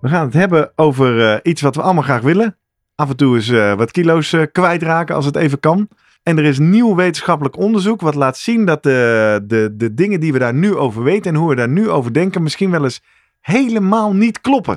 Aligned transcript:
We 0.00 0.08
gaan 0.08 0.24
het 0.24 0.34
hebben 0.34 0.72
over 0.76 1.32
eh, 1.32 1.38
iets 1.42 1.62
wat 1.62 1.74
we 1.74 1.82
allemaal 1.82 2.02
graag 2.02 2.20
willen. 2.20 2.56
Af 2.94 3.08
en 3.08 3.16
toe 3.16 3.34
eens 3.34 3.48
eh, 3.48 3.74
wat 3.74 3.90
kilo's 3.90 4.32
eh, 4.32 4.42
kwijtraken 4.52 5.14
als 5.14 5.24
het 5.24 5.36
even 5.36 5.60
kan. 5.60 5.88
En 6.22 6.38
er 6.38 6.44
is 6.44 6.58
nieuw 6.58 6.94
wetenschappelijk 6.94 7.56
onderzoek 7.56 8.00
wat 8.00 8.14
laat 8.14 8.36
zien 8.36 8.64
dat 8.64 8.82
de, 8.82 9.40
de, 9.46 9.74
de 9.76 9.94
dingen 9.94 10.20
die 10.20 10.32
we 10.32 10.38
daar 10.38 10.54
nu 10.54 10.76
over 10.76 11.02
weten 11.02 11.34
en 11.34 11.40
hoe 11.40 11.48
we 11.48 11.54
daar 11.54 11.68
nu 11.68 11.90
over 11.90 12.12
denken 12.12 12.42
misschien 12.42 12.70
wel 12.70 12.84
eens 12.84 13.02
helemaal 13.40 14.12
niet 14.12 14.40
kloppen. 14.40 14.76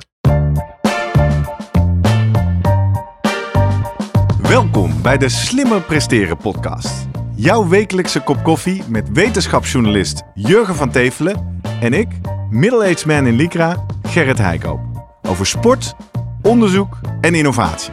Welkom 4.42 5.02
bij 5.02 5.18
de 5.18 5.28
Slimmer 5.28 5.80
Presteren 5.80 6.36
podcast. 6.36 7.08
Jouw 7.34 7.68
wekelijkse 7.68 8.20
kop 8.20 8.42
koffie 8.42 8.82
met 8.88 9.08
wetenschapsjournalist 9.12 10.22
Jurgen 10.34 10.74
van 10.74 10.90
Tevelen 10.90 11.60
en 11.80 11.92
ik, 11.92 12.08
middle-aged 12.50 13.06
man 13.06 13.26
in 13.26 13.36
Lycra, 13.36 13.84
Gerrit 14.02 14.38
Heikoop. 14.38 14.91
Over 15.32 15.46
sport, 15.46 15.94
onderzoek 16.42 16.98
en 17.20 17.34
innovatie. 17.34 17.92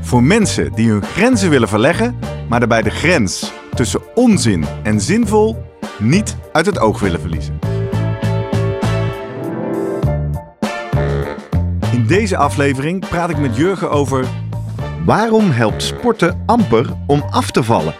Voor 0.00 0.22
mensen 0.22 0.72
die 0.72 0.90
hun 0.90 1.02
grenzen 1.02 1.50
willen 1.50 1.68
verleggen, 1.68 2.18
maar 2.48 2.58
daarbij 2.58 2.82
de 2.82 2.90
grens 2.90 3.52
tussen 3.74 4.00
onzin 4.14 4.64
en 4.82 5.00
zinvol 5.00 5.64
niet 5.98 6.36
uit 6.52 6.66
het 6.66 6.78
oog 6.78 7.00
willen 7.00 7.20
verliezen. 7.20 7.58
In 11.92 12.06
deze 12.06 12.36
aflevering 12.36 13.08
praat 13.08 13.30
ik 13.30 13.38
met 13.38 13.56
Jurgen 13.56 13.90
over 13.90 14.24
waarom 15.04 15.50
helpt 15.50 15.82
sporten 15.82 16.42
amper 16.46 16.86
om 17.06 17.24
af 17.30 17.50
te 17.50 17.62
vallen. 17.62 17.94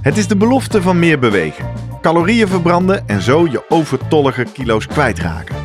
Het 0.00 0.16
is 0.16 0.28
de 0.28 0.36
belofte 0.36 0.82
van 0.82 0.98
meer 0.98 1.18
bewegen, 1.18 1.66
calorieën 2.00 2.48
verbranden 2.48 3.08
en 3.08 3.22
zo 3.22 3.46
je 3.50 3.64
overtollige 3.68 4.46
kilo's 4.52 4.86
kwijtraken. 4.86 5.61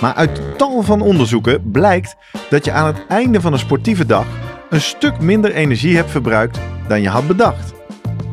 Maar 0.00 0.14
uit 0.14 0.40
tal 0.58 0.82
van 0.82 1.00
onderzoeken 1.00 1.70
blijkt 1.70 2.16
dat 2.50 2.64
je 2.64 2.72
aan 2.72 2.86
het 2.86 3.06
einde 3.08 3.40
van 3.40 3.52
een 3.52 3.58
sportieve 3.58 4.06
dag 4.06 4.26
een 4.70 4.80
stuk 4.80 5.20
minder 5.20 5.52
energie 5.52 5.96
hebt 5.96 6.10
verbruikt 6.10 6.58
dan 6.88 7.02
je 7.02 7.08
had 7.08 7.26
bedacht. 7.26 7.72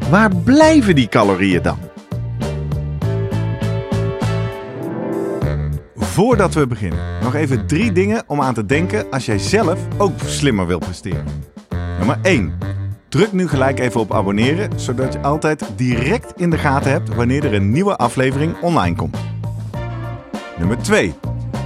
Waar 0.09 0.35
blijven 0.35 0.95
die 0.95 1.07
calorieën 1.07 1.61
dan? 1.61 1.77
Voordat 5.95 6.53
we 6.53 6.67
beginnen, 6.67 6.99
nog 7.21 7.35
even 7.35 7.67
drie 7.67 7.91
dingen 7.91 8.23
om 8.27 8.41
aan 8.41 8.53
te 8.53 8.65
denken 8.65 9.05
als 9.11 9.25
jij 9.25 9.39
zelf 9.39 9.79
ook 9.97 10.19
slimmer 10.25 10.67
wilt 10.67 10.83
presteren. 10.83 11.25
Nummer 11.97 12.19
1. 12.21 12.53
Druk 13.09 13.31
nu 13.31 13.47
gelijk 13.47 13.79
even 13.79 13.99
op 13.99 14.13
abonneren, 14.13 14.79
zodat 14.79 15.13
je 15.13 15.19
altijd 15.19 15.65
direct 15.75 16.33
in 16.35 16.49
de 16.49 16.57
gaten 16.57 16.91
hebt 16.91 17.15
wanneer 17.15 17.45
er 17.45 17.53
een 17.53 17.71
nieuwe 17.71 17.95
aflevering 17.95 18.61
online 18.61 18.95
komt. 18.95 19.17
Nummer 20.57 20.77
2. 20.77 21.13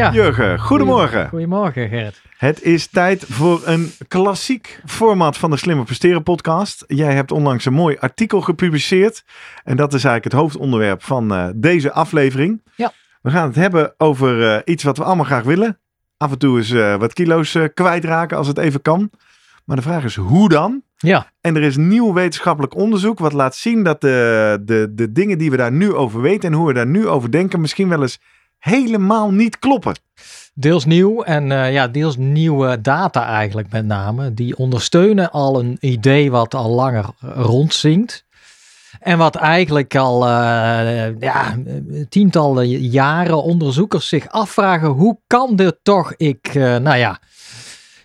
Ja. 0.00 0.12
Jurgen, 0.12 0.58
goedemorgen. 0.58 1.28
Goedemorgen, 1.28 1.88
Gerrit. 1.88 2.20
Het 2.36 2.62
is 2.62 2.86
tijd 2.86 3.24
voor 3.28 3.62
een 3.64 3.92
klassiek 4.08 4.80
format 4.86 5.36
van 5.36 5.50
de 5.50 5.56
Slimmer 5.56 5.84
Presteren 5.84 6.22
podcast. 6.22 6.84
Jij 6.86 7.14
hebt 7.14 7.30
onlangs 7.32 7.64
een 7.64 7.72
mooi 7.72 7.96
artikel 7.98 8.40
gepubliceerd. 8.40 9.24
En 9.64 9.76
dat 9.76 9.94
is 9.94 10.04
eigenlijk 10.04 10.24
het 10.24 10.42
hoofdonderwerp 10.42 11.02
van 11.02 11.34
eh, 11.34 11.48
deze 11.54 11.92
aflevering. 11.92 12.62
Ja. 12.74 12.92
We 13.22 13.30
gaan 13.30 13.46
het 13.46 13.56
hebben 13.56 13.94
over 13.98 14.54
eh, 14.54 14.60
iets 14.64 14.84
wat 14.84 14.96
we 14.96 15.04
allemaal 15.04 15.24
graag 15.24 15.42
willen. 15.42 15.78
Af 16.16 16.30
en 16.30 16.38
toe 16.38 16.58
eens 16.58 16.70
eh, 16.70 16.96
wat 16.96 17.12
kilo's 17.12 17.58
kwijtraken 17.74 18.36
als 18.36 18.46
het 18.46 18.58
even 18.58 18.82
kan. 18.82 19.10
Maar 19.64 19.76
de 19.76 19.82
vraag 19.82 20.04
is 20.04 20.16
hoe 20.16 20.48
dan? 20.48 20.82
Ja, 20.96 21.32
En 21.40 21.56
er 21.56 21.62
is 21.62 21.76
nieuw 21.76 22.12
wetenschappelijk 22.12 22.74
onderzoek 22.74 23.18
wat 23.18 23.32
laat 23.32 23.54
zien 23.54 23.82
dat 23.82 24.00
de, 24.00 24.58
de, 24.64 24.92
de 24.94 25.12
dingen 25.12 25.38
die 25.38 25.50
we 25.50 25.56
daar 25.56 25.72
nu 25.72 25.94
over 25.94 26.20
weten 26.20 26.50
en 26.50 26.56
hoe 26.56 26.66
we 26.66 26.72
daar 26.72 26.86
nu 26.86 27.08
over 27.08 27.30
denken 27.30 27.60
misschien 27.60 27.88
wel 27.88 28.02
eens 28.02 28.18
helemaal 28.60 29.30
niet 29.30 29.58
kloppen. 29.58 29.94
deels 30.54 30.84
nieuw 30.84 31.22
en 31.22 31.52
eh, 31.52 31.72
ja, 31.72 31.88
deels 31.88 32.16
nieuwe 32.16 32.80
data 32.80 33.26
eigenlijk 33.26 33.70
met 33.70 33.86
name. 33.86 34.34
Die 34.34 34.56
ondersteunen 34.56 35.30
al 35.30 35.60
een 35.60 35.76
idee 35.80 36.30
wat 36.30 36.54
al 36.54 36.70
langer 36.70 37.04
rondzinkt. 37.20 38.24
En 39.00 39.18
wat 39.18 39.36
eigenlijk 39.36 39.96
al 39.96 40.26
eh, 40.26 41.20
ja, 41.20 41.56
tientallen 42.08 42.68
jaren 42.68 43.42
onderzoekers 43.42 44.08
zich 44.08 44.28
afvragen: 44.28 44.88
hoe 44.88 45.18
kan 45.26 45.56
dit 45.56 45.76
toch? 45.82 46.14
Ik, 46.16 46.46
eh, 46.54 46.76
nou 46.76 46.96
ja, 46.96 47.18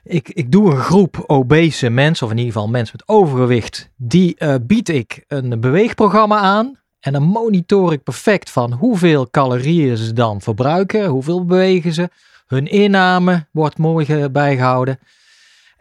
ik, 0.03 0.29
ik 0.29 0.51
doe 0.51 0.71
een 0.71 0.79
groep 0.81 1.23
obese 1.27 1.89
mensen, 1.89 2.25
of 2.25 2.31
in 2.31 2.37
ieder 2.37 2.53
geval 2.53 2.69
mensen 2.69 2.97
met 2.97 3.15
overgewicht, 3.15 3.89
die 3.95 4.37
bied 4.61 4.89
ik 4.89 5.23
een 5.27 5.59
beweegprogramma 5.59 6.37
aan. 6.37 6.83
En 7.05 7.13
dan 7.13 7.23
monitor 7.23 7.91
ik 7.91 8.03
perfect 8.03 8.49
van 8.49 8.73
hoeveel 8.73 9.29
calorieën 9.29 9.97
ze 9.97 10.13
dan 10.13 10.41
verbruiken, 10.41 11.05
hoeveel 11.05 11.45
bewegen 11.45 11.93
ze. 11.93 12.09
Hun 12.47 12.67
inname 12.67 13.45
wordt 13.51 13.77
mooi 13.77 14.05
ge- 14.05 14.29
bijgehouden. 14.31 14.99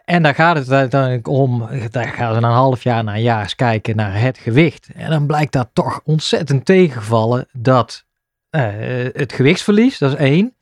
En 0.03 0.23
dan 0.23 0.35
gaat 0.35 0.55
het 0.55 0.71
uiteindelijk 0.71 1.27
om, 1.27 1.69
daar 1.91 2.07
gaan 2.07 2.33
ze 2.33 2.37
een 2.37 2.43
half 2.43 2.83
jaar, 2.83 3.03
na 3.03 3.15
een 3.15 3.21
jaar 3.21 3.41
eens 3.41 3.55
kijken 3.55 3.95
naar 3.95 4.19
het 4.19 4.37
gewicht. 4.37 4.87
En 4.95 5.09
dan 5.09 5.25
blijkt 5.25 5.51
dat 5.51 5.69
toch 5.73 6.01
ontzettend 6.03 6.65
tegenvallen 6.65 7.47
dat 7.51 8.05
eh, 8.49 8.67
het 9.13 9.33
gewichtsverlies, 9.33 9.97
dat 9.97 10.11
is 10.11 10.17
één. 10.17 10.55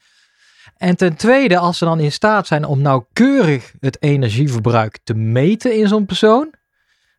En 0.77 0.95
ten 0.95 1.15
tweede, 1.15 1.57
als 1.57 1.77
ze 1.77 1.85
dan 1.85 1.99
in 1.99 2.11
staat 2.11 2.47
zijn 2.47 2.65
om 2.65 2.81
nauwkeurig 2.81 3.73
het 3.79 4.01
energieverbruik 4.01 4.99
te 5.03 5.13
meten 5.13 5.77
in 5.77 5.87
zo'n 5.87 6.05
persoon. 6.05 6.53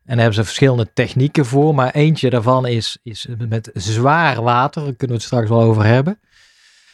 En 0.05 0.11
daar 0.11 0.17
hebben 0.17 0.35
ze 0.35 0.43
verschillende 0.43 0.93
technieken 0.93 1.45
voor, 1.45 1.75
maar 1.75 1.91
eentje 1.91 2.29
daarvan 2.29 2.67
is, 2.67 2.97
is 3.03 3.27
met 3.49 3.69
zwaar 3.73 4.41
water. 4.41 4.83
Daar 4.83 4.93
kunnen 4.93 5.17
we 5.17 5.23
het 5.23 5.31
straks 5.31 5.49
wel 5.49 5.61
over 5.61 5.85
hebben. 5.85 6.19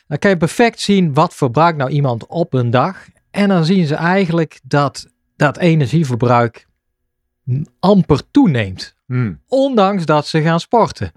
Dan 0.08 0.18
kan 0.18 0.30
je 0.30 0.38
perfect 0.38 0.80
zien 0.80 1.14
wat 1.14 1.36
verbruikt 1.36 1.78
nou 1.78 1.90
iemand 1.90 2.28
op 2.28 2.54
een 2.54 2.70
dag. 2.70 3.08
En 3.32 3.48
dan 3.48 3.66
zien 3.66 3.86
ze 3.86 3.96
eigenlijk 3.96 4.60
dat 4.64 5.08
dat 5.36 5.58
energieverbruik 5.58 6.68
amper 7.80 8.22
toeneemt. 8.32 8.96
Hmm. 9.06 9.42
Ondanks 9.48 10.06
dat 10.06 10.28
ze 10.28 10.42
gaan 10.42 10.60
sporten. 10.60 11.12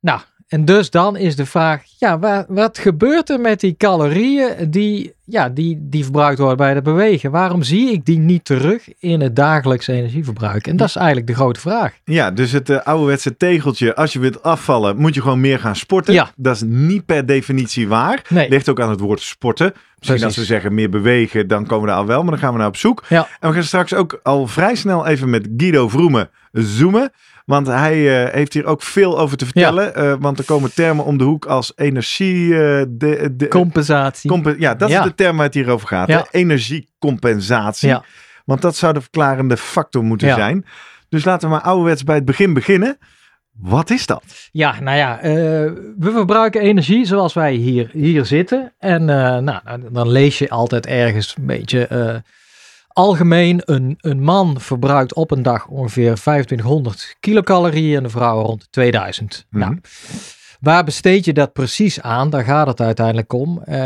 Nou, 0.00 0.20
en 0.48 0.64
dus 0.64 0.90
dan 0.90 1.16
is 1.16 1.36
de 1.36 1.46
vraag, 1.46 1.82
ja, 1.98 2.18
wa- 2.18 2.44
wat 2.48 2.78
gebeurt 2.78 3.30
er 3.30 3.40
met 3.40 3.60
die 3.60 3.74
calorieën 3.78 4.70
die, 4.70 5.12
ja, 5.24 5.48
die, 5.48 5.78
die 5.80 6.02
verbruikt 6.04 6.38
worden 6.38 6.56
bij 6.56 6.74
het 6.74 6.82
bewegen? 6.84 7.30
Waarom 7.30 7.62
zie 7.62 7.92
ik 7.92 8.04
die 8.04 8.18
niet 8.18 8.44
terug 8.44 8.88
in 8.98 9.20
het 9.20 9.36
dagelijkse 9.36 9.92
energieverbruik? 9.92 10.66
En 10.66 10.76
dat 10.76 10.88
is 10.88 10.96
eigenlijk 10.96 11.26
de 11.26 11.34
grote 11.34 11.60
vraag. 11.60 11.92
Ja, 12.04 12.30
dus 12.30 12.52
het 12.52 12.70
eh, 12.70 12.78
ouderwetse 12.82 13.36
tegeltje, 13.36 13.94
als 13.94 14.12
je 14.12 14.18
wilt 14.18 14.42
afvallen, 14.42 14.96
moet 14.96 15.14
je 15.14 15.22
gewoon 15.22 15.40
meer 15.40 15.58
gaan 15.58 15.76
sporten. 15.76 16.14
Ja. 16.14 16.30
Dat 16.36 16.54
is 16.54 16.62
niet 16.66 17.06
per 17.06 17.26
definitie 17.26 17.88
waar. 17.88 18.24
Nee. 18.28 18.48
Ligt 18.48 18.68
ook 18.68 18.80
aan 18.80 18.90
het 18.90 19.00
woord 19.00 19.20
sporten. 19.20 19.66
Misschien 19.66 19.84
Precies. 19.98 20.24
als 20.24 20.36
we 20.36 20.44
zeggen 20.54 20.74
meer 20.74 20.90
bewegen, 20.90 21.48
dan 21.48 21.66
komen 21.66 21.84
we 21.84 21.90
daar 21.90 22.00
al 22.00 22.06
wel, 22.06 22.22
maar 22.22 22.30
dan 22.30 22.40
gaan 22.40 22.52
we 22.52 22.58
naar 22.58 22.68
op 22.68 22.76
zoek. 22.76 23.04
Ja. 23.08 23.28
En 23.40 23.48
we 23.48 23.54
gaan 23.54 23.64
straks 23.64 23.94
ook 23.94 24.20
al 24.22 24.46
vrij 24.46 24.74
snel 24.74 25.06
even 25.06 25.30
met 25.30 25.48
Guido 25.56 25.88
Vroemen 25.88 26.30
zoomen. 26.52 27.12
Want 27.48 27.66
hij 27.66 28.24
eh, 28.26 28.32
heeft 28.34 28.52
hier 28.52 28.64
ook 28.64 28.82
veel 28.82 29.18
over 29.18 29.36
te 29.36 29.44
vertellen. 29.44 29.94
eh, 29.94 30.14
want 30.18 30.38
er 30.38 30.44
komen 30.44 30.74
termen 30.74 31.04
om 31.04 31.18
de 31.18 31.24
hoek 31.24 31.46
als 31.46 31.72
energie... 31.76 32.52
eh, 32.54 32.84
de, 32.88 33.30
de, 33.36 33.48
Compensatie. 33.48 34.30
compen- 34.30 34.60
ja, 34.60 34.74
dat 34.74 34.88
Ja. 34.90 34.98
is 35.00 35.04
de 35.06 35.14
term 35.14 35.36
waar 35.36 35.46
het 35.46 35.54
hier 35.54 35.68
over 35.70 35.88
gaat. 35.88 36.08
Ja. 36.08 36.26
Energiecompensatie. 36.30 37.94
Want 38.44 38.62
dat 38.62 38.76
zou 38.76 38.92
de 38.92 39.00
verklarende 39.00 39.56
factor 39.56 40.04
moeten 40.04 40.34
zijn. 40.34 40.64
Dus 41.08 41.24
laten 41.24 41.48
we 41.48 41.54
maar 41.54 41.64
ouderwets 41.64 42.04
bij 42.04 42.14
het 42.14 42.24
begin 42.24 42.52
beginnen. 42.54 42.98
Wat 43.52 43.90
is 43.90 44.06
dat? 44.06 44.24
Ja, 44.52 44.80
nou 44.80 44.96
ja, 44.96 45.18
we 45.98 46.10
verbruiken 46.12 46.60
energie 46.60 47.04
zoals 47.04 47.34
wij 47.34 47.52
hier, 47.52 47.88
hier 47.92 48.24
zitten. 48.26 48.72
En 48.78 49.04
nou, 49.04 49.60
dan 49.90 50.08
lees 50.10 50.38
je 50.38 50.50
altijd 50.50 50.86
ergens 50.86 51.34
een 51.38 51.46
beetje 51.46 51.88
algemeen. 52.98 53.60
Een, 53.64 53.94
een 54.00 54.22
man 54.22 54.60
verbruikt 54.60 55.14
op 55.14 55.30
een 55.30 55.42
dag 55.42 55.66
ongeveer 55.66 56.14
2500 56.14 57.16
kilocalorieën 57.20 57.96
en 57.96 58.04
een 58.04 58.10
vrouw 58.10 58.42
rond 58.42 58.60
de 58.60 58.66
2000. 58.70 59.46
Mhm. 59.50 59.60
Nou, 59.60 59.80
waar 60.60 60.84
besteed 60.84 61.24
je 61.24 61.32
dat 61.32 61.52
precies 61.52 62.00
aan? 62.00 62.30
Daar 62.30 62.44
gaat 62.44 62.66
het 62.66 62.80
uiteindelijk 62.80 63.32
om. 63.32 63.62
Eh, 63.62 63.76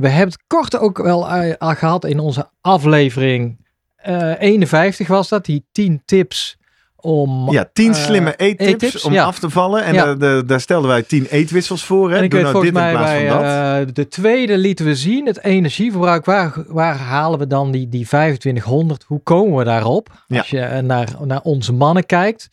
we 0.00 0.08
hebben 0.08 0.34
het 0.34 0.42
kort 0.46 0.78
ook 0.78 0.98
wel 0.98 1.28
eh, 1.30 1.54
al 1.58 1.74
gehad 1.74 2.04
in 2.04 2.18
onze 2.18 2.50
aflevering 2.60 3.66
eh, 3.96 4.40
51 4.40 5.08
was 5.08 5.28
dat. 5.28 5.44
Die 5.44 5.66
10 5.72 6.02
tips 6.04 6.57
om... 7.00 7.50
Ja, 7.50 7.70
tien 7.72 7.92
eh, 7.92 7.98
slimme 7.98 8.36
eettips, 8.36 8.70
eettips, 8.70 9.04
om 9.04 9.12
ja. 9.12 9.24
af 9.24 9.38
te 9.38 9.50
vallen. 9.50 9.84
En 9.84 9.94
Ja. 9.94 10.14
daar- 10.42 10.60
stelden 10.60 10.88
wij 10.90 11.02
tien 11.02 11.26
eetwissels 11.30 11.84
voor. 11.84 12.10
Hè? 12.10 12.16
En 12.16 12.22
ik 12.24 12.30
Doe 12.30 12.42
weet 12.42 12.52
nou 12.52 12.64
dit 12.64 12.74
in 12.74 12.80
plaats 12.80 13.10
bij 13.10 13.28
van 13.28 13.36
dat. 13.42 13.88
eh, 13.88 13.94
de 13.94 14.08
tweede 14.08 14.58
lieten 14.58 14.84
we 14.86 14.94
zien, 14.94 15.26
het 15.26 15.44
energieverbruik. 15.44 16.24
Waar, 16.24 16.52
waar 16.66 16.96
halen 16.96 17.38
we 17.38 17.46
dan 17.46 17.70
die, 17.70 17.88
die 17.88 18.06
2500? 18.06 19.04
Hoe 19.06 19.20
komen 19.22 19.58
we 19.58 19.64
daarop? 19.64 20.08
Ja. 20.26 20.38
Als 20.38 20.50
je 20.50 20.60
eh, 20.60 20.82
naar, 20.82 21.08
naar 21.24 21.40
onze 21.42 21.72
mannen 21.72 22.06
kijkt. 22.06 22.48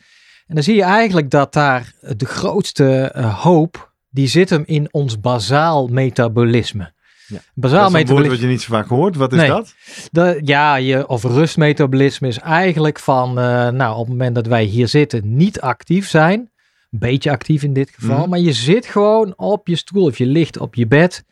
En 0.47 0.55
dan 0.55 0.63
zie 0.63 0.75
je 0.75 0.83
eigenlijk 0.83 1.29
dat 1.29 1.53
daar 1.53 1.93
de 2.17 2.25
grootste 2.25 3.11
eh, 3.13 3.43
hoop, 3.43 3.91
die 4.09 4.27
zit 4.27 4.49
hem 4.49 4.63
in 4.65 4.87
ons 4.91 5.19
bazaal 5.19 5.87
metabolisme. 5.87 6.93
Ja. 7.27 7.39
Bazaal 7.53 7.91
dat 7.91 8.01
is 8.01 8.09
een 8.09 8.15
woord 8.15 8.27
wat 8.27 8.39
je 8.39 8.47
niet 8.47 8.61
zo 8.61 8.73
vaak 8.73 8.87
hoort. 8.87 9.15
Wat 9.15 9.31
is 9.33 9.39
Nee. 9.39 9.47
dat? 9.47 9.73
De, 10.11 10.41
ja, 10.43 10.75
je, 10.75 11.07
of 11.07 11.23
rustmetabolisme 11.23 12.27
is 12.27 12.39
eigenlijk 12.39 12.99
van, 12.99 13.39
eh, 13.39 13.69
nou, 13.69 13.93
op 13.93 13.99
het 13.99 14.09
moment 14.09 14.35
dat 14.35 14.47
wij 14.47 14.63
hier 14.63 14.87
zitten, 14.87 15.35
niet 15.35 15.61
actief 15.61 16.09
zijn. 16.09 16.39
Een 16.91 16.99
beetje 16.99 17.31
actief 17.31 17.63
in 17.63 17.73
dit 17.73 17.89
geval. 17.95 18.19
Mhm. 18.19 18.29
Maar 18.29 18.39
je 18.39 18.53
zit 18.53 18.85
gewoon 18.85 19.33
op 19.35 19.67
je 19.67 19.75
stoel 19.75 20.05
of 20.05 20.17
je 20.17 20.25
ligt 20.25 20.57
op 20.59 20.75
je 20.75 20.87
bed. 20.87 21.23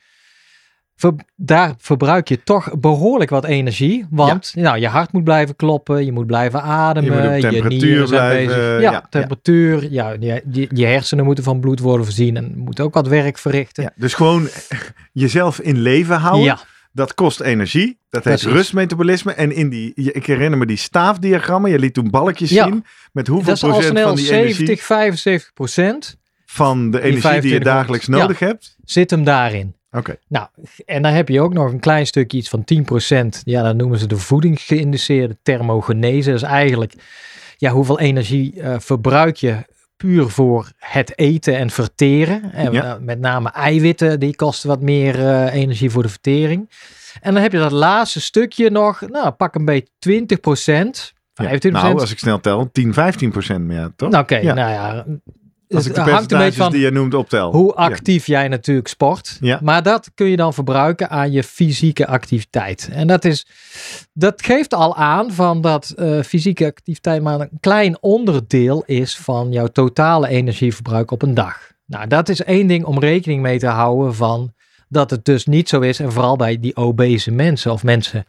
Ver- 0.96 1.14
daar 1.36 1.74
verbruik 1.78 2.28
je 2.28 2.44
toch 2.44 2.80
behoorlijk 2.80 3.30
wat 3.30 3.46
energie. 3.46 4.06
Want 4.10 4.52
nou, 4.56 4.80
je 4.80 4.88
hart 4.88 5.12
moet 5.12 5.24
blijven 5.24 5.56
kloppen, 5.56 6.06
je 6.06 6.12
moet 6.12 6.26
blijven 6.26 6.62
ademen. 6.62 7.24
Je 7.24 7.30
moet 7.32 7.42
temperatuur 7.52 8.08
blijven, 8.08 8.56
bezig. 8.56 8.82
ja, 8.82 9.06
temperatuur. 9.10 9.92
Ja, 9.92 10.16
je, 10.20 10.68
je, 10.70 10.86
hersenen 10.86 11.26
moeten 11.26 11.44
van 11.44 11.60
bloed 11.60 11.80
worden 11.80 12.06
voorzien 12.06 12.38
en 12.38 12.54
moeten 12.58 12.84
ook 12.84 12.94
wat 12.94 13.08
werk 13.08 13.38
verrichten. 13.38 13.84
Ja, 13.84 13.92
dus 13.96 14.14
gewoon 14.14 14.48
jezelf 15.12 15.60
in 15.60 15.78
leven 15.82 16.18
houden. 16.20 16.44
ja. 16.44 16.60
Dat 16.96 17.14
kost 17.14 17.40
energie. 17.42 17.98
Dat 18.10 18.24
heet 18.24 18.34
Precies. 18.34 18.52
rustmetabolisme. 18.58 19.34
En 19.34 19.52
in 19.56 19.70
die, 19.70 19.94
ik 19.96 20.26
herinner 20.26 20.60
me 20.60 20.66
die 20.66 20.78
staafdiagrammen. 20.78 21.72
Je 21.72 21.80
liet 21.80 21.94
toen 21.94 22.10
balkjes 22.10 22.50
zien. 22.50 22.86
Met 23.12 23.28
hoeveel 23.28 23.46
Dat 23.48 23.56
is 23.56 23.64
al 23.64 23.70
procent 23.70 23.92
snel 23.92 24.08
van 24.08 24.16
die 24.16 24.26
70, 24.26 24.58
energie. 24.60 24.84
75 24.86 25.54
procent 25.54 26.18
Van 26.46 26.92
de 26.92 27.02
energie 27.02 27.42
die 27.42 27.52
je 27.52 27.60
2500. 27.60 27.64
dagelijks 27.64 28.08
nodig 28.08 28.40
hebt. 28.40 28.76
zit 28.84 29.10
hem 29.10 29.24
daarin. 29.24 29.76
Oké. 29.94 30.16
Nou, 30.28 30.48
en 30.86 31.02
dan 31.02 31.12
heb 31.12 31.30
je 31.30 31.42
ook 31.42 31.54
nog 31.54 31.72
een 31.72 31.80
klein 31.80 32.08
stukje, 32.08 32.38
iets 32.38 32.50
van 32.50 32.64
10%. 32.64 33.40
Ja, 33.44 33.64
dat 33.64 33.76
noemen 33.76 34.00
ze 34.00 34.08
de 34.08 34.18
voedingsgeïnduceerde 34.18 35.38
thermogenese. 35.44 36.30
Dat 36.30 36.42
is 36.42 36.48
eigenlijk, 36.48 36.94
ja, 37.58 37.72
hoeveel 37.72 38.00
energie 38.00 38.62
eh, 38.62 38.76
verbruik 38.80 39.36
je 39.36 39.56
puur 39.98 40.30
voor 40.30 40.72
het 40.78 41.18
eten 41.20 41.58
en 41.58 41.70
verteren. 41.70 42.52
En 42.54 42.72
Ja. 42.72 42.84
eh, 42.96 43.02
met 43.02 43.20
name 43.20 43.50
eiwitten, 43.52 44.20
die 44.20 44.36
kosten 44.36 44.70
wat 44.70 44.82
meer 44.82 45.20
eh, 45.28 45.54
energie 45.54 45.90
voor 45.90 46.04
de 46.04 46.10
vertering. 46.10 46.70
En 47.22 47.34
dan 47.34 47.44
heb 47.44 47.52
je 47.52 47.58
dat 47.58 47.72
laatste 47.72 48.22
stukje 48.22 48.70
nog, 48.70 49.02
nou, 49.10 49.32
pak 49.32 49.56
een 49.56 49.66
beetje 49.66 49.88
20%. 50.00 51.14
25%. 51.34 51.72
Nou, 51.72 52.00
als 52.00 52.12
ik 52.12 52.20
snel 52.20 52.40
tel, 52.40 52.70
10, 52.72 52.94
15 52.94 53.32
procent 53.32 53.66
meer, 53.66 53.92
toch? 53.96 54.10
Nou, 54.10 54.24
Oké, 54.24 54.36
Ja. 54.38 54.54
nou 54.54 54.72
ja. 54.72 55.06
Als 55.76 55.86
het 55.86 55.98
ik 55.98 56.06
de 56.06 56.12
hangt 56.12 56.32
een 56.32 56.38
beetje 56.38 56.62
van 56.62 56.72
die 56.72 56.82
je 56.82 56.92
noemt 56.92 57.14
optel. 57.14 57.52
hoe 57.52 57.74
Ja. 57.76 57.84
actief 57.84 58.28
jij 58.28 58.48
natuurlijk 58.48 58.88
sport. 58.88 59.38
Ja. 59.42 59.60
Maar 59.64 59.84
dat 59.84 60.12
kun 60.16 60.28
je 60.28 60.36
dan 60.36 60.54
verbruiken 60.54 61.10
aan 61.10 61.32
je 61.32 61.44
fysieke 61.44 62.08
activiteit. 62.08 62.90
En 62.92 63.08
dat, 63.08 63.26
is, 63.26 63.48
dat 64.14 64.42
geeft 64.46 64.74
al 64.74 64.96
aan 64.96 65.32
van 65.32 65.62
dat 65.62 65.90
eh, 65.90 66.22
fysieke 66.22 66.66
activiteit 66.66 67.22
maar 67.22 67.40
een 67.40 67.50
klein 67.60 67.98
onderdeel 68.02 68.84
is 68.86 69.18
van 69.18 69.52
jouw 69.52 69.68
totale 69.68 70.28
energieverbruik 70.28 71.12
op 71.12 71.22
een 71.22 71.34
dag. 71.34 71.72
Nou, 71.86 72.08
dat 72.08 72.30
is 72.30 72.44
één 72.44 72.68
ding 72.68 72.86
om 72.86 73.00
rekening 73.00 73.42
mee 73.42 73.60
te 73.60 73.68
houden 73.68 74.16
van 74.16 74.54
dat 74.88 75.10
het 75.10 75.26
dus 75.26 75.46
niet 75.46 75.70
zo 75.70 75.80
is. 75.80 76.00
En 76.00 76.12
vooral 76.12 76.36
bij 76.36 76.60
die 76.60 76.76
obese 76.76 77.32
mensen 77.32 77.72
of 77.72 77.84
mensen 77.84 78.26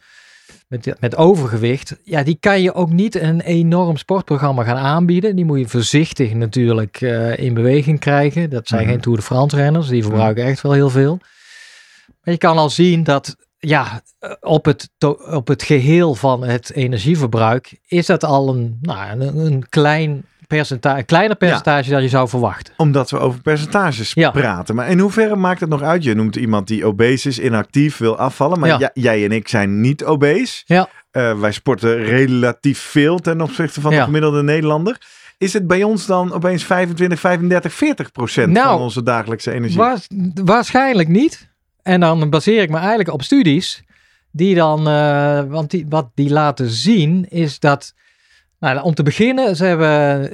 met, 0.67 0.93
met 0.99 1.15
overgewicht. 1.15 1.95
Ja, 2.03 2.23
die 2.23 2.37
kan 2.39 2.61
je 2.61 2.73
ook 2.73 2.89
niet 2.89 3.15
een 3.15 3.41
enorm 3.41 3.97
sportprogramma 3.97 4.63
gaan 4.63 4.77
aanbieden. 4.77 5.35
Die 5.35 5.45
moet 5.45 5.59
je 5.59 5.67
voorzichtig 5.67 6.33
natuurlijk 6.33 7.01
eh, 7.01 7.37
in 7.37 7.53
beweging 7.53 7.99
krijgen. 7.99 8.49
Dat 8.49 8.67
zijn 8.67 8.81
Mhm. 8.81 8.91
geen 8.91 9.01
Tour 9.01 9.17
de 9.17 9.23
France 9.23 9.55
renners. 9.55 9.87
Die 9.87 10.03
verbruiken 10.03 10.43
echt 10.45 10.61
wel 10.61 10.71
heel 10.71 10.89
veel. 10.89 11.17
Maar 12.23 12.33
je 12.33 12.37
kan 12.39 12.57
al 12.57 12.69
zien 12.69 13.03
dat 13.03 13.35
ja, 13.57 14.01
eh, 14.19 14.31
op 14.39 14.65
het, 14.65 14.89
op 15.31 15.47
het 15.47 15.63
geheel 15.63 16.15
van 16.15 16.43
het 16.43 16.71
energieverbruik 16.71 17.79
is 17.87 18.05
dat 18.05 18.23
al 18.23 18.49
een, 18.49 18.77
nou, 18.81 19.19
een, 19.19 19.37
een 19.37 19.69
klein 19.69 20.25
percentage, 20.47 20.97
een 20.97 21.05
kleiner 21.05 21.35
percentage 21.37 21.89
dan 21.89 22.01
je 22.01 22.09
zou 22.09 22.29
verwachten. 22.29 22.73
Omdat 22.77 23.09
we 23.09 23.17
over 23.19 23.41
percentages 23.41 24.13
Ja. 24.13 24.31
praten. 24.31 24.75
Maar 24.75 24.89
in 24.89 24.99
hoeverre 24.99 25.35
maakt 25.35 25.59
het 25.59 25.69
nog 25.69 25.81
uit? 25.81 26.03
Je 26.03 26.13
noemt 26.15 26.35
iemand 26.35 26.67
die 26.67 26.85
obese 26.85 27.27
is, 27.29 27.39
inactief, 27.39 27.97
wil 27.97 28.17
afvallen. 28.17 28.59
Maar 28.59 28.79
Ja. 28.79 28.89
jij- 28.93 29.23
en 29.25 29.31
ik 29.31 29.47
zijn 29.47 29.81
niet 29.81 30.03
obese. 30.03 30.63
Ja. 30.65 30.87
Eh, 31.11 31.39
wij 31.39 31.51
sporten 31.51 32.03
relatief 32.03 32.79
veel 32.79 33.19
ten 33.19 33.41
opzichte 33.41 33.81
van 33.81 33.91
de 33.91 33.97
Ja. 33.97 34.03
gemiddelde 34.03 34.43
Nederlander. 34.43 34.97
Is 35.37 35.53
het 35.53 35.67
bij 35.67 35.83
ons 35.83 36.05
dan 36.05 36.33
opeens 36.33 36.63
25, 36.63 37.19
35, 37.19 37.73
40 37.73 38.11
procent 38.11 38.51
Nou, 38.53 38.67
van 38.67 38.81
onze 38.81 39.03
dagelijkse 39.03 39.51
energie? 39.51 39.77
Waars- 39.77 40.07
waarschijnlijk 40.43 41.07
niet. 41.07 41.49
En 41.83 41.99
dan 41.99 42.29
baseer 42.29 42.61
ik 42.61 42.69
me 42.69 42.77
eigenlijk 42.77 43.11
op 43.11 43.21
studies 43.23 43.83
die 44.31 44.55
dan, 44.55 44.87
eh, 44.87 45.41
want 45.47 45.71
die, 45.71 45.85
wat 45.89 46.09
die 46.13 46.29
laten 46.29 46.69
zien 46.69 47.25
is 47.29 47.59
dat, 47.59 47.93
nou, 48.73 48.85
om 48.85 48.93
te 48.93 49.03
beginnen, 49.03 49.55
ze 49.55 49.65
hebben 49.65 50.31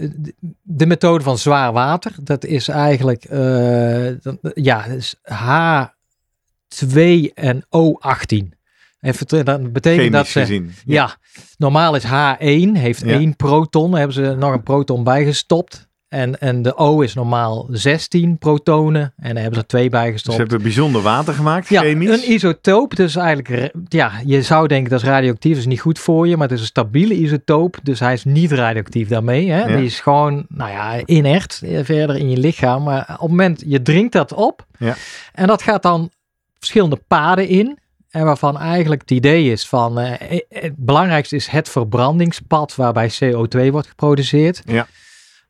de 0.62 0.86
methode 0.86 1.24
van 1.24 1.38
zwaar 1.38 1.74
water. 1.74 2.12
Dat 2.24 2.46
is 2.46 2.68
eigenlijk, 2.68 3.24
eh, 3.24 4.08
dat- 4.22 4.38
ja, 4.54 4.86
is 4.86 5.16
H2 5.24 7.32
en 7.34 7.66
O18. 7.70 8.54
Even, 9.00 9.28
te- 9.28 9.44
dat 9.44 9.74
betekent 9.74 10.02
Chemisch 10.04 10.12
dat 10.12 10.28
ze, 10.28 10.40
gezien. 10.40 10.72
ja. 10.86 11.18
normaal 11.58 11.96
is 11.96 12.04
H1, 12.06 12.76
heeft 12.76 13.02
Ja. 13.06 13.14
één 13.14 13.36
proton. 13.36 13.90
Daar 13.90 14.00
hebben 14.00 14.16
ze 14.26 14.36
nog 14.40 14.54
een 14.54 14.64
proton 14.64 15.04
bijgestopt. 15.04 15.90
En, 16.12 16.40
en 16.40 16.62
de 16.62 16.76
O 16.78 17.02
is 17.02 17.14
normaal 17.14 17.68
16 17.70 18.38
protonen. 18.38 19.14
En 19.18 19.34
daar 19.34 19.42
hebben 19.42 19.54
ze 19.54 19.60
er 19.60 19.68
twee 19.68 19.90
Dus 19.90 19.92
bijgestopt. 19.92 20.36
ze 20.36 20.42
hebben 20.42 20.62
bijzonder 20.62 21.02
water 21.02 21.34
gemaakt, 21.34 21.70
ja, 21.70 21.82
chemisch. 21.82 22.10
een 22.24 22.32
isotoop. 22.32 22.96
Dus 22.96 23.16
eigenlijk, 23.16 23.72
ja, 23.88 24.12
je 24.26 24.42
zou 24.42 24.68
denken 24.68 24.90
dat 24.90 25.02
is 25.02 25.08
radioactief. 25.08 25.58
is 25.58 25.66
niet 25.66 25.80
goed 25.82 26.00
voor 26.00 26.28
je. 26.28 26.38
Maar 26.38 26.48
het 26.48 26.56
is 26.56 26.62
een 26.62 26.68
stabiele 26.68 27.14
isotoop. 27.14 27.78
Dus 27.84 28.00
hij 28.00 28.14
is 28.14 28.24
niet 28.24 28.52
radioactief 28.52 29.08
daarmee. 29.08 29.50
Hè? 29.50 29.60
Ja. 29.66 29.76
Die 29.78 29.86
is 29.86 30.00
gewoon, 30.00 30.46
nou 30.50 30.72
ja, 30.72 31.06
inert 31.06 31.62
eh, 31.64 31.80
verder 31.84 32.16
in 32.16 32.30
je 32.30 32.38
lichaam. 32.38 32.84
Maar 32.84 33.02
op 33.02 33.20
het 33.20 33.30
moment, 33.30 33.64
je 33.66 33.82
drinkt 33.82 34.14
dat 34.14 34.34
op. 34.34 34.66
Ja. 34.78 34.96
En 35.34 35.48
dat 35.48 35.62
gaat 35.62 35.84
dan 35.84 36.10
verschillende 36.60 37.00
paden 37.08 37.48
in. 37.48 37.80
En 38.10 38.26
waarvan 38.26 38.58
eigenlijk 38.60 39.02
het 39.02 39.12
idee 39.12 39.52
is 39.52 39.68
van, 39.68 40.00
eh, 40.00 40.40
het 40.50 40.74
belangrijkste 40.78 41.36
is 41.36 41.48
het 41.48 41.70
verbrandingspad 41.70 42.76
waarbij 42.76 43.12
CO2 43.20 43.72
wordt 43.72 43.88
geproduceerd. 43.88 44.62
Ja. 44.66 44.88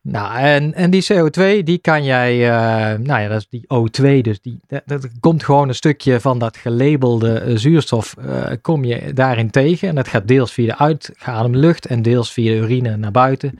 Nou, 0.03 0.38
en, 0.38 0.74
en 0.74 0.89
die 0.89 1.03
CO2, 1.13 1.63
die 1.63 1.77
kan 1.77 2.03
jij, 2.03 2.50
eh, 2.50 3.00
nou 3.00 3.21
ja, 3.21 3.27
dat 3.27 3.39
is 3.39 3.48
die 3.50 3.65
O2, 3.68 4.21
dus 4.21 4.42
die, 4.42 4.59
dat, 4.86 5.07
komt 5.19 5.44
gewoon 5.44 5.68
een 5.68 5.75
stukje 5.75 6.19
van 6.19 6.39
dat 6.39 6.57
gelabelde 6.57 7.33
eh, 7.33 7.57
zuurstof, 7.57 8.15
eh, 8.18 8.51
kom 8.62 8.83
je 8.83 9.13
daarin 9.13 9.50
tegen. 9.50 9.88
En 9.88 9.96
dat 9.96 10.08
gaat 10.08 10.27
deels 10.27 10.51
via 10.51 10.65
de 10.65 10.77
uitgeademde 10.77 11.58
lucht 11.58 11.86
en 11.86 12.01
deels 12.01 12.34
via 12.34 12.51
de 12.51 12.58
urine 12.58 12.98
naar 12.98 13.12
buiten. 13.12 13.60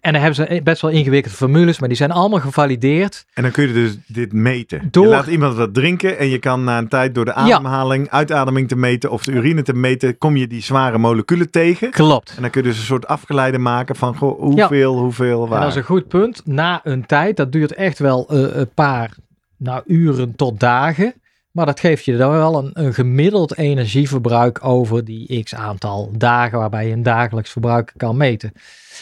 En 0.00 0.12
dan 0.12 0.22
hebben 0.22 0.46
ze 0.48 0.60
best 0.64 0.82
wel 0.82 0.90
ingewikkelde 0.90 1.36
formules, 1.36 1.78
maar 1.78 1.88
die 1.88 1.96
zijn 1.98 2.10
allemaal 2.10 2.40
gevalideerd. 2.40 3.26
En 3.34 3.42
dan 3.42 3.52
kun 3.52 3.66
je 3.66 3.72
dus 3.72 3.96
dit 4.06 4.32
meten. 4.32 4.88
Door- 4.90 5.04
Je 5.04 5.10
laat 5.10 5.26
iemand 5.26 5.56
wat 5.56 5.74
drinken 5.74 6.18
en 6.18 6.28
je 6.28 6.38
kan 6.38 6.64
na 6.64 6.78
een 6.78 6.88
tijd 6.88 7.14
door 7.14 7.24
de 7.24 7.32
ademhaling, 7.34 8.08
uitademing 8.10 8.68
te 8.68 8.76
meten 8.76 9.10
of 9.10 9.24
de 9.24 9.32
urine 9.32 9.62
te 9.62 9.72
meten, 9.74 10.18
kom 10.18 10.36
je 10.36 10.46
die 10.46 10.62
zware 10.62 10.98
moleculen 10.98 11.50
tegen. 11.50 11.90
Klopt. 11.90 12.32
En 12.36 12.42
dan 12.42 12.50
kun 12.50 12.62
je 12.62 12.68
dus 12.68 12.78
een 12.78 12.84
soort 12.84 13.06
afgeleide 13.06 13.58
maken 13.58 13.96
van 13.96 14.16
goh, 14.16 14.40
hoeveel, 14.40 14.96
hoeveel, 14.98 15.42
En 15.44 15.48
waar. 15.48 15.60
dat 15.60 15.68
is 15.70 15.76
een 15.76 15.82
goed 15.82 16.08
punt. 16.08 16.42
Na 16.44 16.80
een 16.84 17.06
tijd, 17.06 17.36
dat 17.36 17.52
duurt 17.52 17.74
echt 17.74 17.98
wel 17.98 18.26
eh, 18.30 18.56
een 18.56 18.70
paar 18.74 19.10
nou, 19.56 19.82
uren 19.86 20.36
tot 20.36 20.60
dagen. 20.60 21.14
Maar 21.58 21.66
dat 21.66 21.80
geeft 21.80 22.04
je 22.04 22.16
dan 22.16 22.30
wel 22.30 22.58
een, 22.58 22.70
een 22.72 22.94
gemiddeld 22.94 23.56
energieverbruik 23.56 24.64
over 24.64 25.04
die 25.04 25.42
x 25.42 25.54
aantal 25.54 26.10
dagen 26.16 26.58
waarbij 26.58 26.86
je 26.86 26.92
een 26.92 27.02
dagelijks 27.02 27.50
verbruik 27.50 27.92
kan 27.96 28.16
meten. 28.16 28.52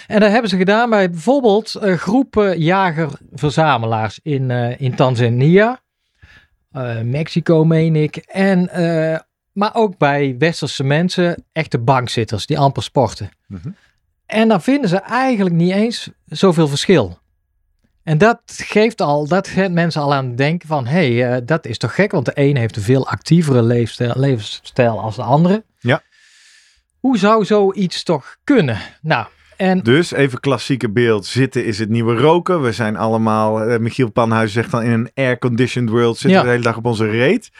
En 0.06 0.20
dat 0.20 0.30
hebben 0.30 0.50
ze 0.50 0.56
gedaan 0.56 0.90
bij 0.90 1.10
bijvoorbeeld 1.10 1.74
eh, 1.74 1.94
groepen 1.94 2.60
jager-verzamelaars 2.60 4.20
in, 4.22 4.50
eh, 4.50 4.80
in 4.80 4.94
Tanzania, 4.94 5.80
eh, 6.70 7.00
Mexico 7.00 7.64
meen 7.64 7.96
ik, 7.96 8.16
en, 8.16 8.70
maar 9.52 9.74
ook 9.74 9.98
bij 9.98 10.34
westerse 10.38 10.84
mensen, 10.84 11.44
echte 11.52 11.78
bankzitters 11.78 12.46
die 12.46 12.58
amper 12.58 12.82
sporten. 12.82 13.30
Mhm. 13.46 13.68
En 14.26 14.48
dan 14.48 14.62
vinden 14.62 14.88
ze 14.88 14.96
eigenlijk 14.96 15.54
niet 15.54 15.72
eens 15.72 16.10
zoveel 16.24 16.68
verschil. 16.68 17.18
En 18.06 18.18
dat 18.18 18.40
geeft 18.46 19.00
al, 19.00 19.26
dat 19.28 19.48
geeft 19.48 19.70
mensen 19.70 20.02
al 20.02 20.14
aan 20.14 20.26
het 20.26 20.36
denken 20.36 20.68
van, 20.68 20.86
hé, 20.86 21.16
hey, 21.16 21.34
eh, 21.34 21.42
dat 21.44 21.66
is 21.66 21.78
toch 21.78 21.94
gek, 21.94 22.10
want 22.12 22.24
de 22.24 22.32
een 22.34 22.56
heeft 22.56 22.76
een 22.76 22.82
veel 22.82 23.08
actievere 23.08 23.62
leefstijl, 23.62 24.12
levensstijl 24.16 25.00
als 25.00 25.16
de 25.16 25.22
andere. 25.22 25.64
Ja. 25.78 26.02
Hoe 27.00 27.18
zou 27.18 27.44
zoiets 27.44 28.02
toch 28.02 28.36
kunnen? 28.44 28.78
Nou, 29.02 29.26
en 29.56 29.80
Dus 29.80 30.12
even 30.12 30.40
klassieke 30.40 30.90
beeld. 30.90 31.26
Zitten 31.26 31.64
is 31.64 31.78
het 31.78 31.88
nieuwe 31.88 32.16
roken. 32.16 32.62
We 32.62 32.72
zijn 32.72 32.96
allemaal, 32.96 33.60
eh, 33.60 33.78
Michiel 33.78 34.10
Panhuis 34.10 34.52
zegt 34.52 34.70
dan 34.70 34.82
in 34.82 34.90
een 34.90 35.10
air-conditioned 35.14 35.90
world 35.90 36.18
zitten 36.18 36.30
Ja. 36.30 36.38
we 36.38 36.44
de 36.44 36.50
hele 36.50 36.62
dag 36.62 36.76
op 36.76 36.84
onze 36.84 37.10
reet. 37.10 37.50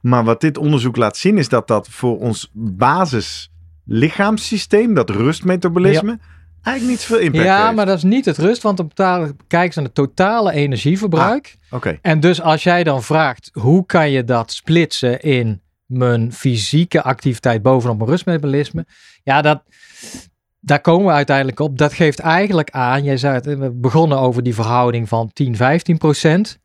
Maar 0.00 0.24
wat 0.24 0.40
dit 0.40 0.58
onderzoek 0.58 0.96
laat 0.96 1.16
zien 1.16 1.38
is 1.38 1.48
dat 1.48 1.68
dat 1.68 1.88
voor 1.88 2.18
ons 2.18 2.50
basis 2.54 3.50
lichaamssysteem, 3.84 4.94
dat 4.94 5.10
rustmetabolisme, 5.10 6.18
eigenlijk 6.66 6.98
niet 6.98 7.06
zoveel 7.06 7.24
impact 7.24 7.44
Ja, 7.44 7.62
heeft. 7.62 7.74
maar 7.76 7.86
dat 7.86 7.96
is 7.96 8.02
niet 8.02 8.24
het 8.24 8.38
rust, 8.38 8.62
want 8.62 8.76
dan 8.76 8.88
betalen- 8.88 9.36
kijken 9.46 9.72
ze 9.72 9.78
naar 9.78 9.88
het 9.88 9.96
totale 9.96 10.52
energieverbruik. 10.52 11.56
Oké, 11.70 11.98
En 12.02 12.20
dus 12.20 12.40
als 12.42 12.62
jij 12.62 12.84
dan 12.84 13.02
vraagt, 13.02 13.50
hoe 13.52 13.86
kan 13.86 14.10
je 14.10 14.24
dat 14.24 14.52
splitsen 14.52 15.20
in 15.20 15.60
mijn 15.86 16.32
fysieke 16.32 17.02
activiteit 17.02 17.62
bovenop 17.62 17.96
mijn 17.98 18.10
rustmetabolisme? 18.10 18.86
Ja, 19.22 19.42
dat, 19.42 19.62
daar 20.60 20.80
komen 20.80 21.06
we 21.06 21.12
uiteindelijk 21.12 21.60
op. 21.60 21.78
Dat 21.78 21.92
geeft 21.92 22.18
eigenlijk 22.18 22.70
aan, 22.70 23.04
jij 23.04 23.16
zei 23.16 23.34
het, 23.34 23.44
we 23.44 23.70
begonnen 23.70 24.18
over 24.18 24.42
die 24.42 24.54
verhouding 24.54 25.08
van 25.08 25.30
10, 25.32 25.56
15 25.56 25.98
procent. 25.98 26.58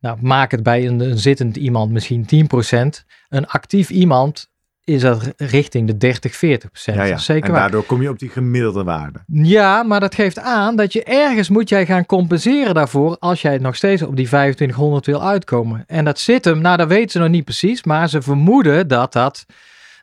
Nou, 0.00 0.18
maak 0.20 0.50
het 0.50 0.62
bij 0.62 0.86
een, 0.86 1.00
een 1.00 1.18
zittend 1.18 1.56
iemand 1.56 1.90
misschien 1.92 2.26
10 2.26 2.46
procent. 2.46 3.04
Een 3.28 3.46
actief 3.46 3.90
iemand 3.90 4.48
is 4.86 5.00
dat 5.00 5.32
richting 5.36 5.86
de 5.86 5.96
30, 5.96 6.36
40 6.36 6.70
procent. 6.70 6.96
ja, 6.96 7.04
ja. 7.04 7.16
Zeker 7.16 7.44
en 7.44 7.50
waar. 7.50 7.60
daardoor 7.60 7.82
kom 7.82 8.02
je 8.02 8.08
op 8.08 8.18
die 8.18 8.28
gemiddelde 8.28 8.84
waarde. 8.84 9.18
Ja, 9.26 9.82
maar 9.82 10.00
dat 10.00 10.14
geeft 10.14 10.38
aan 10.38 10.76
dat 10.76 10.92
je 10.92 11.04
ergens 11.04 11.48
moet 11.48 11.68
jij 11.68 11.86
gaan 11.86 12.06
compenseren 12.06 12.74
daarvoor 12.74 13.16
als 13.18 13.42
jij 13.42 13.58
nog 13.58 13.76
steeds 13.76 14.02
op 14.02 14.16
die 14.16 14.26
2500 14.26 15.06
wil 15.06 15.22
uitkomen. 15.22 15.84
En 15.86 16.04
dat 16.04 16.18
zit 16.18 16.44
hem, 16.44 16.60
nou 16.60 16.76
dat 16.76 16.88
weten 16.88 17.10
ze 17.10 17.18
nog 17.18 17.28
niet 17.28 17.44
precies, 17.44 17.84
maar 17.84 18.08
ze 18.08 18.22
vermoeden 18.22 18.88
dat 18.88 19.12
dat, 19.12 19.46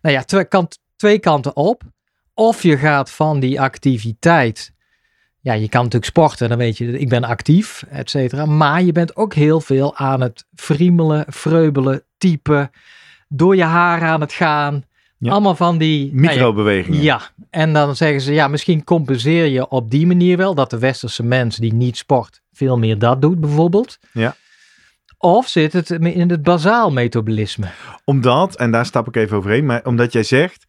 nou 0.01 0.15
ja, 0.15 0.23
twee, 0.23 0.45
kant, 0.45 0.79
twee 0.95 1.19
kanten 1.19 1.55
op. 1.55 1.81
Of 2.33 2.63
je 2.63 2.77
gaat 2.77 3.11
van 3.11 3.39
die 3.39 3.61
activiteit, 3.61 4.73
ja, 5.39 5.53
je 5.53 5.69
kan 5.69 5.83
natuurlijk 5.83 6.11
sporten, 6.11 6.49
dan 6.49 6.57
weet 6.57 6.77
je, 6.77 6.99
ik 6.99 7.09
ben 7.09 7.23
actief, 7.23 7.83
et 7.89 8.09
cetera. 8.09 8.45
Maar 8.45 8.83
je 8.83 8.91
bent 8.91 9.15
ook 9.15 9.33
heel 9.33 9.61
veel 9.61 9.95
aan 9.95 10.21
het 10.21 10.45
friemelen, 10.55 11.25
vreubelen, 11.27 12.03
typen, 12.17 12.71
door 13.35 13.55
je 13.55 13.63
haar 13.63 14.01
aan 14.01 14.21
het 14.21 14.33
gaan. 14.33 14.83
Ja. 15.17 15.31
Allemaal 15.31 15.55
van 15.55 15.77
die 15.77 16.13
nou 16.13 16.23
ja, 16.23 16.29
Microbewegingen. 16.29 17.01
ja, 17.01 17.21
en 17.49 17.73
dan 17.73 17.95
zeggen 17.95 18.21
ze, 18.21 18.33
ja, 18.33 18.47
misschien 18.47 18.83
compenseer 18.83 19.45
je 19.45 19.67
op 19.67 19.91
die 19.91 20.07
manier 20.07 20.37
wel 20.37 20.55
dat 20.55 20.69
de 20.69 20.79
westerse 20.79 21.23
mens 21.23 21.57
die 21.57 21.73
niet 21.73 21.97
sport 21.97 22.41
veel 22.53 22.77
meer 22.77 22.99
dat 22.99 23.21
doet, 23.21 23.39
bijvoorbeeld. 23.39 23.99
Ja. 24.11 24.35
Of 25.17 25.47
zit 25.47 25.73
het 25.73 25.89
in 25.89 26.29
het 26.29 26.43
bazaal 26.43 26.91
metabolisme? 26.91 27.67
Omdat, 28.05 28.55
en 28.55 28.71
daar 28.71 28.85
stap 28.85 29.07
ik 29.07 29.15
even 29.15 29.37
overheen, 29.37 29.65
maar 29.65 29.85
omdat 29.85 30.13
jij 30.13 30.23
zegt, 30.23 30.65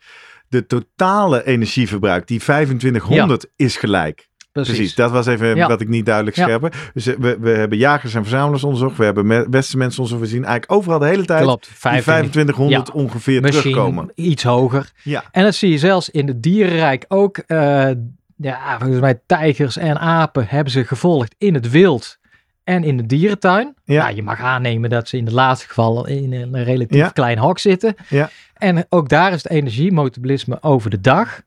de 0.49 0.67
totale 0.67 1.47
energieverbruik, 1.47 2.27
die 2.27 2.39
2500 2.39 3.47
is 3.57 3.77
gelijk. 3.77 4.29
Precies. 4.63 4.95
dat 4.95 5.11
was 5.11 5.27
even 5.27 5.57
Ja. 5.57 5.69
wat 5.69 5.81
ik 5.81 5.89
niet 5.89 6.07
duidelijk 6.07 6.37
Ja. 6.37 6.45
scherp. 6.45 6.75
Dus 6.95 7.07
eh, 7.07 7.15
we, 7.19 7.37
we 7.41 7.51
hebben 7.51 7.79
jagers 7.79 8.15
en 8.15 8.23
verzamelaars 8.23 8.65
onderzocht, 8.65 8.97
we 8.97 9.05
hebben 9.05 9.27
me- 9.27 9.47
westerse 9.51 9.77
mensen 9.77 10.03
onderzocht, 10.03 10.31
we 10.31 10.37
zien 10.37 10.45
eigenlijk 10.45 10.73
overal 10.73 10.99
de 10.99 11.07
hele 11.07 11.25
tijd 11.25 11.43
Klopt, 11.43 11.67
die 11.67 11.77
25, 11.77 12.31
2500 12.31 12.91
ongeveer 12.91 13.41
misschien 13.41 13.71
terugkomen. 13.73 14.11
iets 14.15 14.43
hoger. 14.43 14.91
Ja, 15.03 15.25
En 15.31 15.45
dat 15.45 15.55
zie 15.55 15.71
je 15.71 15.79
zelfs 15.79 16.11
in 16.11 16.27
het 16.27 16.43
dierenrijk 16.43 17.05
ook. 17.09 17.37
eh, 17.39 17.89
ja, 18.37 18.79
volgens 18.79 19.01
mij 19.01 19.21
tijgers 19.27 19.77
en 19.77 19.99
apen 19.99 20.47
hebben 20.49 20.73
ze 20.73 20.85
gevolgd 20.85 21.35
in 21.39 21.55
het 21.55 21.71
wild 21.71 22.19
en 22.65 22.85
in 22.85 22.97
de 22.97 23.07
dierentuin. 23.07 23.75
Ja. 23.85 24.03
Nou, 24.03 24.15
je 24.17 24.23
mag 24.23 24.41
aannemen 24.41 24.91
dat 24.91 25.09
ze 25.09 25.17
in 25.17 25.25
het 25.25 25.33
laatste 25.35 25.67
geval 25.69 26.07
in 26.07 26.33
een 26.33 26.65
relatief 26.65 26.97
Ja. 26.99 27.09
klein 27.09 27.39
hok 27.39 27.59
zitten. 27.59 27.95
Ja. 28.09 28.31
En 28.55 28.87
ook 28.89 29.09
daar 29.09 29.33
is 29.33 29.43
het 29.43 29.53
energiemetabolisme 29.53 30.59
over 30.63 30.91
de 30.91 31.01
dag. 31.01 31.43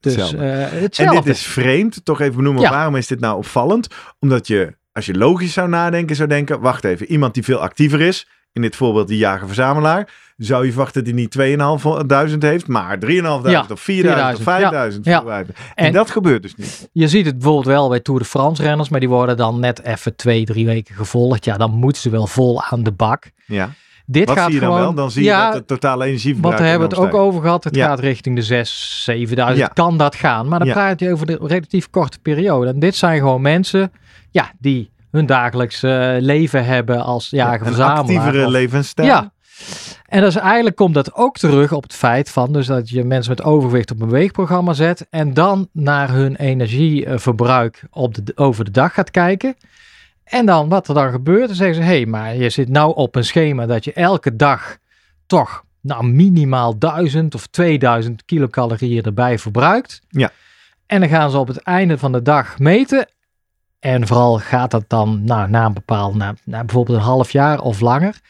Dus 0.00 0.12
Hetzelfde. 0.14 0.36
eh, 0.98 1.08
en 1.08 1.14
dit 1.14 1.26
is 1.26 1.42
vreemd, 1.42 2.04
toch 2.04 2.20
even 2.20 2.36
benoemen, 2.36 2.62
Ja. 2.62 2.70
waarom 2.70 2.96
is 2.96 3.06
dit 3.06 3.20
nou 3.20 3.36
opvallend? 3.36 3.88
Omdat 4.18 4.46
je, 4.46 4.76
als 4.92 5.06
je 5.06 5.14
logisch 5.14 5.52
zou 5.52 5.68
nadenken, 5.68 6.16
zou 6.16 6.28
denken, 6.28 6.60
wacht 6.60 6.84
even, 6.84 7.06
iemand 7.06 7.34
die 7.34 7.42
veel 7.44 7.58
actiever 7.58 8.00
is, 8.00 8.28
in 8.52 8.62
dit 8.62 8.76
voorbeeld 8.76 9.08
die 9.08 9.18
jager-verzamelaar, 9.18 10.08
zou 10.36 10.64
je 10.64 10.70
verwachten 10.70 11.04
dat 11.04 11.12
hij 11.12 11.20
niet 11.22 11.30
2.500 11.30 12.42
heeft, 12.42 12.66
maar 12.68 12.98
3.500 12.98 13.50
Ja, 13.50 13.66
of 13.70 13.80
4.000 13.80 14.38
of 14.38 14.42
5.000. 14.42 14.94
4.000, 14.94 15.04
ja. 15.04 15.24
En, 15.38 15.46
En- 15.74 15.92
dat 15.92 16.10
gebeurt 16.10 16.42
dus 16.42 16.54
niet. 16.54 16.88
Je 16.92 17.08
ziet 17.08 17.26
het 17.26 17.34
bijvoorbeeld 17.34 17.66
wel 17.66 17.88
bij 17.88 18.00
Tour 18.00 18.20
de 18.20 18.26
France 18.26 18.62
renners, 18.62 18.88
maar 18.88 19.00
die 19.00 19.08
worden 19.08 19.36
dan 19.36 19.60
net 19.60 19.82
even 19.82 20.16
twee, 20.16 20.44
drie 20.44 20.66
weken 20.66 20.94
gevolgd. 20.94 21.44
Ja, 21.44 21.56
dan 21.56 21.70
moeten 21.70 22.02
ze 22.02 22.10
wel 22.10 22.26
vol 22.26 22.62
aan 22.62 22.82
de 22.82 22.92
bak. 22.92 23.30
Ja. 23.46 23.70
Dit 24.06 24.26
Wat 24.28 24.36
gaat 24.36 24.44
zie 24.44 24.54
je 24.54 24.60
dan 24.60 24.68
gewoon, 24.68 24.84
wel? 24.84 24.94
Dan 24.94 25.10
zie 25.10 25.22
je 25.22 25.28
ja, 25.28 25.46
dat 25.46 25.54
het 25.54 25.66
totale 25.66 26.04
energieverbruik 26.04 26.44
Want 26.44 26.58
daar 26.58 26.78
hebben 26.78 26.88
we 26.88 27.02
het 27.02 27.14
ook 27.14 27.20
over 27.20 27.40
gehad. 27.40 27.64
Het 27.64 27.74
Ja. 27.74 27.86
gaat 27.86 28.00
richting 28.00 28.36
de 28.36 28.42
6, 28.42 29.00
7000. 29.04 29.58
Ja. 29.58 29.66
Kan 29.74 29.98
dat 29.98 30.14
gaan? 30.14 30.48
Maar 30.48 30.58
dan 30.58 30.68
praat 30.68 31.00
je 31.00 31.12
over 31.12 31.26
de 31.26 31.38
relatief 31.42 31.90
korte 31.90 32.18
periode. 32.18 32.70
En 32.70 32.78
dit 32.78 32.96
zijn 32.96 33.18
gewoon 33.18 33.42
mensen 33.42 33.92
ja, 34.30 34.52
die 34.58 34.90
hun 35.10 35.26
dagelijks 35.26 35.82
eh, 35.82 36.16
leven 36.18 36.64
hebben 36.64 37.04
als 37.04 37.26
stijgt. 37.26 37.64
jager 37.64 37.66
Een 37.66 37.82
actievere 37.82 38.50
levensstijl. 38.50 39.06
Ja. 39.08 39.32
En 40.06 40.20
dus 40.20 40.36
eigenlijk 40.36 40.76
komt 40.76 40.94
dat 40.94 41.14
ook 41.14 41.36
terug 41.36 41.72
op 41.72 41.82
het 41.82 41.94
feit 41.94 42.30
van 42.30 42.52
dus 42.52 42.66
dat 42.66 42.88
je 42.88 43.04
mensen 43.04 43.30
met 43.36 43.42
overgewicht 43.42 43.90
op 43.90 44.00
een 44.00 44.10
weegprogramma 44.10 44.72
zet 44.72 45.06
en 45.10 45.34
dan 45.34 45.68
naar 45.72 46.10
hun 46.10 46.36
energieverbruik 46.36 47.82
op 47.90 48.14
de, 48.14 48.32
over 48.34 48.64
de 48.64 48.70
dag 48.70 48.94
gaat 48.94 49.10
kijken. 49.10 49.56
En 50.26 50.46
dan 50.46 50.68
wat 50.68 50.88
er 50.88 50.94
dan 50.94 51.10
gebeurt, 51.10 51.46
dan 51.46 51.56
zeggen 51.56 51.76
ze, 51.76 51.82
hé, 51.82 51.86
hey, 51.86 52.06
maar 52.06 52.36
je 52.36 52.50
zit 52.50 52.68
nou 52.68 52.94
op 52.94 53.14
een 53.14 53.24
schema 53.24 53.66
dat 53.66 53.84
je 53.84 53.92
elke 53.92 54.36
dag 54.36 54.76
toch 55.26 55.64
nou 55.80 56.06
minimaal 56.06 56.78
1000 56.78 57.34
of 57.34 57.46
2000 57.46 58.24
kilocalorieën 58.24 59.02
erbij 59.02 59.38
verbruikt. 59.38 60.00
Ja. 60.08 60.30
En 60.86 61.00
dan 61.00 61.08
gaan 61.08 61.30
ze 61.30 61.38
op 61.38 61.48
het 61.48 61.62
einde 61.62 61.98
van 61.98 62.12
de 62.12 62.22
dag 62.22 62.58
meten. 62.58 63.08
En 63.78 64.06
vooral 64.06 64.38
gaat 64.38 64.70
dat 64.70 64.84
dan 64.86 65.24
nou, 65.24 65.50
na 65.50 65.64
een 65.64 65.72
bepaald, 65.72 66.14
na, 66.14 66.34
na 66.44 66.64
bijvoorbeeld 66.64 66.98
een 66.98 67.04
half 67.04 67.30
jaar 67.30 67.60
of 67.60 67.80
langer. 67.80 68.20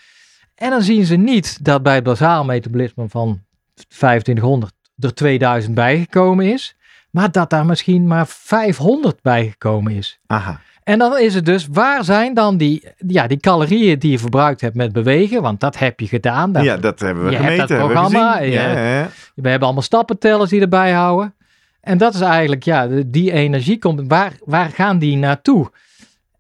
En 0.55 0.71
dan 0.71 0.83
zien 0.83 1.05
ze 1.05 1.17
niet 1.17 1.65
dat 1.65 1.83
bij 1.83 1.95
het 1.95 2.05
bazaal 2.05 2.45
metabolisme 2.45 3.09
van 3.09 3.43
2500 3.89 4.73
er 4.99 5.15
2000 5.15 5.75
bijgekomen 5.75 6.53
is. 6.53 6.77
Maar 7.11 7.33
dat 7.33 7.51
daar 7.51 7.67
misschien 7.67 8.07
maar 8.07 8.27
500 8.27 9.23
bijgekomen 9.23 9.93
is. 9.93 10.19
Aha. 10.27 10.61
En 10.87 10.99
dan 10.99 11.19
is 11.19 11.35
het 11.35 11.45
dus, 11.47 11.67
waar 11.71 12.05
zijn 12.05 12.35
dan 12.35 12.57
die, 12.57 12.89
ja, 13.07 13.27
die 13.27 13.41
calorieën 13.41 13.99
die 13.99 14.11
je 14.11 14.19
verbruikt 14.19 14.61
hebt 14.61 14.75
met 14.77 14.93
bewegen? 14.93 15.43
Want 15.43 15.61
dat 15.61 15.79
heb 15.79 16.01
je 16.01 16.07
gedaan. 16.07 16.53
Dat, 16.53 16.65
ja, 16.65 16.77
dat 16.77 17.01
hebben 17.01 17.25
we 17.25 17.31
je 17.31 17.37
hebt 17.37 17.49
gemeten. 17.49 17.69
dat 17.69 17.79
hebben 17.79 17.89
we 17.97 18.03
programma, 18.11 18.41
je- 18.41 18.51
Ja, 18.51 18.99
ja. 18.99 19.09
We 19.35 19.49
hebben 19.49 19.65
allemaal 19.67 19.83
stappentellers 19.83 20.51
die 20.51 20.61
erbij 20.61 20.93
houden. 20.93 21.35
En 21.81 21.99
dat 21.99 22.15
is 22.15 22.21
eigenlijk, 22.21 22.63
ja, 22.65 22.87
die 23.07 23.33
energie 23.33 23.79
komt, 23.79 24.03
waar, 24.09 24.33
waar 24.45 24.69
gaan 24.71 24.99
die 24.99 25.17
naartoe? 25.17 25.71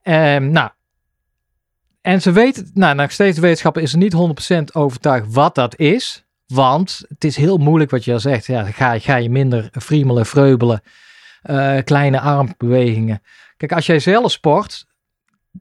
Ehm, 0.03 0.51
nou, 0.51 0.71
en 2.01 2.23
ze 2.23 2.33
weten, 2.33 2.71
nou, 2.75 2.95
nog 2.95 3.11
steeds 3.13 3.35
de 3.35 3.41
wetenschapper 3.43 3.83
is 3.83 3.93
er 3.93 3.99
niet 3.99 4.13
100% 4.13 4.73
overtuigd 4.73 5.27
wat 5.33 5.55
dat 5.55 5.77
is. 5.79 6.25
Want 6.47 7.03
het 7.09 7.25
is 7.25 7.37
heel 7.37 7.57
moeilijk 7.57 7.91
wat 7.91 8.05
je 8.05 8.13
al 8.13 8.21
zegt. 8.21 8.47
Ja, 8.47 8.65
ga, 8.65 8.99
ga 8.99 9.17
je 9.17 9.31
minder 9.31 9.69
friemelen, 9.73 10.27
vreubelen, 10.27 10.81
eh, 11.43 11.77
kleine 11.85 12.21
armbewegingen. 12.21 13.23
Kijk, 13.57 13.73
als 13.73 13.87
jij 13.87 13.99
zelf 13.99 14.31
sport, 14.31 14.87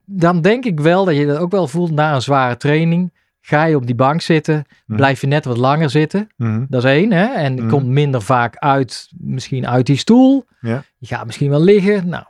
dan 0.04 0.40
denk 0.40 0.64
ik 0.64 0.80
wel 0.80 1.04
dat 1.04 1.16
je 1.16 1.26
dat 1.26 1.38
ook 1.38 1.50
wel 1.50 1.68
voelt 1.68 1.90
na 1.90 2.14
een 2.14 2.22
zware 2.22 2.56
training. 2.56 3.14
Ga 3.40 3.64
je 3.64 3.76
op 3.76 3.86
die 3.86 3.94
bank 3.94 4.20
zitten, 4.20 4.64
Mhm. 4.86 4.96
blijf 4.96 5.20
je 5.20 5.26
net 5.26 5.44
wat 5.44 5.56
langer 5.56 5.90
zitten. 5.90 6.28
Mhm. 6.36 6.64
Dat 6.68 6.84
is 6.84 6.90
één, 6.90 7.12
hè? 7.12 7.24
En 7.26 7.54
je 7.54 7.60
Mhm. 7.60 7.70
komt 7.70 7.86
minder 7.86 8.22
vaak 8.22 8.56
uit, 8.56 9.08
misschien 9.18 9.66
uit 9.68 9.86
die 9.86 9.96
stoel. 9.96 10.44
Ja. 10.60 10.84
Je 10.98 11.06
gaat 11.06 11.26
misschien 11.26 11.50
wel 11.50 11.60
liggen. 11.62 12.08
Nou, 12.08 12.24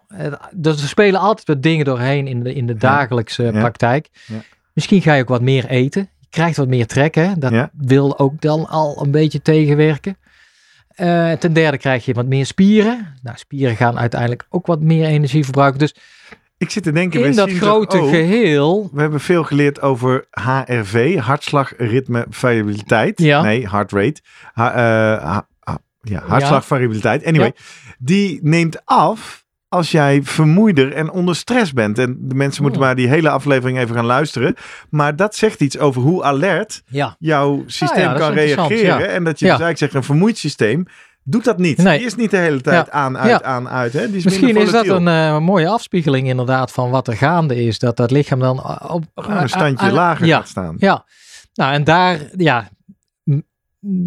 dus 0.55 0.83
er 0.83 0.89
spelen 0.89 1.21
altijd 1.21 1.47
wat 1.47 1.63
dingen 1.63 1.85
doorheen 1.85 2.27
in 2.27 2.43
de, 2.43 2.55
in 2.55 2.67
de 2.67 2.75
dagelijkse 2.75 3.43
Ja. 3.43 3.51
praktijk. 3.51 4.09
Ja. 4.27 4.35
Misschien 4.73 5.03
ga 5.03 5.15
je 5.15 5.23
ook 5.23 5.29
wat 5.29 5.43
meer 5.43 5.67
eten. 5.67 6.09
Je 6.19 6.27
krijgt 6.31 6.57
wat 6.57 6.69
meer 6.69 6.87
trek, 6.87 7.15
hè? 7.15 7.33
Dat 7.39 7.69
wil 7.77 8.19
ook 8.19 8.41
dan 8.41 8.69
al 8.69 9.03
een 9.03 9.11
beetje 9.11 9.43
tegenwerken. 9.43 10.17
Eh, 10.97 11.33
ten 11.33 11.53
derde 11.53 11.79
krijg 11.79 12.05
je 12.05 12.13
wat 12.15 12.27
meer 12.27 12.47
spieren. 12.47 13.15
Nou, 13.23 13.37
spieren 13.39 13.77
gaan 13.77 13.99
uiteindelijk 13.99 14.47
ook 14.49 14.67
wat 14.67 14.81
meer 14.81 15.07
energie 15.07 15.45
verbruiken. 15.45 15.79
Dus 15.79 15.95
Ik 16.59 16.71
zit 16.71 16.83
te 16.83 16.93
denken, 16.93 17.25
in 17.25 17.35
dat 17.37 17.51
grote 17.51 17.99
ook- 17.99 18.09
geheel... 18.09 18.91
We 18.93 19.01
hebben 19.01 19.21
veel 19.21 19.45
geleerd 19.45 19.81
over 19.81 20.27
HRV, 20.31 21.19
hartslagritme 21.19 22.27
variabiliteit. 22.31 23.21
Ja. 23.21 23.43
Nee, 23.43 23.69
heart 23.69 23.93
rate. 23.93 24.21
Ha, 24.53 24.71
eh, 24.73 25.23
ha- 25.25 25.49
ha- 25.61 25.79
ja, 26.01 26.23
hartslagvariabiliteit. 26.27 27.25
Anyway, 27.25 27.53
die 27.99 28.39
neemt 28.43 28.85
af 28.85 29.45
als 29.77 29.91
jij 29.91 30.21
vermoeider 30.23 30.93
en 30.93 31.11
onder 31.11 31.37
stress 31.37 31.73
bent. 31.73 31.99
En 31.99 32.17
de 32.21 32.35
mensen 32.35 32.63
moeten 32.63 32.81
maar 32.81 32.95
die 32.95 33.09
hele 33.09 33.29
aflevering 33.29 33.79
even 33.79 33.95
gaan 33.95 34.05
luisteren. 34.05 34.55
Maar 34.91 35.17
dat 35.17 35.35
zegt 35.35 35.61
iets 35.61 35.79
over 35.79 36.03
hoe 36.03 36.25
alert 36.25 36.83
Ja, 36.87 37.17
jouw 37.19 37.63
systeem 37.67 38.01
ja, 38.01 38.13
dat 38.13 38.21
is 38.21 38.27
kan 38.27 38.35
reageren. 38.35 39.11
En 39.11 39.25
dat 39.25 39.39
je 39.39 39.45
dus 39.45 39.49
eigenlijk 39.61 39.79
zegt, 39.79 39.95
een 39.95 40.03
vermoeid 40.05 40.39
systeem 40.39 40.87
doet 41.29 41.45
dat 41.45 41.59
niet. 41.59 41.79
Nee. 41.79 41.99
Die 41.99 42.07
is 42.07 42.15
niet 42.15 42.31
de 42.31 42.37
hele 42.37 42.61
tijd 42.61 42.87
Ja. 42.87 42.93
aan, 42.93 43.19
uit, 43.19 43.31
Ja. 43.31 43.43
aan, 43.43 43.69
uit. 43.69 43.93
Hè? 43.93 44.07
Die 44.07 44.17
is 44.17 44.25
Misschien 44.25 44.57
is 44.57 44.71
dat 44.71 44.87
een 44.87 45.09
eh, 45.09 45.39
mooie 45.39 45.69
afspiegeling 45.69 46.29
inderdaad 46.29 46.73
van 46.73 46.91
wat 46.91 47.09
er 47.09 47.17
gaande 47.17 47.65
is. 47.65 47.79
Dat 47.79 47.97
dat 47.97 48.11
lichaam 48.11 48.41
dan 48.41 48.59
eh, 48.59 48.91
op 48.91 49.05
een 49.15 49.49
standje 49.49 49.87
eh, 49.87 49.93
lager 49.93 50.27
gaat 50.27 50.49
staan. 50.49 50.75
Ja, 50.79 51.05
nou 51.55 51.73
en 51.73 51.85
daar, 51.85 52.19
ja, 52.37 52.69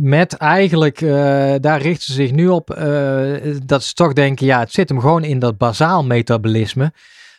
met 0.02 0.34
eigenlijk, 0.34 1.02
eh, 1.02 1.54
daar 1.60 1.82
richten 1.82 2.06
ze 2.06 2.14
zich 2.14 2.32
nu 2.32 2.48
op, 2.48 2.72
eh, 2.72 3.56
dat 3.66 3.84
ze 3.84 3.94
toch 3.94 4.14
denken, 4.14 4.46
ja, 4.46 4.60
het 4.60 4.72
zit 4.72 4.90
hem 4.90 5.00
gewoon 5.00 5.24
in 5.24 5.40
dat 5.40 5.58
bazaal 5.58 6.04
metabolisme, 6.04 6.94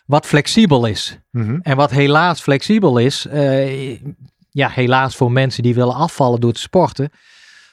wat 0.06 0.26
flexibel 0.26 0.86
is. 0.86 1.18
Mhm. 1.30 1.58
En 1.62 1.76
wat 1.76 1.90
helaas 1.90 2.40
flexibel 2.40 2.98
is, 2.98 3.26
eh, 3.26 3.90
ja, 4.50 4.68
helaas 4.68 5.16
voor 5.16 5.32
mensen 5.32 5.62
die 5.62 5.74
willen 5.74 5.94
afvallen 5.94 6.40
door 6.40 6.52
te 6.52 6.60
sporten, 6.60 7.10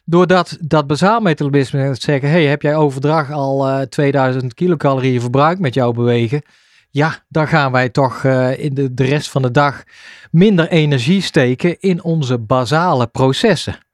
Doordat 0.10 0.58
dat 0.62 0.88
basaalmetabolisme 0.88 1.86
gaat 1.86 2.02
zeggen, 2.02 2.30
hey, 2.30 2.46
heb 2.46 2.62
jij 2.62 2.76
overdag 2.76 3.32
al 3.32 3.68
eh 3.68 3.82
2000 3.82 4.54
kilocalorieën 4.54 5.22
verbruikt 5.22 5.60
met 5.60 5.74
jouw 5.74 5.92
bewegen? 5.92 6.42
Ja, 6.90 7.24
dan 7.30 7.48
gaan 7.48 7.72
wij 7.72 7.90
toch 7.90 8.24
in 8.58 8.74
de, 8.74 8.94
de 8.94 9.04
rest 9.04 9.30
van 9.30 9.42
de 9.42 9.52
dag 9.52 9.84
minder 10.32 10.68
energie 10.68 11.22
steken 11.22 11.80
in 11.80 12.04
onze 12.04 12.38
basale 12.38 13.08
processen. 13.08 13.87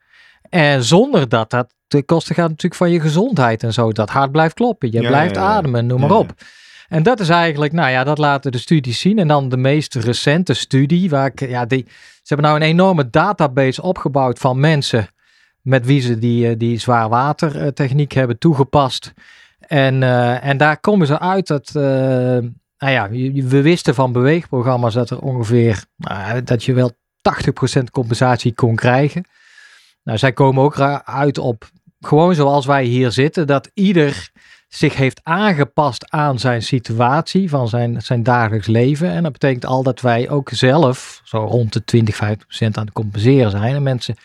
En 0.54 0.84
zonder 0.84 1.30
dat 1.30 1.50
dat 1.50 1.74
ten 1.88 2.06
koste 2.06 2.34
gaat 2.34 2.50
natuurlijk 2.50 2.76
van 2.76 2.92
je 2.92 3.00
gezondheid 3.00 3.64
en 3.64 3.74
zo. 3.74 3.92
Dat 3.92 4.10
hart 4.10 4.32
blijft 4.32 4.54
kloppen, 4.54 4.92
je 4.92 5.02
Ja, 5.02 5.08
blijft 5.08 5.36
ja, 5.36 5.42
ja. 5.42 5.48
ademen, 5.48 5.86
noem 5.86 6.00
maar 6.00 6.12
op. 6.12 6.34
En 6.88 7.04
dat 7.04 7.20
is 7.20 7.30
eigenlijk, 7.30 7.74
nou 7.74 7.90
ja, 7.90 8.04
dat 8.04 8.18
laten 8.18 8.52
de 8.52 8.58
studies 8.58 9.00
zien. 9.00 9.20
En 9.20 9.28
dan 9.28 9.50
de 9.50 9.58
meest 9.58 9.96
recente 9.96 10.54
studie, 10.54 11.10
waar 11.10 11.26
ik, 11.26 11.50
ja, 11.50 11.66
die, 11.66 11.86
ze 11.88 12.34
hebben 12.34 12.46
nou 12.46 12.60
een 12.60 12.68
enorme 12.68 13.10
database 13.10 13.82
opgebouwd 13.82 14.40
van 14.40 14.60
mensen 14.60 15.08
met 15.62 15.86
wie 15.86 16.02
ze 16.02 16.20
die, 16.20 16.48
eh, 16.48 16.56
die 16.58 16.80
zwaarwatertechniek 16.80 18.12
hebben 18.12 18.38
toegepast. 18.38 19.14
En, 19.60 20.04
eh, 20.04 20.46
en 20.46 20.58
daar 20.58 20.80
komen 20.80 21.08
ze 21.08 21.20
uit 21.20 21.48
dat, 21.48 21.68
eh, 21.68 21.84
nou 22.78 22.92
ja, 22.92 23.10
we 23.48 23.62
wisten 23.62 23.96
van 23.96 24.12
beweegprogramma's 24.12 24.94
dat 24.94 25.10
er 25.10 25.20
ongeveer, 25.20 25.84
nou, 25.98 26.44
dat 26.44 26.64
je 26.64 26.74
wel 26.74 26.92
80% 27.22 27.92
compensatie 27.92 28.54
kon 28.54 28.76
krijgen. 28.76 29.26
Nou, 30.04 30.18
zij 30.18 30.34
komen 30.34 30.64
ook 30.64 30.80
uit 31.06 31.38
op, 31.38 31.70
gewoon 32.00 32.36
zoals 32.36 32.66
wij 32.66 32.84
hier 32.84 33.12
zitten, 33.12 33.48
dat 33.48 33.72
ieder 33.74 34.32
zich 34.68 34.96
heeft 34.96 35.20
aangepast 35.24 36.12
aan 36.12 36.40
zijn 36.40 36.62
situatie 36.62 37.50
van 37.50 37.68
zijn, 37.68 38.02
zijn 38.02 38.24
dagelijks 38.24 38.68
leven. 38.68 39.10
En 39.10 39.24
dat 39.24 39.32
betekent 39.32 39.66
al 39.66 39.84
dat 39.84 40.02
wij 40.02 40.30
ook 40.30 40.50
zelf 40.50 41.22
zo 41.24 41.38
rond 41.38 41.74
de 41.74 41.84
20, 41.84 42.16
50% 42.16 42.18
aan 42.60 42.86
het 42.86 42.92
compenseren 42.92 43.52
zijn. 43.52 43.76
En 43.76 43.84
mensen 43.84 44.16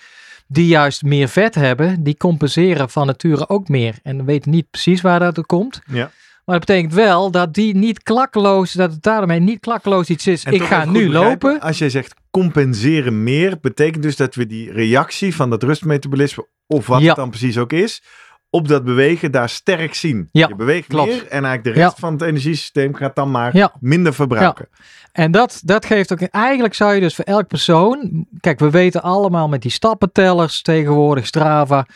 die 0.46 0.66
juist 0.66 1.02
meer 1.02 1.28
vet 1.28 1.54
hebben, 1.54 2.02
die 2.02 2.16
compenseren 2.16 2.90
van 2.90 3.06
nature 3.06 3.48
ook 3.48 3.68
meer. 3.68 3.98
En 4.02 4.24
weten 4.24 4.50
niet 4.50 4.70
precies 4.70 5.00
waar 5.00 5.18
dat 5.18 5.46
komt. 5.46 5.80
Ja. 5.86 6.10
Maar 6.48 6.58
dat 6.58 6.66
betekent 6.66 6.94
wel 6.94 7.30
dat 7.30 7.54
die 7.54 7.76
niet 7.76 8.02
klakkeloos, 8.02 8.72
dat 8.72 8.92
het 8.92 9.02
daarmee 9.02 9.40
niet 9.40 9.60
klakkeloos 9.60 10.08
iets 10.08 10.26
is. 10.26 10.44
En 10.44 10.52
ik 10.52 10.62
ga 10.62 10.84
nu 10.84 10.92
begrijpen, 11.06 11.20
lopen. 11.50 11.60
Als 11.60 11.78
jij 11.78 11.90
zegt 11.90 12.14
compenseren 12.30 13.22
meer, 13.22 13.58
betekent 13.60 14.02
dus 14.02 14.16
dat 14.16 14.34
we 14.34 14.46
die 14.46 14.72
reactie 14.72 15.34
van 15.34 15.50
dat 15.50 15.62
rustmetabolisme, 15.62 16.46
of 16.66 16.86
wat 16.86 17.00
Ja. 17.00 17.06
het 17.06 17.16
dan 17.16 17.30
precies 17.30 17.58
ook 17.58 17.72
is, 17.72 18.02
op 18.50 18.68
dat 18.68 18.84
bewegen 18.84 19.32
daar 19.32 19.48
sterk 19.48 19.94
zien. 19.94 20.28
Ja, 20.32 20.48
je 20.48 20.54
beweegt 20.56 20.86
klopt. 20.86 21.08
meer 21.08 21.20
en 21.22 21.44
eigenlijk 21.44 21.64
de 21.64 21.70
rest 21.70 21.92
Ja. 21.92 21.98
van 22.00 22.12
het 22.12 22.22
energiesysteem 22.22 22.94
gaat 22.94 23.16
dan 23.16 23.30
maar 23.30 23.56
Ja. 23.56 23.72
minder 23.80 24.14
verbruiken. 24.14 24.68
En 25.12 25.30
dat, 25.30 25.60
dat 25.64 25.84
geeft 25.86 26.12
ook, 26.12 26.20
eigenlijk 26.20 26.74
zou 26.74 26.94
je 26.94 27.00
dus 27.00 27.14
voor 27.14 27.24
elk 27.24 27.46
persoon, 27.46 28.26
kijk, 28.40 28.58
we 28.58 28.70
weten 28.70 29.02
allemaal 29.02 29.48
met 29.48 29.62
die 29.62 29.70
stappentellers 29.70 30.62
tegenwoordig, 30.62 31.26
Strava, 31.26 31.86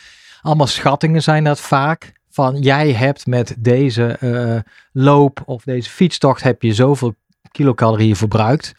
allemaal 0.41 0.67
schattingen 0.67 1.23
zijn 1.23 1.45
dat 1.45 1.61
vaak. 1.61 2.13
Van 2.33 2.59
jij 2.61 2.93
hebt 2.93 3.27
met 3.27 3.55
deze 3.59 4.07
eh, 4.07 4.73
loop 4.93 5.43
of 5.45 5.63
deze 5.63 5.91
fietstocht 5.91 6.43
heb 6.43 6.63
je 6.63 6.75
zoveel 6.75 7.15
kilocalorieën 7.51 8.17
verbruikt. 8.17 8.73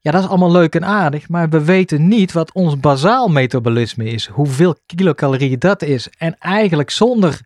Ja, 0.00 0.10
dat 0.10 0.22
is 0.22 0.28
allemaal 0.28 0.50
leuk 0.50 0.74
en 0.74 0.84
aardig, 0.84 1.28
maar 1.28 1.48
we 1.48 1.64
weten 1.64 2.08
niet 2.08 2.32
wat 2.32 2.52
ons 2.52 2.80
bazaal 2.80 3.28
metabolisme 3.28 4.04
is. 4.04 4.26
Hoeveel 4.26 4.76
kilocalorieën 4.86 5.58
dat 5.58 5.82
is. 5.82 6.08
En 6.18 6.36
eigenlijk 6.38 6.90
zonder 6.90 7.40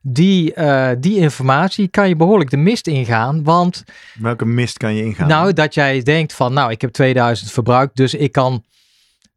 die, 0.00 0.54
eh, 0.54 0.90
die 0.98 1.16
informatie 1.16 1.88
kan 1.88 2.08
je 2.08 2.16
behoorlijk 2.16 2.50
de 2.50 2.56
mist 2.56 2.86
ingaan, 2.86 3.44
want 3.44 3.84
Welke 4.18 4.44
mist 4.44 4.76
kan 4.76 4.94
je 4.94 5.04
ingaan? 5.04 5.28
nou, 5.28 5.52
dat 5.52 5.74
jij 5.74 6.02
denkt 6.02 6.32
van, 6.32 6.52
nou, 6.52 6.70
ik 6.70 6.80
heb 6.80 6.90
2000 6.90 7.50
verbruikt, 7.50 7.96
dus 7.96 8.14
ik 8.14 8.32
kan 8.32 8.64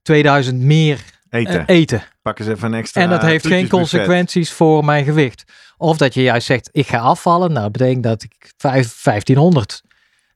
2000 0.01 0.59
meer 0.59 1.03
eten. 1.35 1.65
eten. 1.65 2.03
Pak 2.21 2.39
eens 2.39 2.47
even 2.47 2.73
een 2.73 2.79
extra 2.79 3.01
En 3.01 3.09
dat 3.09 3.21
heeft 3.21 3.47
geen 3.47 3.67
consequenties 3.67 4.51
voor 4.51 4.85
mijn 4.85 5.05
gewicht. 5.05 5.43
Of 5.77 5.97
dat 5.97 6.13
je 6.13 6.21
juist 6.21 6.47
zegt, 6.47 6.69
ik 6.71 6.87
ga 6.87 6.97
afvallen. 6.97 7.51
Nou, 7.51 7.63
dat 7.63 7.71
betekent 7.71 8.03
dat 8.03 8.23
ik 8.23 8.53
vijf- 8.57 9.01
1500 9.03 9.81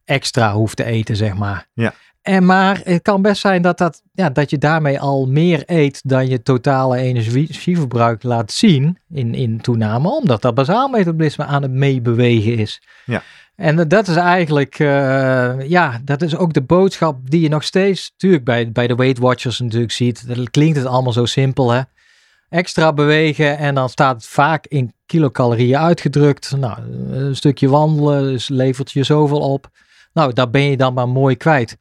extra 0.06 0.54
hoef 0.54 0.74
te 0.74 0.84
eten, 0.84 1.16
zeg 1.16 1.34
maar. 1.36 1.68
Ja. 1.74 1.94
En 2.22 2.46
maar 2.46 2.82
het 2.84 3.02
kan 3.02 3.22
best 3.22 3.42
zijn 3.42 3.62
dat, 3.62 3.78
dat, 3.78 4.02
ja, 4.14 4.30
dat 4.30 4.50
je 4.50 4.58
daarmee 4.58 5.00
al 5.00 5.28
meer 5.28 5.64
eet 5.66 6.02
dan 6.04 6.28
je 6.28 6.42
totale 6.42 6.98
energieverbruik 6.98 8.24
laat 8.24 8.52
zien 8.52 8.98
in, 9.10 9.34
in 9.34 9.62
toename, 9.62 10.10
omdat 10.10 10.42
dat 10.42 10.54
bazaal 10.54 10.88
metabolisme 10.88 11.46
aan 11.46 11.62
het 11.62 11.72
meebewegen 11.72 12.58
is. 12.58 12.82
Ja. 13.06 13.24
En 13.60 13.88
dat 13.88 14.08
is 14.08 14.16
eigenlijk, 14.16 14.80
eh, 14.80 15.70
ja, 15.70 16.02
dat 16.04 16.22
is 16.22 16.36
ook 16.36 16.54
de 16.54 16.62
boodschap 16.62 17.30
die 17.30 17.42
je 17.42 17.50
nog 17.50 17.64
steeds, 17.64 18.12
natuurlijk 18.12 18.44
bij, 18.44 18.72
bij 18.72 18.88
de 18.88 18.96
Weight 18.96 19.18
Watchers 19.18 19.60
natuurlijk 19.60 19.92
ziet. 19.92 20.28
Dat 20.28 20.50
klinkt 20.50 20.78
het 20.78 20.86
allemaal 20.86 21.14
zo 21.14 21.26
simpel, 21.26 21.72
hè. 21.72 21.82
Extra 22.50 22.94
bewegen 22.94 23.58
en 23.58 23.76
dan 23.76 23.90
staat 23.90 24.16
het 24.16 24.26
vaak 24.26 24.66
in 24.68 24.94
kilocalorieën 25.06 25.78
uitgedrukt. 25.78 26.56
Nou, 26.58 26.78
een 27.12 27.36
stukje 27.36 27.70
wandelen 27.70 28.24
dus 28.24 28.48
levert 28.50 28.92
je 28.92 29.04
zoveel 29.04 29.40
op. 29.40 29.70
Nou, 30.14 30.34
daar 30.34 30.50
ben 30.50 30.62
je 30.62 30.78
dan 30.78 30.94
maar 30.94 31.10
mooi 31.10 31.36
kwijt. 31.36 31.78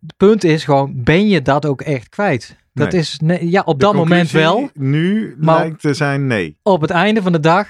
Het 0.00 0.16
punt 0.16 0.44
is 0.44 0.64
gewoon, 0.64 0.92
ben 0.94 1.28
je 1.28 1.42
dat 1.42 1.66
ook 1.66 1.80
echt 1.80 2.08
kwijt? 2.08 2.56
Dat 2.72 2.92
Nee. 2.92 3.00
is, 3.00 3.18
nee, 3.22 3.50
ja, 3.50 3.62
op 3.64 3.78
De 3.78 3.84
dat 3.84 3.94
moment 3.94 4.30
wel. 4.30 4.70
Nu 4.74 5.36
Maar- 5.38 5.58
lijkt 5.58 5.80
te 5.80 5.94
zijn 5.94 6.26
nee. 6.26 6.58
Op 6.62 6.80
het 6.80 6.90
einde 6.90 7.22
van 7.22 7.32
de 7.32 7.40
dag, 7.40 7.68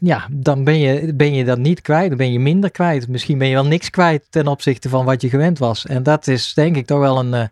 ja, 0.00 0.26
dan 0.30 0.64
ben 0.64 0.78
je, 0.78 1.14
ben 1.14 1.34
je 1.34 1.44
dat 1.44 1.58
niet 1.58 1.80
kwijt. 1.80 2.08
Dan 2.08 2.18
ben 2.18 2.32
je 2.32 2.38
minder 2.38 2.70
kwijt. 2.70 3.08
Misschien 3.08 3.38
ben 3.38 3.48
je 3.48 3.54
wel 3.54 3.66
niks 3.66 3.90
kwijt 3.90 4.24
ten 4.30 4.46
opzichte 4.46 4.88
van 4.88 5.04
wat 5.04 5.22
je 5.22 5.28
gewend 5.28 5.58
was. 5.58 5.86
En 5.86 6.02
dat 6.02 6.26
is 6.26 6.54
denk 6.54 6.76
ik 6.76 6.86
toch 6.86 6.98
wel 6.98 7.18
een, 7.18 7.34
eh, 7.34 7.44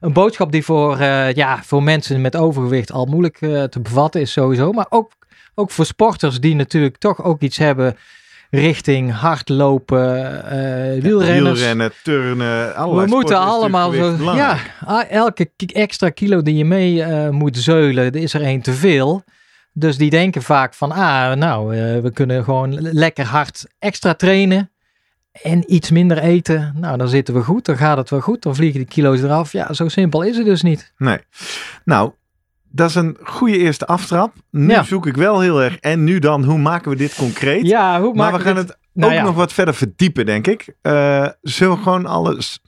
een 0.00 0.12
boodschap 0.12 0.52
die 0.52 0.64
voor, 0.64 0.98
eh, 0.98 1.32
ja, 1.32 1.62
voor 1.62 1.82
mensen 1.82 2.20
met 2.20 2.36
overgewicht 2.36 2.92
al 2.92 3.06
moeilijk 3.06 3.40
eh, 3.40 3.62
te 3.62 3.80
bevatten 3.80 4.20
is 4.20 4.32
sowieso. 4.32 4.72
Maar 4.72 4.86
ook, 4.88 5.12
ook 5.54 5.70
voor 5.70 5.86
sporters 5.86 6.40
die 6.40 6.54
natuurlijk 6.54 6.96
toch 6.96 7.24
ook 7.24 7.40
iets 7.40 7.56
hebben 7.56 7.96
richting 8.50 9.12
hardlopen, 9.12 10.42
wielrenners. 11.00 11.58
Wielrennen, 11.58 11.92
turnen, 12.02 12.74
allerlei 12.74 13.06
We 13.06 13.14
moeten 13.14 13.38
allemaal 13.38 13.92
zo. 13.92 14.16
Ja, 14.34 14.58
elke 15.08 15.50
extra 15.56 16.10
kilo 16.10 16.42
die 16.42 16.56
je 16.56 16.64
mee 16.64 17.06
moet 17.30 17.56
zeulen, 17.56 18.04
er 18.04 18.16
is 18.16 18.34
er 18.34 18.42
één 18.42 18.60
te 18.60 18.72
veel. 18.72 19.24
Dus 19.72 19.96
die 19.96 20.10
denken 20.10 20.42
vaak 20.42 20.74
van, 20.74 20.90
ah, 20.92 21.32
nou, 21.32 21.76
eh, 21.76 22.00
we 22.00 22.10
kunnen 22.12 22.44
gewoon 22.44 22.74
le- 22.80 22.90
lekker 22.92 23.24
hard 23.24 23.64
extra 23.78 24.14
trainen 24.14 24.70
en 25.42 25.72
iets 25.72 25.90
minder 25.90 26.18
eten. 26.18 26.74
Nou, 26.76 26.96
dan 26.98 27.08
zitten 27.08 27.34
we 27.34 27.42
goed, 27.42 27.64
dan 27.64 27.76
gaat 27.76 27.96
het 27.96 28.10
wel 28.10 28.20
goed, 28.20 28.42
dan 28.42 28.54
vliegen 28.54 28.78
die 28.80 28.88
kilo's 28.88 29.22
eraf. 29.22 29.52
Ja, 29.52 29.72
zo 29.72 29.88
simpel 29.88 30.22
is 30.22 30.36
het 30.36 30.46
dus 30.46 30.62
niet. 30.62 30.92
Nee. 30.96 31.18
Nou, 31.84 32.12
dat 32.70 32.88
is 32.88 32.94
een 32.94 33.16
goede 33.22 33.58
eerste 33.58 33.86
aftrap. 33.86 34.32
Nu 34.50 34.68
Ja. 34.68 34.82
zoek 34.82 35.06
ik 35.06 35.16
wel 35.16 35.40
heel 35.40 35.62
erg. 35.62 35.76
En 35.76 36.04
nu 36.04 36.18
dan, 36.18 36.44
hoe 36.44 36.58
maken 36.58 36.90
we 36.90 36.96
dit 36.96 37.14
concreet? 37.14 37.66
Ja, 37.66 38.00
hoe 38.00 38.14
maar 38.14 38.32
we 38.32 38.40
gaan 38.40 38.56
het 38.56 38.76
Nou 38.94 39.12
ook 39.12 39.18
ja. 39.18 39.24
nog 39.24 39.34
wat 39.34 39.52
verder 39.52 39.74
verdiepen, 39.74 40.26
denk 40.26 40.46
ik. 40.46 40.74
Eh, 40.82 41.26
zullen 41.42 41.76
we 41.76 41.82
gewoon 41.82 42.06
alles, 42.06 42.60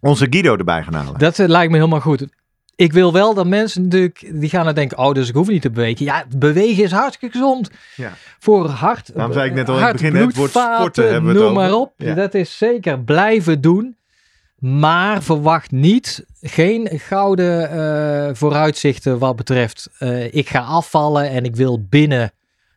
onze 0.00 0.26
Guido 0.30 0.56
erbij 0.56 0.82
gaan 0.82 0.94
halen? 0.94 1.18
Dat 1.18 1.38
eh, 1.38 1.48
lijkt 1.48 1.70
me 1.72 1.76
helemaal 1.78 2.00
goed. 2.00 2.26
Ik 2.76 2.92
wil 2.92 3.12
wel 3.12 3.34
dat 3.34 3.46
mensen 3.46 3.82
natuurlijk, 3.82 4.24
die 4.32 4.48
gaan 4.48 4.64
dan 4.64 4.74
denken, 4.74 4.98
oh, 4.98 5.12
dus 5.12 5.28
ik 5.28 5.34
hoef 5.34 5.48
niet 5.48 5.62
te 5.62 5.70
bewegen. 5.70 6.04
Ja, 6.04 6.24
bewegen 6.36 6.84
is 6.84 6.92
hartstikke 6.92 7.38
gezond. 7.38 7.70
Ja. 7.96 8.12
Voor 8.38 8.68
hart, 8.68 9.10
Daarom 9.14 9.32
zei 9.32 9.48
ik 9.48 9.54
net 9.54 9.68
al 9.68 9.78
in 9.78 9.82
het 9.82 9.92
begin, 9.92 10.14
het 10.14 10.22
woord 10.22 10.34
bloedvaten, 10.34 10.76
sporten 10.76 11.02
hebben 11.04 11.22
we 11.22 11.28
het 11.28 11.38
noem 11.38 11.58
over. 11.58 11.62
maar 11.62 11.80
op. 11.80 11.92
Ja. 11.96 12.14
Dat 12.14 12.34
is 12.34 12.58
zeker 12.58 13.00
blijven 13.00 13.60
doen. 13.60 13.96
Maar 14.58 15.22
verwacht 15.22 15.70
niet, 15.70 16.24
geen 16.40 16.88
gouden 16.92 17.70
eh, 17.70 18.34
vooruitzichten 18.34 19.18
wat 19.18 19.36
betreft, 19.36 19.88
eh, 19.98 20.34
ik 20.34 20.48
ga 20.48 20.60
afvallen 20.60 21.30
en 21.30 21.44
ik 21.44 21.56
wil 21.56 21.86
binnen, 21.88 22.32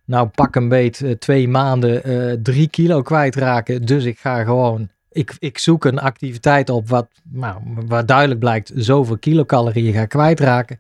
nou 0.05 0.27
pak 0.27 0.55
een 0.55 0.69
beet, 0.69 1.01
eh, 1.01 1.11
twee 1.11 1.47
maanden 1.47 2.43
drie 2.43 2.69
kilo 2.69 3.01
kwijtraken. 3.01 3.85
Dus 3.85 4.03
ik 4.03 4.19
ga 4.19 4.43
gewoon, 4.43 4.89
ik, 5.11 5.35
ik 5.39 5.57
zoek 5.57 5.85
een 5.85 5.99
activiteit 5.99 6.69
op 6.69 6.89
wat, 6.89 7.07
nou, 7.31 7.61
waar 7.87 8.05
duidelijk 8.05 8.39
blijkt, 8.39 8.71
zoveel 8.75 9.17
kilocalorieën 9.17 9.93
ga 9.93 10.05
kwijtraken. 10.05 10.79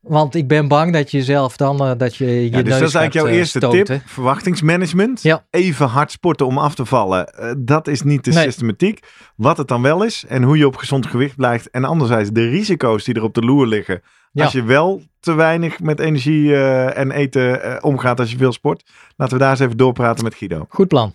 Want 0.00 0.34
ik 0.34 0.48
ben 0.48 0.68
bang 0.68 0.92
dat 0.92 1.10
je 1.10 1.22
zelf 1.22 1.56
dan, 1.56 1.80
eh, 1.80 1.92
dat 1.96 2.16
je 2.16 2.26
je 2.26 2.50
Ja, 2.50 2.50
dus 2.50 2.64
neus 2.64 2.78
dat 2.78 2.88
is 2.88 2.94
eigenlijk 2.94 3.12
jouw 3.12 3.26
eh, 3.26 3.34
eerste 3.38 3.58
stoten. 3.58 3.84
tip. 3.84 4.02
Verwachtingsmanagement. 4.06 5.22
Ja. 5.22 5.44
Even 5.50 5.86
hard 5.86 6.10
sporten 6.10 6.46
om 6.46 6.58
af 6.58 6.74
te 6.74 6.84
vallen. 6.84 7.26
Eh, 7.26 7.52
dat 7.58 7.88
is 7.88 8.02
niet 8.02 8.24
de 8.24 8.30
Nee. 8.32 8.42
systematiek. 8.44 9.00
Wat 9.36 9.56
het 9.56 9.68
dan 9.68 9.82
wel 9.82 10.04
is 10.04 10.24
en 10.28 10.42
hoe 10.42 10.56
je 10.58 10.66
op 10.66 10.76
gezond 10.76 11.06
gewicht 11.06 11.36
blijft. 11.36 11.70
En 11.70 11.84
anderzijds 11.84 12.30
de 12.30 12.48
risico's 12.48 13.04
die 13.04 13.14
er 13.14 13.22
op 13.22 13.34
de 13.34 13.40
loer 13.40 13.66
liggen. 13.66 14.02
Ja. 14.32 14.44
Als 14.44 14.52
je 14.52 14.62
wel 14.62 15.02
te 15.20 15.32
weinig 15.34 15.80
met 15.80 16.00
energie 16.00 16.56
en 16.92 17.10
eten 17.10 17.82
omgaat 17.82 18.20
als 18.20 18.30
je 18.30 18.36
veel 18.36 18.52
sport. 18.52 18.90
Laten 19.16 19.36
we 19.36 19.42
daar 19.42 19.50
eens 19.50 19.60
even 19.60 19.76
doorpraten 19.76 20.24
met 20.24 20.34
Guido. 20.34 20.66
Goed 20.68 20.88
plan. 20.88 21.14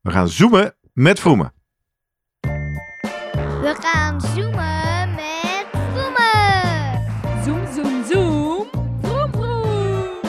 We 0.00 0.10
gaan 0.10 0.28
zoomen 0.28 0.74
met 0.94 1.20
Vroemen. 1.20 1.52
We 3.60 3.74
gaan 3.80 4.20
zoomen 4.20 5.14
met 5.14 5.66
Vroemen. 5.92 7.44
Zoom, 7.44 7.66
zoom, 7.74 8.04
zoom. 8.04 8.66
Vroom, 9.02 9.32
vroom. 9.32 10.20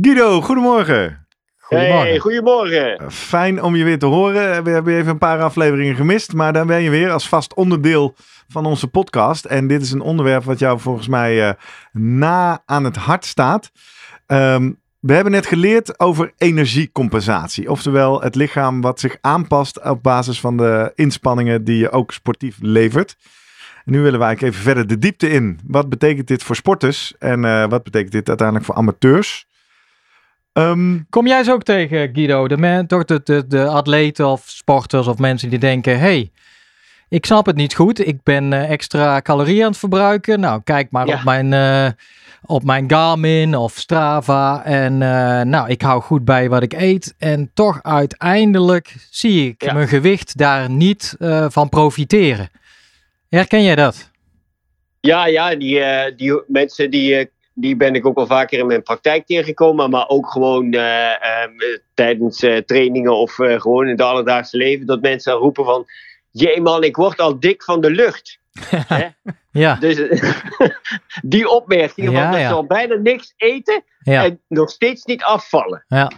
Guido, 0.00 0.40
goedemorgen. 0.40 1.26
Goedemorgen. 1.56 2.08
Hey, 2.08 2.18
goedemorgen. 2.18 3.12
Fijn 3.12 3.62
om 3.62 3.76
je 3.76 3.84
weer 3.84 3.98
te 3.98 4.06
horen. 4.06 4.64
We 4.64 4.70
hebben 4.70 4.96
even 4.96 5.10
een 5.10 5.18
paar 5.18 5.42
afleveringen 5.42 5.96
gemist, 5.96 6.32
maar 6.32 6.52
dan 6.52 6.66
ben 6.66 6.82
je 6.82 6.90
weer 6.90 7.10
als 7.10 7.28
vast 7.28 7.54
onderdeel 7.54 8.14
van 8.48 8.66
onze 8.66 8.88
podcast. 8.88 9.44
En 9.44 9.66
dit 9.66 9.82
is 9.82 9.92
een 9.92 10.00
onderwerp 10.00 10.44
wat 10.44 10.58
jou 10.58 10.80
volgens 10.80 11.08
mij 11.08 11.48
uh, 11.48 11.52
na 11.92 12.62
aan 12.64 12.84
het 12.84 12.96
hart 12.96 13.24
staat. 13.24 13.70
Um, 14.26 14.82
we 15.06 15.12
hebben 15.14 15.32
net 15.32 15.46
geleerd 15.46 16.00
over 16.00 16.32
energiecompensatie. 16.38 17.70
Oftewel 17.70 18.22
het 18.22 18.34
lichaam 18.34 18.80
wat 18.80 19.00
zich 19.00 19.16
aanpast 19.20 19.82
op 19.82 20.02
basis 20.02 20.40
van 20.40 20.56
de 20.56 20.92
inspanningen 20.94 21.64
die 21.64 21.78
je 21.78 21.90
ook 21.90 22.12
sportief 22.12 22.56
levert. 22.60 23.16
En 23.84 23.92
nu 23.92 24.00
willen 24.00 24.18
we 24.18 24.24
eigenlijk 24.24 24.54
even 24.54 24.66
verder 24.66 24.86
de 24.86 24.98
diepte 24.98 25.30
in. 25.30 25.60
Wat 25.66 25.88
betekent 25.88 26.26
dit 26.26 26.42
voor 26.42 26.56
sporters 26.56 27.14
en 27.18 27.44
uh, 27.44 27.66
wat 27.68 27.82
betekent 27.82 28.12
dit 28.12 28.28
uiteindelijk 28.28 28.66
voor 28.66 28.74
amateurs? 28.74 29.46
Um, 30.52 31.06
Kom 31.10 31.26
jij 31.26 31.44
ze 31.44 31.52
ook 31.52 31.62
tegen, 31.62 32.10
Guido? 32.12 32.48
De, 32.48 32.56
man, 32.56 32.86
toch 32.86 33.04
de, 33.04 33.20
de, 33.24 33.46
de 33.46 33.66
atleten 33.66 34.26
of 34.26 34.42
sporters 34.46 35.06
of 35.06 35.18
mensen 35.18 35.50
die 35.50 35.58
denken: 35.58 35.98
hey, 35.98 36.30
ik 37.08 37.26
snap 37.26 37.46
het 37.46 37.56
niet 37.56 37.74
goed. 37.74 38.06
Ik 38.06 38.22
ben 38.22 38.52
uh, 38.52 38.70
extra 38.70 39.20
calorieën 39.20 39.62
aan 39.62 39.70
het 39.70 39.78
verbruiken. 39.78 40.40
Nou, 40.40 40.60
kijk 40.64 40.90
maar 40.90 41.06
ja. 41.06 41.14
op 41.14 41.24
mijn. 41.24 41.52
Uh, 41.52 41.92
op 42.46 42.64
mijn 42.64 42.90
Garmin 42.90 43.56
of 43.56 43.72
Strava. 43.72 44.64
En 44.64 44.92
uh, 44.92 45.40
nou, 45.40 45.68
ik 45.68 45.82
hou 45.82 46.02
goed 46.02 46.24
bij 46.24 46.48
wat 46.48 46.62
ik 46.62 46.72
eet. 46.72 47.14
En 47.18 47.50
toch 47.54 47.82
uiteindelijk 47.82 48.94
zie 49.10 49.48
ik 49.48 49.64
ja. 49.64 49.72
mijn 49.72 49.88
gewicht 49.88 50.38
daar 50.38 50.70
niet 50.70 51.16
uh, 51.18 51.46
van 51.48 51.68
profiteren. 51.68 52.48
Herken 53.28 53.62
jij 53.62 53.74
dat? 53.74 54.10
Ja, 55.00 55.26
ja 55.26 55.54
die, 55.54 55.78
uh, 55.78 56.02
die 56.16 56.42
mensen 56.46 56.90
die, 56.90 57.30
die 57.54 57.76
ben 57.76 57.94
ik 57.94 58.06
ook 58.06 58.16
al 58.16 58.26
vaker 58.26 58.58
in 58.58 58.66
mijn 58.66 58.82
praktijk 58.82 59.26
tegengekomen. 59.26 59.90
Maar 59.90 60.08
ook 60.08 60.30
gewoon 60.30 60.74
um, 60.74 61.56
tijdens 61.94 62.38
trainingen 62.66 63.16
of 63.16 63.34
gewoon 63.34 63.84
in 63.84 63.90
het 63.90 64.00
alledaagse 64.00 64.56
leven. 64.56 64.86
Dat 64.86 65.00
mensen 65.00 65.32
roepen 65.32 65.64
van... 65.64 65.84
Jee 66.30 66.60
man, 66.60 66.84
ik 66.84 66.96
word 66.96 67.18
al 67.18 67.40
dik 67.40 67.62
van 67.62 67.80
de 67.80 67.90
lucht. 67.90 68.38
ja. 69.50 69.74
Dus 69.74 69.96
die 71.34 71.48
opmerking 71.48 72.06
van 72.06 72.30
dat 72.30 72.40
ze 72.40 72.48
al 72.48 72.66
bijna 72.66 72.94
niks 72.94 73.34
eten 73.36 73.84
en 74.02 74.40
nog 74.48 74.70
steeds 74.70 75.04
niet 75.04 75.22
afvallen. 75.22 75.84
Ja. 75.88 76.10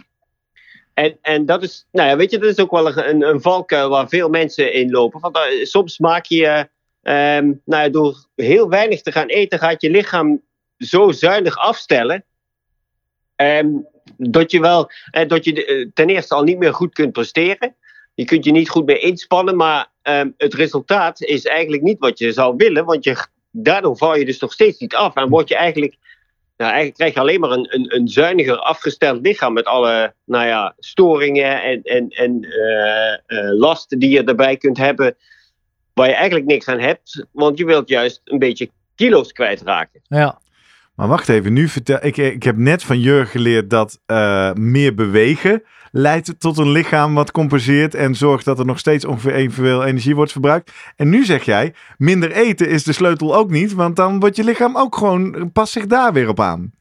En, 0.93 1.17
en 1.21 1.45
dat 1.45 1.63
is, 1.63 1.87
nou 1.91 2.09
ja, 2.09 2.15
weet 2.15 2.31
je, 2.31 2.37
dat 2.37 2.49
is 2.49 2.59
ook 2.59 2.71
wel 2.71 2.97
een, 2.97 3.21
een 3.21 3.41
valkuil 3.41 3.89
waar 3.89 4.09
veel 4.09 4.29
mensen 4.29 4.73
in 4.73 4.91
lopen. 4.91 5.19
Want 5.19 5.37
uh, 5.37 5.65
soms 5.65 5.99
maak 5.99 6.25
je, 6.25 6.69
um, 7.01 7.61
nou 7.65 7.83
ja, 7.83 7.89
door 7.89 8.25
heel 8.35 8.69
weinig 8.69 9.01
te 9.01 9.11
gaan 9.11 9.27
eten, 9.27 9.59
gaat 9.59 9.81
je 9.81 9.89
lichaam 9.89 10.41
zo 10.77 11.11
zuinig 11.11 11.57
afstellen. 11.57 12.25
Um, 13.35 13.87
dat 14.17 14.51
je 14.51 14.59
wel, 14.59 14.91
eh, 15.11 15.27
dat 15.27 15.45
je 15.45 15.65
uh, 15.65 15.89
ten 15.93 16.09
eerste 16.09 16.35
al 16.35 16.43
niet 16.43 16.57
meer 16.57 16.73
goed 16.73 16.93
kunt 16.93 17.11
presteren. 17.11 17.75
Je 18.17 18.25
kunt 18.25 18.45
je 18.45 18.51
niet 18.51 18.69
goed 18.69 18.85
meer 18.85 19.01
inspannen, 19.01 19.55
maar 19.55 19.87
um, 20.03 20.33
het 20.37 20.53
resultaat 20.53 21.21
is 21.21 21.45
eigenlijk 21.45 21.83
niet 21.83 21.99
wat 21.99 22.19
je 22.19 22.31
zou 22.31 22.55
willen, 22.57 22.85
want 22.85 23.03
je, 23.03 23.27
daardoor 23.51 23.97
val 23.97 24.15
je 24.15 24.25
dus 24.25 24.39
nog 24.39 24.53
steeds 24.53 24.79
niet 24.79 24.95
af. 24.95 25.15
En 25.15 25.29
word 25.29 25.49
je 25.49 25.55
eigenlijk, 25.55 25.95
nou, 26.57 26.71
eigenlijk 26.71 26.97
krijg 26.97 27.13
je 27.13 27.19
alleen 27.19 27.39
maar 27.39 27.51
een, 27.51 27.73
een, 27.75 27.95
een 27.95 28.07
zuiniger 28.07 28.57
afgesteld 28.57 29.21
lichaam 29.21 29.53
met 29.53 29.65
alle 29.65 30.13
nou 30.25 30.45
ja, 30.45 30.75
storingen 30.79 31.63
en, 31.63 31.81
en, 31.81 32.09
en 32.09 32.43
uh, 32.43 33.39
uh, 33.39 33.59
lasten 33.59 33.99
die 33.99 34.09
je 34.09 34.23
erbij 34.23 34.57
kunt 34.57 34.77
hebben, 34.77 35.15
waar 35.93 36.07
je 36.07 36.13
eigenlijk 36.13 36.45
niks 36.45 36.67
aan 36.67 36.79
hebt, 36.79 37.25
want 37.31 37.57
je 37.57 37.65
wilt 37.65 37.89
juist 37.89 38.21
een 38.23 38.39
beetje 38.39 38.69
kilo's 38.95 39.31
kwijtraken. 39.31 40.01
Ja. 40.03 40.39
Maar 40.97 41.07
wacht 41.07 41.29
even, 41.29 41.53
nu 41.53 41.67
vertel 41.67 41.97
ik, 42.01 42.17
ik 42.17 42.43
heb 42.43 42.57
net 42.57 42.83
van 42.83 42.99
Jurgen 42.99 43.27
geleerd 43.27 43.69
dat 43.69 43.99
uh, 44.07 44.53
meer 44.53 44.95
bewegen 44.95 45.63
leidt 45.91 46.39
tot 46.39 46.57
een 46.57 46.71
lichaam 46.71 47.13
wat 47.13 47.31
compenseert 47.31 47.95
en 47.95 48.15
zorgt 48.15 48.45
dat 48.45 48.59
er 48.59 48.65
nog 48.65 48.79
steeds 48.79 49.05
ongeveer 49.05 49.33
evenveel 49.33 49.85
energie 49.85 50.15
wordt 50.15 50.31
verbruikt. 50.31 50.71
En 50.95 51.09
nu 51.09 51.25
zeg 51.25 51.43
jij, 51.43 51.73
minder 51.97 52.31
eten 52.31 52.69
is 52.69 52.83
de 52.83 52.93
sleutel 52.93 53.35
ook 53.35 53.49
niet, 53.49 53.73
want 53.73 53.95
dan 53.95 54.19
wordt 54.19 54.35
je 54.35 54.43
lichaam 54.43 54.77
ook 54.77 54.95
gewoon, 54.95 55.51
past 55.51 55.73
zich 55.73 55.87
daar 55.87 56.13
weer 56.13 56.29
op 56.29 56.39
aan. 56.39 56.73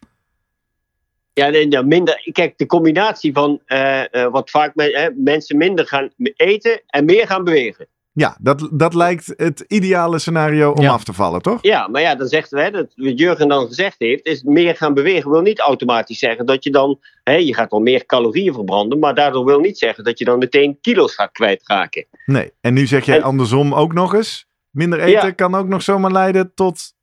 Ja, 1.32 1.48
nee, 1.48 1.68
nou, 1.68 1.86
minder. 1.86 2.30
Kijk, 2.32 2.58
de 2.58 2.66
combinatie 2.66 3.32
van 3.32 3.60
uh, 3.66 4.02
uh, 4.12 4.26
wat 4.26 4.50
vaak 4.50 4.74
me, 4.74 5.12
mensen 5.16 5.56
minder 5.56 5.86
gaan 5.86 6.10
eten 6.36 6.80
en 6.86 7.04
meer 7.04 7.26
gaan 7.26 7.44
bewegen. 7.44 7.86
Ja, 8.18 8.36
dat, 8.40 8.68
dat 8.72 8.94
lijkt 8.94 9.32
het 9.36 9.64
ideale 9.68 10.18
scenario 10.18 10.70
om 10.72 10.82
Ja. 10.82 10.92
af 10.92 11.04
te 11.04 11.12
vallen, 11.12 11.42
toch? 11.42 11.58
Ja, 11.62 11.88
maar 11.88 12.02
ja, 12.02 12.14
dan 12.14 12.26
zegt 12.26 12.50
hè, 12.50 12.70
dat 12.70 12.92
wat 12.94 13.18
Jurgen 13.18 13.48
dan 13.48 13.66
gezegd 13.66 13.94
heeft, 13.98 14.26
is 14.26 14.42
meer 14.42 14.76
gaan 14.76 14.94
bewegen 14.94 15.30
wil 15.30 15.40
niet 15.40 15.58
automatisch 15.58 16.18
zeggen 16.18 16.46
dat 16.46 16.64
je 16.64 16.70
dan, 16.70 16.98
hè, 17.24 17.34
je 17.34 17.54
gaat 17.54 17.70
wel 17.70 17.80
meer 17.80 18.06
calorieën 18.06 18.54
verbranden, 18.54 18.98
maar 18.98 19.14
daardoor 19.14 19.44
wil 19.44 19.60
niet 19.60 19.78
zeggen 19.78 20.04
dat 20.04 20.18
je 20.18 20.24
dan 20.24 20.38
meteen 20.38 20.78
kilo's 20.80 21.14
gaat 21.14 21.32
kwijtraken. 21.32 22.06
Nee. 22.26 22.52
En 22.60 22.74
nu 22.74 22.86
zeg 22.86 23.04
jij 23.04 23.16
En- 23.16 23.22
andersom 23.22 23.74
ook 23.74 23.92
nog 23.92 24.14
eens. 24.14 24.46
Minder 24.70 25.00
eten 25.00 25.26
Ja. 25.26 25.30
kan 25.30 25.54
ook 25.54 25.68
nog 25.68 25.82
zomaar 25.82 26.12
leiden 26.12 26.52
tot. 26.54 26.94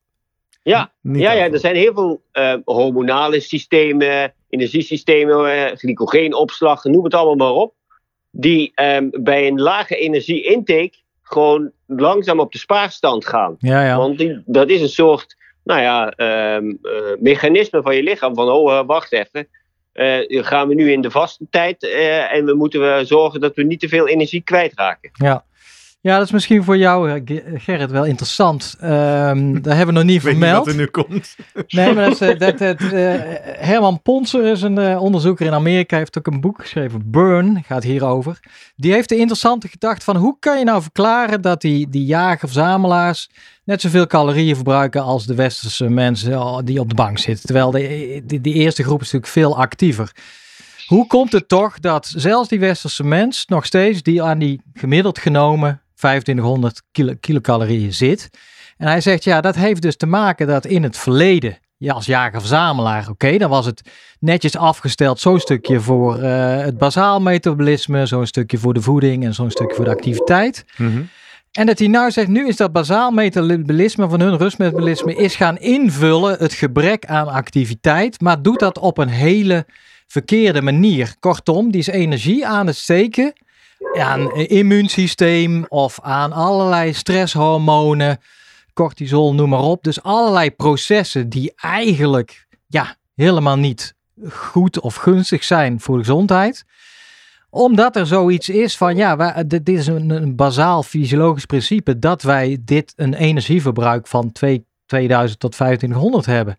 Ja, 0.64 0.92
Niet 1.02 1.22
ja, 1.22 1.32
ja 1.32 1.50
er 1.52 1.60
zijn 1.60 1.76
heel 1.76 1.94
veel 1.94 2.22
eh, 2.32 2.56
hormonale 2.66 3.40
systemen, 3.40 4.34
energiesystemen, 4.50 5.66
eh, 5.68 5.76
glycogeenopslag, 5.78 6.84
noem 6.84 7.04
het 7.04 7.14
allemaal 7.14 7.36
maar 7.54 7.62
op, 7.62 7.74
die 8.32 8.72
ehm, 8.76 9.10
bij 9.12 9.48
een 9.48 9.62
lage 9.62 9.96
energie-intake 9.96 10.94
gewoon 11.24 11.72
langzaam 11.86 12.40
op 12.40 12.52
de 12.52 12.58
spaarstand 12.58 13.26
gaan. 13.26 13.56
Ja, 13.60 13.86
ja. 13.86 13.98
Want 13.98 14.18
die, 14.18 14.42
dat 14.46 14.70
is 14.70 14.82
een 14.82 14.90
soort 14.90 15.36
nou 15.64 15.82
ja, 15.82 16.10
ehm, 16.10 16.74
eh, 16.82 17.20
mechanisme 17.20 17.82
van 17.82 17.96
je 17.96 18.04
lichaam. 18.04 18.36
Van, 18.36 18.50
oh, 18.50 18.78
eh, 18.78 18.86
wacht 18.86 19.12
even. 19.12 19.48
Eh, 19.94 20.44
gaan 20.46 20.68
we 20.68 20.74
nu 20.76 20.92
in 20.92 21.02
de 21.02 21.12
vaste 21.12 21.46
tijd 21.50 21.84
en 22.32 22.46
we 22.46 22.54
moeten 22.54 22.80
we 22.80 23.06
zorgen 23.06 23.40
dat 23.40 23.56
we 23.56 23.64
niet 23.64 23.80
te 23.80 23.88
veel 23.88 24.08
energie 24.08 24.42
kwijtraken. 24.42 25.10
Ja. 25.14 25.46
Ja, 26.04 26.18
dat 26.18 26.26
is 26.26 26.32
misschien 26.32 26.64
voor 26.64 26.78
jou, 26.78 27.10
eh, 27.12 27.22
Ge- 27.26 27.44
Gerrit, 27.56 27.92
wel 27.92 28.06
interessant. 28.06 28.76
Ehm 28.80 29.62
daar 29.62 29.76
hebben 29.76 29.96
we 29.96 30.02
nog 30.02 30.04
niet 30.04 30.16
Ik 30.16 30.22
weet 30.22 30.34
niet 30.34 30.42
vermeld. 30.44 30.66
wat 30.66 30.74
er 30.74 30.80
nu 30.80 30.86
komt. 30.88 31.36
Nee, 31.68 31.94
maar 31.94 32.04
dat 32.10 32.22
is, 32.22 32.30
eh, 32.30 32.40
dat, 32.40 32.58
dat, 32.58 32.82
eh, 32.82 32.90
Herman 33.68 34.02
Ponser 34.02 34.46
is 34.46 34.62
een 34.62 34.78
eh, 34.78 35.02
onderzoeker 35.02 35.46
in 35.46 35.54
Amerika, 35.54 35.98
heeft 35.98 36.18
ook 36.18 36.28
een 36.28 36.42
boek 36.42 36.62
geschreven, 36.62 37.02
Burn, 37.06 37.64
gaat 37.68 37.84
hierover. 37.84 38.40
Die 38.76 38.92
heeft 38.94 39.10
de 39.10 39.18
interessante 39.18 39.68
gedachte 39.68 40.06
van 40.06 40.16
hoe 40.16 40.36
kan 40.40 40.60
je 40.60 40.66
nou 40.66 40.82
verklaren 40.82 41.42
dat 41.42 41.62
die, 41.62 41.90
die 41.90 42.06
jager-verzamelaars 42.06 43.30
net 43.64 43.82
zoveel 43.82 44.08
calorieën 44.08 44.56
verbruiken 44.56 45.04
als 45.04 45.26
de 45.26 45.36
westerse 45.36 45.90
mensen 45.90 46.66
die 46.66 46.80
op 46.80 46.90
de 46.90 46.96
bank 46.96 47.18
zitten. 47.18 47.46
Terwijl 47.46 47.72
de, 47.72 48.22
die, 48.26 48.42
die 48.42 48.54
eerste 48.54 48.84
groep 48.84 49.02
is 49.02 49.12
natuurlijk 49.12 49.32
veel 49.32 49.58
actiever. 49.58 50.12
Hoe 50.88 51.08
komt 51.08 51.32
het 51.32 51.48
toch 51.48 51.80
dat 51.80 52.14
zelfs 52.16 52.50
die 52.50 52.60
westerse 52.60 53.04
mens 53.04 53.46
nog 53.46 53.66
steeds 53.66 54.02
die 54.04 54.24
aan 54.24 54.40
die 54.40 54.62
gemiddeld 54.74 55.20
genomen 55.20 55.82
2500 56.04 56.82
kilo, 56.92 57.14
kilocalorieën 57.20 57.94
zit? 57.94 58.30
En 58.78 58.88
hij 58.88 59.02
zegt, 59.02 59.24
ja, 59.24 59.42
dat 59.42 59.56
heeft 59.56 59.82
dus 59.82 59.96
te 59.96 60.06
maken 60.06 60.48
dat 60.48 60.66
in 60.66 60.84
het 60.84 60.98
verleden, 60.98 61.58
ja, 61.78 61.94
als 61.94 62.06
jager-verzamelaar, 62.06 63.10
oké, 63.10 63.38
dan 63.38 63.50
was 63.50 63.66
het 63.66 63.82
netjes 64.20 64.58
afgesteld, 64.58 65.20
zo'n 65.20 65.40
stukje 65.40 65.80
voor 65.80 66.20
eh, 66.20 66.58
het 66.58 66.78
basaal 66.78 67.22
metabolisme, 67.22 68.06
zo'n 68.06 68.26
stukje 68.26 68.58
voor 68.58 68.74
de 68.74 68.82
voeding 68.82 69.24
en 69.24 69.34
zo'n 69.34 69.52
stukje 69.52 69.76
voor 69.76 69.86
de 69.86 69.92
activiteit. 69.92 70.66
Mhm. 70.78 71.02
En 71.52 71.66
dat 71.66 71.80
hij 71.80 71.88
nou 71.88 72.12
zegt, 72.12 72.28
nu 72.28 72.48
is 72.48 72.56
dat 72.56 72.72
basaal 72.72 73.12
metabolisme 73.12 74.10
van 74.10 74.20
hun 74.20 74.38
rustmetabolisme 74.38 75.16
is 75.16 75.36
gaan 75.36 75.58
invullen 75.58 76.38
het 76.40 76.54
gebrek 76.54 77.06
aan 77.06 77.28
activiteit, 77.28 78.22
maar 78.22 78.42
doet 78.42 78.60
dat 78.60 78.80
op 78.80 78.98
een 78.98 79.10
hele 79.10 79.66
verkeerde 80.08 80.62
manier. 80.62 81.16
Kortom, 81.20 81.72
die 81.72 81.80
is 81.80 81.88
energie 81.88 82.48
aan 82.48 82.68
het 82.68 82.76
steken 82.76 83.34
aan 84.00 84.36
immuunsysteem 84.36 85.66
of 85.68 86.00
aan 86.02 86.32
allerlei 86.32 86.94
stresshormonen, 86.94 88.20
cortisol, 88.74 89.34
noem 89.34 89.50
maar 89.50 89.64
op. 89.64 89.84
Dus 89.84 90.04
allerlei 90.04 90.52
processen 90.52 91.30
die 91.30 91.54
eigenlijk 91.56 92.48
ja, 92.68 92.96
helemaal 93.16 93.58
niet 93.58 93.96
goed 94.30 94.80
of 94.80 94.96
gunstig 94.96 95.44
zijn 95.44 95.80
voor 95.80 95.98
de 95.98 96.04
gezondheid 96.04 96.66
omdat 97.54 97.96
er 97.96 98.08
zoiets 98.08 98.50
is 98.50 98.78
van, 98.78 98.96
ja, 98.96 99.44
dit 99.44 99.70
is 99.70 99.88
een, 99.88 100.10
een 100.10 100.36
bazaal 100.36 100.84
fysiologisch 100.84 101.46
principe 101.46 102.00
dat 102.00 102.22
wij 102.22 102.58
dit 102.62 102.94
een 102.96 103.14
energieverbruik 103.14 104.08
van 104.08 104.32
2, 104.32 104.66
2000 104.86 105.40
tot 105.40 105.52
2500 105.52 106.26
hebben. 106.26 106.58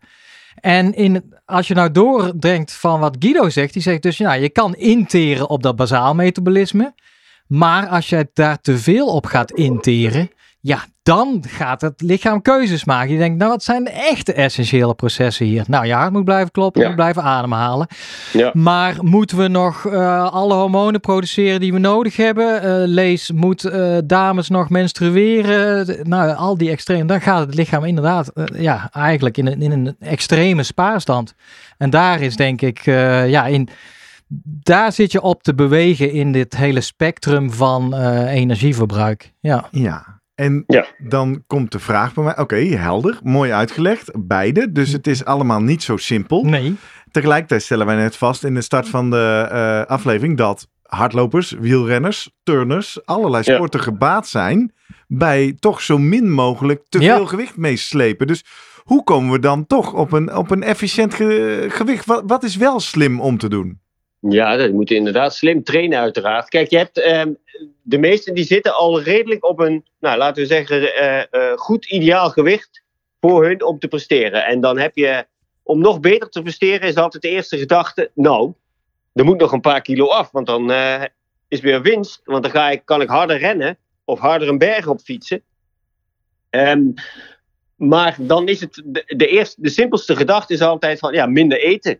En 0.60 0.94
in, 0.94 1.32
als 1.44 1.68
je 1.68 1.74
nou 1.74 1.90
doordringt 1.90 2.72
van 2.72 3.00
wat 3.00 3.16
Guido 3.18 3.48
zegt, 3.48 3.72
die 3.72 3.82
zegt 3.82 4.02
dus, 4.02 4.16
je 4.16 4.50
kan 4.52 4.74
interen 4.74 5.48
op 5.48 5.62
dat 5.62 5.76
bazaal 5.76 6.14
metabolisme, 6.14 6.94
maar 7.46 7.86
als 7.88 8.08
je 8.08 8.28
daar 8.32 8.60
te 8.60 8.78
veel 8.78 9.06
op 9.06 9.26
gaat 9.26 9.50
interen, 9.50 10.30
ja, 10.66 10.84
dan 11.02 11.44
gaat 11.48 11.80
het 11.80 12.00
lichaam 12.00 12.42
keuzes 12.42 12.84
maken. 12.84 13.12
Je 13.12 13.18
denkt, 13.18 13.38
nou, 13.38 13.50
wat 13.50 13.62
zijn 13.62 13.84
de 13.84 13.90
echte 13.90 14.32
essentiële 14.32 14.94
processen 14.94 15.46
hier? 15.46 15.64
Nou, 15.68 15.86
je 15.86 15.92
hart 15.92 16.12
moet 16.12 16.24
blijven 16.24 16.50
kloppen, 16.50 16.80
Ja. 16.80 16.86
moet 16.86 16.96
blijven 16.96 17.22
ademhalen. 17.22 17.86
Ja. 18.32 18.50
Maar 18.52 18.96
moeten 19.00 19.36
we 19.38 19.48
nog 19.48 19.86
eh, 19.86 20.32
alle 20.32 20.54
hormonen 20.54 21.00
produceren 21.00 21.60
die 21.60 21.72
we 21.72 21.78
nodig 21.78 22.16
hebben? 22.16 22.62
Eh, 22.62 22.72
lees, 22.88 23.30
moet 23.30 23.64
eh, 23.64 23.96
dames 24.04 24.48
nog 24.48 24.70
menstrueren? 24.70 25.86
Nou, 26.08 26.34
al 26.34 26.56
die 26.58 26.70
extreme. 26.70 27.04
Dan 27.04 27.20
gaat 27.20 27.46
het 27.46 27.54
lichaam 27.54 27.84
inderdaad, 27.84 28.30
ja, 28.54 28.88
eigenlijk 28.92 29.36
in 29.38 29.46
een, 29.46 29.62
in 29.62 29.70
een 29.72 29.96
extreme 30.00 30.62
spaarstand. 30.62 31.34
En 31.78 31.90
daar 31.90 32.20
is 32.20 32.36
denk 32.36 32.60
ik, 32.60 32.86
eh, 32.86 33.28
ja, 33.28 33.46
in 33.46 33.68
daar 34.46 34.92
zit 34.92 35.12
je 35.12 35.20
op 35.22 35.42
te 35.42 35.54
bewegen 35.54 36.12
in 36.12 36.32
dit 36.32 36.56
hele 36.56 36.80
spectrum 36.80 37.52
van 37.52 37.94
eh, 37.94 38.32
energieverbruik. 38.32 39.32
Ja. 39.40 39.68
Ja. 39.70 40.22
En 40.34 40.64
Ja. 40.66 40.86
dan 40.98 41.42
komt 41.46 41.72
de 41.72 41.78
vraag 41.78 42.14
bij 42.14 42.24
mij. 42.24 42.38
Oké, 42.38 42.56
helder. 42.56 43.18
Mooi 43.22 43.52
uitgelegd. 43.52 44.10
Beide. 44.18 44.72
Dus 44.72 44.92
het 44.92 45.06
is 45.06 45.24
allemaal 45.24 45.60
niet 45.62 45.82
zo 45.82 45.96
simpel. 45.96 46.44
Nee. 46.44 46.74
Tegelijkertijd 47.10 47.62
stellen 47.62 47.86
wij 47.86 47.96
net 47.96 48.16
vast 48.16 48.44
in 48.44 48.54
de 48.54 48.60
start 48.60 48.88
van 48.88 49.10
de 49.10 49.48
eh, 49.50 49.82
aflevering 49.90 50.36
dat 50.36 50.68
hardlopers, 50.82 51.50
wielrenners, 51.50 52.30
turners, 52.42 53.06
allerlei 53.06 53.42
Ja. 53.46 53.54
sporten 53.54 53.80
gebaat 53.80 54.28
zijn 54.28 54.72
bij 55.06 55.56
toch 55.58 55.80
zo 55.80 55.98
min 55.98 56.30
mogelijk 56.30 56.82
te 56.88 57.00
Ja. 57.00 57.16
veel 57.16 57.26
gewicht 57.26 57.56
meeslepen. 57.56 58.26
Dus 58.26 58.44
hoe 58.82 59.04
komen 59.04 59.32
we 59.32 59.38
dan 59.38 59.66
toch 59.66 59.92
op 59.92 60.12
een, 60.12 60.34
op 60.36 60.50
een 60.50 60.62
efficiënt 60.62 61.14
ge- 61.14 61.66
gewicht? 61.68 62.06
Wat, 62.06 62.22
wat 62.26 62.42
is 62.42 62.56
wel 62.56 62.80
slim 62.80 63.20
om 63.20 63.38
te 63.38 63.48
doen? 63.48 63.80
Ja, 64.28 64.56
dat 64.56 64.72
moet 64.72 64.90
inderdaad 64.90 65.34
slim 65.34 65.62
trainen 65.62 65.98
uiteraard. 65.98 66.48
Kijk, 66.48 66.70
je 66.70 66.76
hebt 66.76 66.98
ehm, 66.98 67.32
de 67.82 67.98
meesten 67.98 68.34
die 68.34 68.44
zitten 68.44 68.76
al 68.76 69.02
redelijk 69.02 69.44
op 69.44 69.58
een, 69.58 69.84
nou, 70.00 70.18
laten 70.18 70.42
we 70.42 70.48
zeggen, 70.48 70.96
eh, 70.96 71.20
eh, 71.20 71.56
goed 71.56 71.86
ideaal 71.86 72.30
gewicht 72.30 72.82
voor 73.20 73.44
hun 73.44 73.64
om 73.64 73.78
te 73.78 73.88
presteren. 73.88 74.44
En 74.44 74.60
dan 74.60 74.78
heb 74.78 74.96
je, 74.96 75.26
om 75.62 75.80
nog 75.80 76.00
beter 76.00 76.28
te 76.28 76.42
presteren, 76.42 76.88
is 76.88 76.96
altijd 76.96 77.22
de 77.22 77.28
eerste 77.28 77.58
gedachte, 77.58 78.10
nou, 78.14 78.52
er 79.12 79.24
moet 79.24 79.38
nog 79.38 79.52
een 79.52 79.60
paar 79.60 79.82
kilo 79.82 80.06
af, 80.06 80.30
want 80.30 80.46
dan 80.46 80.70
eh, 80.70 81.02
is 81.48 81.60
weer 81.60 81.82
winst. 81.82 82.20
Want 82.24 82.42
dan 82.42 82.52
ga 82.52 82.70
ik, 82.70 82.82
kan 82.84 83.00
ik 83.00 83.08
harder 83.08 83.38
rennen 83.38 83.78
of 84.04 84.18
harder 84.18 84.48
een 84.48 84.58
berg 84.58 84.86
op 84.86 85.00
fietsen. 85.00 85.42
Ehm, 86.50 86.92
maar 87.76 88.16
dan 88.18 88.48
is 88.48 88.60
het, 88.60 88.82
de, 88.84 89.04
de, 89.16 89.26
eerste, 89.26 89.62
de 89.62 89.68
simpelste 89.68 90.16
gedachte 90.16 90.52
is 90.52 90.60
altijd 90.60 90.98
van, 90.98 91.12
ja, 91.12 91.26
minder 91.26 91.60
eten. 91.60 91.98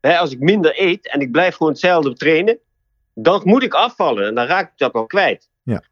Hè, 0.00 0.18
als 0.18 0.32
ik 0.32 0.38
minder 0.38 0.72
eet 0.80 1.08
en 1.08 1.20
ik 1.20 1.30
blijf 1.30 1.56
gewoon 1.56 1.72
hetzelfde 1.72 2.12
trainen, 2.12 2.58
dan 3.14 3.40
moet 3.44 3.62
ik 3.62 3.74
afvallen 3.74 4.26
en 4.26 4.34
dan 4.34 4.46
raak 4.46 4.66
ik 4.66 4.78
dat 4.78 4.92
al 4.92 5.06
kwijt. 5.06 5.48
Ja. 5.62 5.82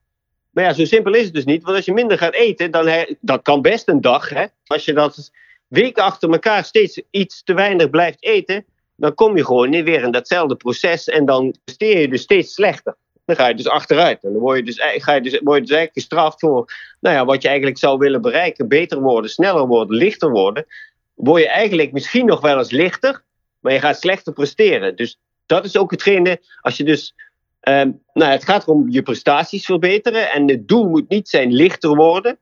Maar 0.51 0.64
ja, 0.64 0.73
zo 0.73 0.85
simpel 0.85 1.14
is 1.14 1.25
het 1.25 1.35
dus 1.35 1.44
niet. 1.44 1.62
Want 1.62 1.77
als 1.77 1.85
je 1.85 1.92
minder 1.92 2.18
gaat 2.18 2.35
eten, 2.35 2.71
dan 2.71 2.87
he- 2.87 3.14
dat 3.21 3.42
kan 3.42 3.62
best 3.62 3.88
een 3.88 4.01
dag. 4.01 4.29
Hè? 4.29 4.47
Als 4.66 4.85
je 4.85 4.92
dat 4.92 5.31
weken 5.66 6.03
achter 6.03 6.31
elkaar 6.31 6.64
steeds 6.64 7.03
iets 7.11 7.42
te 7.42 7.55
weinig 7.55 7.90
blijft 7.90 8.25
eten, 8.25 8.64
dan 8.97 9.14
kom 9.14 9.37
je 9.37 9.44
gewoon 9.44 9.71
weer 9.71 10.03
in 10.03 10.11
datzelfde 10.11 10.57
proces 10.57 11.09
en 11.09 11.25
dan 11.25 11.55
presteer 11.64 12.01
je 12.01 12.09
dus 12.09 12.23
steeds 12.23 12.55
slechter. 12.55 12.97
Dan 13.25 13.37
ga 13.37 13.49
je 13.49 13.55
dus 13.55 13.68
achteruit. 13.68 14.25
En 14.25 14.33
dan 14.33 14.40
word 14.40 14.59
je 14.59 14.64
dus, 14.64 14.81
ga 14.81 15.14
je 15.14 15.21
dus, 15.21 15.33
word 15.33 15.59
je 15.59 15.66
dus 15.66 15.77
eigenlijk 15.77 15.92
gestraft 15.92 16.40
voor 16.40 16.73
nou 17.01 17.16
ja, 17.16 17.25
wat 17.25 17.42
je 17.42 17.49
eigenlijk 17.49 17.79
zou 17.79 17.99
willen 17.99 18.21
bereiken. 18.21 18.68
Beter 18.68 19.01
worden, 19.01 19.31
sneller 19.31 19.66
worden, 19.66 19.97
lichter 19.97 20.31
worden. 20.31 20.66
Word 21.14 21.42
je 21.42 21.49
eigenlijk 21.49 21.92
misschien 21.92 22.27
nog 22.27 22.40
wel 22.40 22.59
eens 22.59 22.71
lichter, 22.71 23.23
maar 23.61 23.73
je 23.73 23.81
gaat 23.81 24.01
slechter 24.01 24.33
presteren. 24.33 24.97
Dus 24.97 25.18
dat 25.47 25.64
is 25.64 25.77
ook 25.77 25.90
hetgene, 25.90 26.40
als 26.61 26.77
je 26.77 26.85
dus. 26.85 27.14
ehm, 27.61 27.90
nou, 28.12 28.31
het 28.31 28.44
gaat 28.44 28.64
om 28.68 28.90
je 28.90 29.03
prestaties 29.03 29.64
verbeteren. 29.64 30.31
En 30.31 30.49
het 30.49 30.68
doel 30.68 30.88
moet 30.88 31.09
niet 31.09 31.29
zijn 31.29 31.53
lichter 31.53 31.94
worden. 31.97 32.38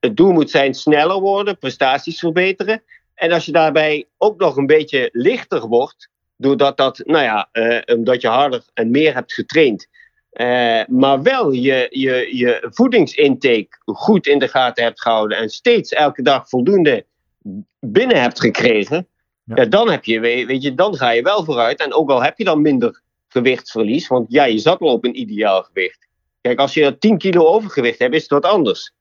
Het 0.00 0.16
doel 0.16 0.32
moet 0.32 0.50
zijn 0.50 0.74
sneller 0.74 1.20
worden, 1.20 1.58
prestaties 1.58 2.18
verbeteren. 2.18 2.82
En 3.14 3.32
als 3.32 3.44
je 3.46 3.52
daarbij 3.52 4.06
ook 4.18 4.40
nog 4.40 4.56
een 4.56 4.66
beetje 4.66 5.08
lichter 5.12 5.66
wordt, 5.66 6.08
doordat 6.36 6.76
dat, 6.76 7.02
nou 7.04 7.24
ja, 7.24 7.48
eh, 7.52 7.96
omdat 7.96 8.20
je 8.20 8.28
harder 8.28 8.62
en 8.74 8.90
meer 8.90 9.14
hebt 9.14 9.32
getraind. 9.32 9.86
eh, 10.32 10.82
maar 10.86 11.22
wel 11.22 11.50
je, 11.52 11.86
je, 11.90 12.36
je 12.36 12.66
voedingsintake 12.70 13.68
goed 13.84 14.26
in 14.26 14.38
de 14.38 14.48
gaten 14.48 14.84
hebt 14.84 15.00
gehouden 15.02 15.38
en 15.38 15.48
steeds 15.48 15.92
elke 15.92 16.22
dag 16.22 16.48
voldoende 16.48 17.06
binnen 17.80 18.20
hebt 18.20 18.40
gekregen, 18.40 19.06
Ja. 19.56 19.64
dan, 19.64 19.90
heb 19.90 20.04
je, 20.04 20.20
we- 20.20 20.44
weet 20.46 20.62
je, 20.62 20.74
dan 20.74 20.96
ga 20.96 21.10
je 21.10 21.22
wel 21.22 21.44
vooruit. 21.44 21.80
En 21.80 21.94
ook 21.94 22.10
al 22.10 22.22
heb 22.22 22.38
je 22.38 22.44
dan 22.44 22.62
minder 22.62 23.02
gewichtsverlies, 23.28 24.08
want 24.08 24.26
ja, 24.32 24.44
je 24.44 24.58
zat 24.58 24.80
al 24.80 24.92
op 24.92 25.04
een 25.04 25.20
ideaal 25.20 25.62
gewicht. 25.62 26.08
Kijk, 26.40 26.58
als 26.58 26.74
je 26.74 26.98
10 26.98 27.18
kilo 27.18 27.44
overgewicht 27.46 27.98
hebt, 27.98 28.14
is 28.14 28.22
het 28.22 28.30
wat 28.30 28.44
anders. 28.46 28.92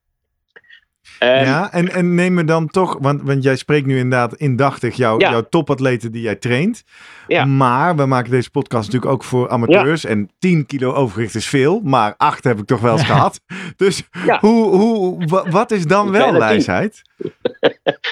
Ehm, 1.20 1.44
ja, 1.46 1.72
en, 1.74 1.92
en 1.92 2.16
neem 2.16 2.34
me 2.34 2.44
dan 2.44 2.68
toch, 2.68 2.98
want, 3.00 3.22
want 3.22 3.44
jij 3.44 3.56
spreekt 3.56 3.86
nu 3.86 3.96
inderdaad 3.98 4.34
indachtig 4.36 4.96
jouw, 4.96 5.20
Ja. 5.20 5.30
jouw 5.32 5.42
topatleten 5.50 6.12
die 6.12 6.22
jij 6.22 6.36
traint. 6.36 6.84
Ja. 7.28 7.46
Maar 7.46 7.96
we 7.96 8.06
maken 8.06 8.32
deze 8.32 8.50
podcast 8.52 8.86
natuurlijk 8.86 9.12
ook 9.12 9.24
voor 9.24 9.50
amateurs. 9.50 10.06
En 10.06 10.30
10 10.40 10.66
kilo 10.66 10.94
overgewicht 10.94 11.36
is 11.36 11.48
veel, 11.48 11.82
maar 11.84 12.14
8 12.18 12.44
heb 12.44 12.60
ik 12.60 12.66
toch 12.66 12.80
wel 12.80 12.92
eens 12.94 13.06
gehad. 13.14 13.40
Dus 13.76 14.04
hoe, 14.40 14.76
hoe, 14.76 15.26
wa- 15.26 15.50
wat 15.50 15.72
is 15.72 15.86
dan 15.86 16.12
wel 16.12 16.34
wijsheid? 16.34 17.02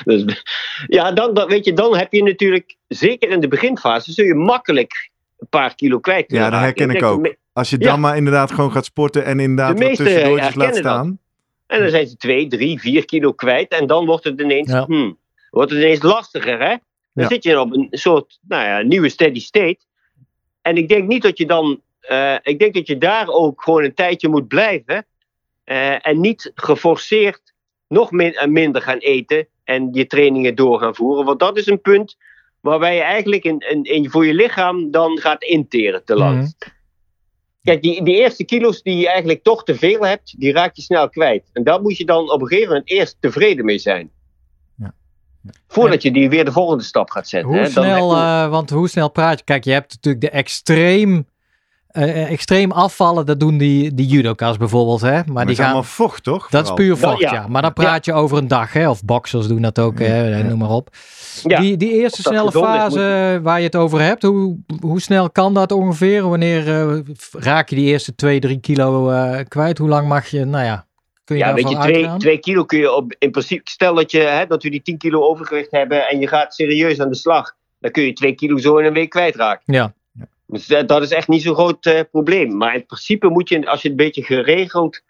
Dus, 0.05 0.43
ja, 0.87 1.11
dan, 1.11 1.33
dan, 1.33 1.47
weet 1.47 1.65
je, 1.65 1.73
dan 1.73 1.97
heb 1.97 2.13
je 2.13 2.23
natuurlijk, 2.23 2.75
zeker 2.87 3.29
in 3.29 3.39
de 3.39 3.47
beginfase, 3.47 4.11
zul 4.11 4.25
je 4.25 4.35
makkelijk 4.35 5.09
een 5.37 5.47
paar 5.49 5.75
kilo 5.75 5.99
kwijt 5.99 6.25
kunnen 6.25 6.45
Ja, 6.45 6.51
dat 6.51 6.59
herken 6.59 6.89
ik 6.89 7.03
ook. 7.03 7.33
Als 7.53 7.69
je 7.69 7.77
dan 7.77 7.99
maar 7.99 8.17
inderdaad 8.17 8.51
gewoon 8.51 8.71
gaat 8.71 8.85
sporten 8.85 9.25
en 9.25 9.39
inderdaad 9.39 9.77
De 9.77 9.83
wat 9.85 9.95
tussendoortjes 9.95 10.55
laat 10.55 10.83
dat. 10.83 11.07
En 11.69 11.79
dan 11.79 11.89
zijn 11.89 12.07
ze 12.07 12.17
2, 12.17 12.47
3, 12.47 12.79
4 12.79 13.05
kilo 13.05 13.33
kwijt. 13.33 13.71
En 13.71 13.87
dan 13.87 14.05
wordt 14.05 14.23
het 14.23 14.41
ineens, 14.41 14.71
Ja. 14.71 14.85
hmm, 14.85 15.17
wordt 15.49 15.71
het 15.71 15.79
ineens 15.79 16.01
lastiger. 16.01 16.59
Hè? 16.59 16.67
Dan 17.13 17.23
Ja. 17.23 17.27
zit 17.27 17.43
je 17.43 17.59
op 17.59 17.73
een 17.73 17.87
soort 17.91 18.39
nou 18.47 18.63
ja, 18.63 18.81
nieuwe 18.81 19.09
steady 19.09 19.39
state. 19.39 19.79
En 20.61 20.77
ik 20.77 20.89
denk 20.89 21.07
niet 21.07 21.21
dat 21.21 21.37
je 21.37 21.45
dan. 21.45 21.81
eh, 21.99 22.35
ik 22.41 22.59
denk 22.59 22.73
dat 22.73 22.87
je 22.87 22.97
daar 22.97 23.27
ook 23.27 23.61
gewoon 23.63 23.83
een 23.83 23.93
tijdje 23.93 24.27
moet 24.29 24.47
blijven. 24.47 25.05
eh, 25.63 26.07
en 26.07 26.19
niet 26.19 26.51
geforceerd 26.55 27.53
nog 27.87 28.11
min, 28.11 28.33
en 28.33 28.51
minder 28.51 28.81
gaan 28.81 28.97
eten. 28.97 29.47
En 29.63 29.89
je 29.93 30.07
trainingen 30.07 30.55
door 30.55 30.79
gaan 30.79 30.95
voeren. 30.95 31.25
Want 31.25 31.39
dat 31.39 31.57
is 31.57 31.67
een 31.67 31.81
punt 31.81 32.17
waarbij 32.61 32.95
je 32.95 33.01
eigenlijk 33.01 33.43
in, 33.43 33.59
in, 33.59 33.83
in, 33.83 34.09
voor 34.09 34.25
je 34.25 34.33
lichaam 34.33 34.91
dan 34.91 35.17
gaat 35.19 35.43
interen 35.43 36.05
te 36.05 36.15
lang. 36.15 36.37
Mhm. 36.37 36.47
Kijk, 37.63 37.81
die, 37.81 38.03
die 38.03 38.15
eerste 38.15 38.43
kilo's 38.45 38.81
die 38.81 38.97
je 38.97 39.07
eigenlijk 39.09 39.43
toch 39.43 39.63
te 39.63 39.75
veel 39.75 40.05
hebt, 40.05 40.35
die 40.39 40.51
raak 40.51 40.75
je 40.75 40.81
snel 40.81 41.09
kwijt. 41.09 41.49
En 41.53 41.63
daar 41.63 41.81
moet 41.81 41.97
je 41.97 42.05
dan 42.05 42.31
op 42.31 42.41
een 42.41 42.47
gegeven 42.47 42.69
moment 42.69 42.89
eerst 42.89 43.17
tevreden 43.19 43.65
mee 43.65 43.77
zijn. 43.79 44.09
Ja. 44.77 44.93
Voordat 45.67 46.01
je 46.01 46.11
die 46.11 46.29
weer 46.29 46.45
de 46.45 46.51
volgende 46.51 46.83
stap 46.83 47.09
gaat 47.09 47.27
zetten. 47.27 47.49
Hoe 47.49 47.57
hè. 47.59 47.63
Dan 47.73 47.83
snel, 47.83 48.15
je- 48.15 48.21
eh, 48.21 48.49
want 48.49 48.69
hoe 48.69 48.87
snel 48.89 49.09
praat 49.09 49.37
je? 49.39 49.45
Kijk, 49.45 49.63
je 49.63 49.71
hebt 49.71 49.93
natuurlijk 49.93 50.23
de 50.23 50.29
extreem, 50.29 51.27
eh, 51.89 52.31
extreem 52.31 52.71
afvallen. 52.71 53.25
Dat 53.25 53.39
doen 53.39 53.57
die, 53.57 53.93
die 53.93 54.07
judoka's 54.07 54.57
bijvoorbeeld, 54.57 55.01
hè? 55.01 55.11
Maar, 55.11 55.23
Maar 55.25 55.45
die 55.45 55.55
gaan, 55.55 55.65
allemaal 55.65 55.83
vocht, 55.83 56.23
toch? 56.23 56.49
dat 56.49 56.65
is 56.65 56.73
puur 56.73 56.97
vocht, 56.97 57.19
ja. 57.19 57.33
ja. 57.33 57.47
Maar 57.47 57.61
dan 57.61 57.73
praat 57.73 58.05
je 58.05 58.13
over 58.13 58.37
een 58.37 58.47
dag, 58.47 58.73
hè? 58.73 58.89
Of 58.89 59.03
boxers 59.03 59.47
doen 59.47 59.61
dat 59.61 59.79
ook, 59.79 59.99
hè? 59.99 60.37
Ja. 60.37 60.43
Noem 60.43 60.57
maar 60.57 60.69
op. 60.69 60.89
ja, 61.43 61.59
Die, 61.59 61.77
die 61.77 61.91
eerste 61.91 62.21
snelle 62.21 62.51
fase 62.51 63.39
waar 63.43 63.57
je 63.57 63.65
het 63.65 63.75
over 63.75 64.01
hebt, 64.01 64.23
hoe, 64.23 64.57
hoe 64.79 65.01
snel 65.01 65.29
kan 65.29 65.53
dat 65.53 65.71
ongeveer? 65.71 66.29
Wanneer 66.29 66.67
eh, 66.67 66.99
raak 67.31 67.69
je 67.69 67.75
die 67.75 67.85
eerste 67.85 68.15
2, 68.15 68.39
3 68.39 68.59
kilo 68.59 69.09
eh, 69.09 69.39
kwijt? 69.47 69.77
Hoe 69.77 69.89
lang 69.89 70.07
mag 70.07 70.27
je, 70.27 70.45
nou 70.45 70.65
ja, 70.65 70.85
kun 71.23 71.37
je 71.37 71.43
ja, 71.43 71.53
weet 71.53 71.69
je, 71.69 71.77
twee, 71.77 71.95
uitgaan? 71.95 72.19
twee 72.19 72.37
kilo 72.37 72.65
kun 72.65 72.79
je 72.79 72.93
op, 72.93 73.15
in 73.19 73.31
principe, 73.31 73.69
stel 73.69 73.95
dat, 73.95 74.11
je, 74.11 74.19
hè, 74.19 74.45
dat 74.45 74.63
we 74.63 74.69
die 74.69 74.81
10 74.81 74.97
kilo 74.97 75.21
overgewicht 75.21 75.71
hebben 75.71 76.09
en 76.09 76.19
je 76.19 76.27
gaat 76.27 76.53
serieus 76.53 76.99
aan 76.99 77.09
de 77.09 77.15
slag, 77.15 77.55
dan 77.79 77.91
kun 77.91 78.03
je 78.03 78.13
2 78.13 78.33
kilo 78.33 78.57
zo 78.57 78.77
in 78.77 78.85
een 78.85 78.93
week 78.93 79.09
kwijtraken. 79.09 79.73
Ja, 79.73 79.93
Dat, 80.49 80.87
dat 80.87 81.01
is 81.01 81.11
echt 81.11 81.27
niet 81.27 81.41
zo'n 81.41 81.55
groot 81.55 81.85
eh, 81.85 81.99
probleem. 82.11 82.57
Maar 82.57 82.75
in 82.75 82.85
principe 82.85 83.29
moet 83.29 83.49
je, 83.49 83.69
als 83.69 83.81
je 83.81 83.89
het 83.89 83.99
een 83.99 84.05
beetje 84.05 84.23
geregeld 84.23 85.03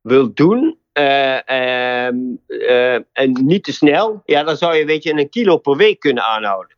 wilt 0.00 0.36
doen, 0.36 0.78
eh, 0.92 1.48
ehm, 1.48 2.16
eh, 2.46 2.94
en 2.94 3.32
niet 3.32 3.64
te 3.64 3.72
snel, 3.72 4.22
ja, 4.24 4.42
dan 4.42 4.56
zou 4.56 4.74
je 4.74 4.84
weet 4.84 5.02
je, 5.02 5.12
een 5.12 5.28
kilo 5.28 5.56
per 5.56 5.76
week 5.76 6.00
kunnen 6.00 6.24
aanhouden. 6.24 6.76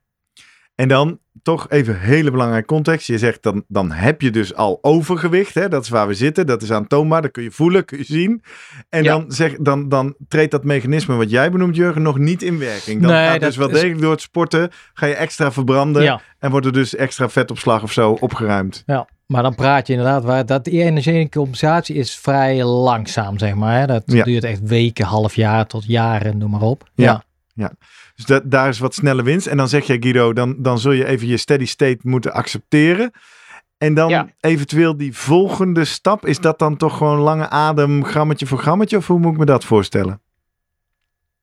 En 0.75 0.89
dan 0.89 1.19
toch 1.43 1.71
even 1.71 2.01
hele 2.01 2.31
belangrijke 2.31 2.67
context. 2.67 3.07
Je 3.07 3.19
zegt 3.19 3.43
dan, 3.43 3.65
dan 3.69 3.91
heb 3.93 4.21
je 4.21 4.31
dus 4.31 4.55
al 4.55 4.79
overgewicht. 4.83 5.55
Hè? 5.55 5.69
Dat 5.69 5.83
is 5.83 5.89
waar 5.89 6.07
we 6.07 6.15
zitten. 6.15 6.47
Dat 6.47 6.63
is 6.63 6.73
aantoonbaar. 6.73 7.23
Dat 7.23 7.31
kun 7.31 7.43
je 7.43 7.51
voelen, 7.51 7.85
kun 7.85 7.99
je 7.99 8.05
zien. 8.05 8.43
En 8.89 9.03
Ja. 9.03 9.13
dan, 9.19 9.33
zeg, 9.33 9.57
dan, 9.57 9.89
dan 9.89 10.15
treedt 10.29 10.51
dat 10.51 10.65
mechanisme 10.65 11.15
wat 11.17 11.31
jij 11.31 11.51
benoemt, 11.51 11.77
Jurgen, 11.77 12.03
nog 12.03 12.19
niet 12.19 12.43
in 12.43 12.59
werking. 12.59 13.03
Dan 13.03 13.11
Nee, 13.11 13.29
gaat 13.29 13.41
dus 13.41 13.57
wel 13.57 13.69
is- 13.69 13.75
degelijk 13.75 14.01
door 14.01 14.11
het 14.11 14.21
sporten. 14.21 14.71
Ga 14.93 15.07
je 15.07 15.15
extra 15.15 15.53
verbranden. 15.53 16.03
ja. 16.03 16.21
En 16.39 16.51
wordt 16.51 16.67
er 16.67 16.73
dus 16.73 16.95
extra 16.97 17.29
vetopslag 17.29 17.83
of 17.83 17.93
zo 17.93 18.11
opgeruimd. 18.21 18.83
Ja, 18.87 19.09
maar 19.27 19.43
dan 19.43 19.55
praat 19.55 19.87
je 19.87 19.93
inderdaad, 19.93 20.25
waar, 20.25 20.47
dat 20.47 20.65
die 20.65 20.83
energiecompensatie 20.83 21.95
is 21.97 22.17
vrij 22.17 22.65
langzaam, 22.65 23.39
zeg 23.39 23.55
maar. 23.55 23.79
Hè? 23.81 23.87
Dat 23.87 24.03
Ja. 24.07 24.25
duurt 24.25 24.45
echt 24.45 24.61
weken, 24.63 25.05
half 25.07 25.35
jaar 25.35 25.67
tot 25.67 25.85
jaren, 25.87 26.39
noem 26.39 26.51
maar 26.51 26.63
op. 26.63 26.91
Ja. 26.95 27.25
Dus 28.17 28.25
dat, 28.25 28.51
daar 28.51 28.69
is 28.69 28.79
wat 28.79 28.95
snelle 28.95 29.23
winst. 29.23 29.47
En 29.47 29.57
dan 29.57 29.69
zeg 29.69 29.87
je, 29.87 29.97
Guido, 30.01 30.33
dan, 30.33 30.55
dan 30.59 30.79
zul 30.79 30.93
je 30.93 31.07
even 31.07 31.27
je 31.27 31.37
steady 31.37 31.67
state 31.67 31.99
moeten 32.03 32.33
accepteren. 32.33 33.11
En 33.79 33.95
dan 33.95 34.09
Ja. 34.09 34.29
eventueel 34.41 34.97
die 34.97 35.17
volgende 35.17 35.85
stap. 35.85 36.27
Is 36.27 36.39
dat 36.41 36.59
dan 36.59 36.77
toch 36.77 36.97
gewoon 36.97 37.19
lange 37.19 37.49
adem, 37.49 38.05
grammetje 38.05 38.47
voor 38.47 38.59
grammetje? 38.59 38.97
Of 38.97 39.07
hoe 39.07 39.19
moet 39.19 39.33
ik 39.33 39.39
me 39.39 39.45
dat 39.45 39.65
voorstellen? 39.65 40.21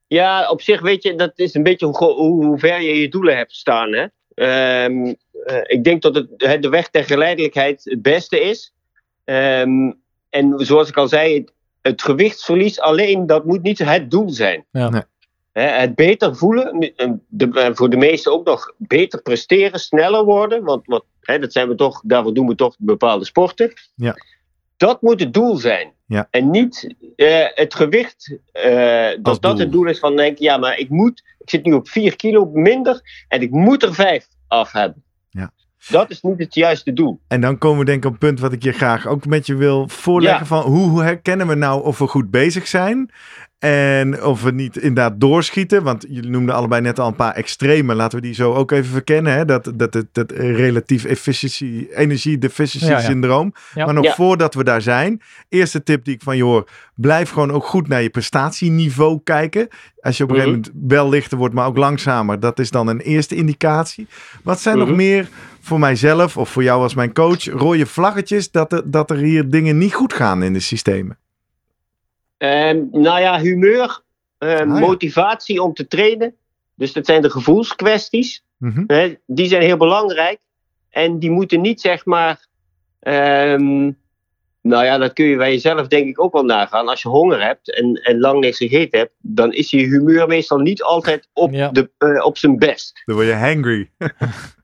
Ja, 0.08 0.50
op 0.50 0.62
zich 0.62 0.82
weet 0.82 1.04
je, 1.04 1.16
dat 1.16 1.32
is 1.36 1.54
een 1.54 1.64
beetje 1.64 1.86
hoe, 1.86 1.98
hoe, 1.98 2.46
hoe 2.46 2.60
ver 2.60 2.82
je 2.82 3.00
je 3.02 3.10
doelen 3.10 3.38
hebt 3.38 3.52
staan. 3.56 3.94
Hè? 3.94 4.06
Ehm, 4.34 5.14
eh, 5.46 5.58
ik 5.64 5.84
denk 5.84 6.02
dat 6.02 6.16
het, 6.16 6.28
hè, 6.38 6.60
de 6.60 6.70
weg 6.70 6.90
ter 6.90 7.04
geleidelijkheid 7.04 7.82
het 7.84 8.02
beste 8.02 8.40
is. 8.42 8.74
Ehm, 9.24 9.92
en 10.30 10.54
zoals 10.58 10.90
ik 10.90 10.98
al 10.98 11.08
zei, 11.08 11.34
het, 11.38 11.54
het 11.82 12.02
gewichtsverlies 12.02 12.80
alleen, 12.80 13.26
dat 13.26 13.46
moet 13.46 13.62
niet 13.62 13.80
het 13.80 14.12
doel 14.12 14.30
zijn. 14.30 14.66
Ja. 14.72 14.90
Nee. 14.90 15.02
Het 15.52 15.96
beter 15.96 16.36
voelen, 16.36 16.80
eh, 16.96 17.12
de, 17.28 17.50
eh, 17.50 17.70
voor 17.74 17.90
de 17.90 17.98
meesten 17.98 18.32
ook 18.32 18.46
nog 18.46 18.74
beter 18.78 19.22
presteren, 19.22 19.80
sneller 19.80 20.24
worden. 20.24 20.64
Want, 20.64 20.86
want 20.86 21.04
Hè, 21.22 21.40
dat 21.40 21.52
zijn 21.52 21.68
we 21.68 21.76
toch, 21.76 22.02
daarvoor 22.06 22.34
doen 22.34 22.48
we 22.48 22.56
toch 22.56 22.76
bepaalde 22.80 23.26
sporten. 23.26 23.74
Ja. 23.96 24.16
Dat 24.78 25.02
moet 25.02 25.20
het 25.20 25.34
doel 25.34 25.56
zijn. 25.56 25.94
Ja. 26.06 26.28
En 26.30 26.50
niet 26.50 26.96
eh, 27.16 27.46
het 27.54 27.76
gewicht, 27.76 28.38
eh, 28.52 29.10
dat 29.22 29.42
dat 29.42 29.60
het 29.60 29.72
doel 29.72 29.86
is 29.86 30.00
van 30.00 30.16
denk 30.16 30.38
ja, 30.38 30.58
maar 30.58 30.78
ik 30.78 30.90
moet, 30.90 31.24
ik 31.40 31.50
zit 31.50 31.66
nu 31.66 31.74
op 31.74 31.90
4 31.90 32.16
kilo 32.16 32.46
minder 32.54 33.26
en 33.28 33.42
ik 33.42 33.52
moet 33.52 33.84
er 33.84 33.94
5 33.94 34.28
af 34.48 34.72
hebben. 34.72 35.04
Ja. 35.30 35.52
Dat 35.90 36.10
is 36.10 36.22
niet 36.22 36.40
het 36.40 36.56
juiste 36.56 36.94
doel. 36.94 37.20
En 37.28 37.42
dan 37.42 37.58
komen 37.58 37.80
we 37.80 37.86
denk 37.86 37.98
ik 37.98 38.06
op 38.06 38.12
een 38.12 38.18
punt 38.20 38.40
wat 38.40 38.54
ik 38.54 38.64
je 38.64 38.72
graag 38.72 39.08
ook 39.08 39.26
met 39.26 39.46
je 39.46 39.56
wil 39.56 39.88
voorleggen. 39.88 40.40
Ja. 40.40 40.46
Van 40.46 40.62
hoe, 40.62 40.90
hoe 40.90 41.04
herkennen 41.04 41.48
we 41.48 41.56
nou 41.56 41.84
of 41.84 41.98
we 41.98 42.08
goed 42.08 42.32
bezig 42.32 42.68
zijn? 42.68 43.10
En 43.60 44.24
of 44.24 44.44
we 44.44 44.52
niet 44.52 44.78
inderdaad 44.78 45.20
doorschieten. 45.20 45.84
Want 45.84 46.06
jullie 46.10 46.30
noemden 46.30 46.56
allebei 46.56 46.82
net 46.82 47.00
al 47.00 47.08
een 47.08 47.16
paar 47.16 47.34
extreme. 47.34 47.96
Laten 47.96 48.20
we 48.20 48.26
die 48.26 48.34
zo 48.34 48.54
ook 48.54 48.72
even 48.72 48.92
verkennen. 48.92 49.34
Hè? 49.34 49.46
Dat, 49.46 49.72
dat, 49.76 49.92
dat, 49.92 50.06
dat 50.12 50.32
relatief 50.32 51.06
efficiency, 51.06 51.88
energie 51.96 52.38
deficiency 52.38 52.88
Ja, 52.92 52.98
ja. 52.98 53.06
syndroom. 53.06 53.54
Ja. 53.74 53.86
Maar 53.86 53.94
nog 53.94 54.04
Ja. 54.04 54.14
voordat 54.14 54.54
we 54.54 54.64
daar 54.64 54.82
zijn. 54.82 55.22
Eerste 55.50 55.84
tip 55.84 56.06
die 56.06 56.14
ik 56.14 56.22
van 56.22 56.38
je 56.38 56.44
hoor. 56.44 56.70
Blijf 56.96 57.30
gewoon 57.30 57.52
ook 57.52 57.66
goed 57.66 57.88
naar 57.88 58.02
je 58.02 58.10
prestatieniveau 58.10 59.20
kijken. 59.24 59.68
Als 60.02 60.18
je 60.18 60.24
op 60.24 60.30
een 60.30 60.36
Mhm. 60.36 60.46
gegeven 60.46 60.72
moment 60.74 60.92
wel 60.92 61.10
lichter 61.10 61.38
wordt, 61.38 61.54
maar 61.54 61.66
ook 61.68 61.78
langzamer. 61.78 62.40
Dat 62.40 62.60
is 62.60 62.72
dan 62.72 62.88
een 62.88 63.00
eerste 63.00 63.36
indicatie. 63.36 64.08
Wat 64.44 64.60
zijn 64.60 64.78
nog 64.78 64.88
Mhm. 64.88 64.98
meer 64.98 65.30
voor 65.62 65.80
mijzelf 65.80 66.38
of 66.38 66.50
voor 66.50 66.64
jou 66.64 66.82
als 66.82 66.94
mijn 66.94 67.14
coach 67.14 67.44
rode 67.46 67.86
vlaggetjes 67.86 68.52
dat 68.52 68.74
er, 68.74 68.92
dat 68.92 69.10
er 69.10 69.18
hier 69.18 69.50
dingen 69.50 69.78
niet 69.78 69.94
goed 69.94 70.14
gaan 70.14 70.44
in 70.44 70.54
de 70.54 70.60
systemen? 70.60 71.18
Ehm, 72.38 72.80
nou 72.92 73.20
ja, 73.20 73.40
humeur, 73.40 74.02
eh, 74.38 74.58
ja. 74.58 74.66
motivatie 74.66 75.62
om 75.62 75.74
te 75.74 75.88
trainen. 75.88 76.36
Dus 76.76 76.94
dat 76.94 77.06
zijn 77.06 77.22
de 77.22 77.30
gevoelskwesties. 77.30 78.44
Mhm. 78.58 78.84
Hè, 78.88 79.16
die 79.26 79.48
zijn 79.48 79.62
heel 79.62 79.78
belangrijk. 79.78 80.40
En 80.90 81.20
die 81.20 81.32
moeten 81.32 81.62
niet, 81.62 81.82
zeg 81.82 82.06
maar. 82.06 82.48
ehm, 83.00 83.92
nou 84.62 84.86
ja, 84.86 84.98
dat 84.98 85.14
kun 85.14 85.26
je 85.26 85.38
bij 85.38 85.52
jezelf 85.52 85.88
denk 85.88 86.08
ik 86.08 86.22
ook 86.22 86.34
wel 86.34 86.44
nagaan. 86.44 86.88
Als 86.88 87.02
je 87.02 87.10
honger 87.10 87.44
hebt 87.44 87.76
en, 87.76 87.94
en 87.94 88.20
lang 88.20 88.40
niks 88.40 88.58
gegeten 88.58 89.00
hebt, 89.00 89.14
dan 89.22 89.54
is 89.54 89.70
je 89.70 89.78
humeur 89.78 90.28
meestal 90.28 90.58
niet 90.60 90.84
altijd 90.84 91.28
op, 91.34 91.52
Ja. 91.54 91.70
de, 91.70 91.90
eh, 91.98 92.26
op 92.26 92.38
zijn 92.38 92.58
best. 92.58 93.02
Dan 93.06 93.16
word 93.16 93.28
je 93.28 93.34
hangry. 93.34 93.90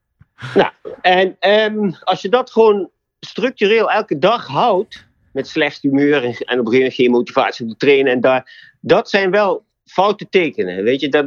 En 1.02 1.36
ehm, 1.40 1.92
als 2.04 2.22
je 2.22 2.30
dat 2.30 2.52
gewoon 2.52 2.90
structureel 3.20 3.92
elke 3.92 4.20
dag 4.20 4.48
houdt, 4.48 5.06
met 5.32 5.48
slecht 5.48 5.82
humeur 5.82 6.24
en, 6.24 6.24
en 6.24 6.60
op 6.60 6.66
een 6.66 6.72
gegeven 6.72 6.76
moment 6.76 6.94
geen 6.94 7.12
motivatie 7.12 7.66
om 7.66 7.72
te 7.72 7.78
trainen, 7.78 8.12
en 8.12 8.22
daar, 8.22 8.74
dat 8.82 9.10
zijn 9.10 9.32
wel 9.32 9.66
foute 9.86 10.30
tekenen. 10.30 10.84
Weet 10.84 11.02
je, 11.02 11.10
dat, 11.10 11.26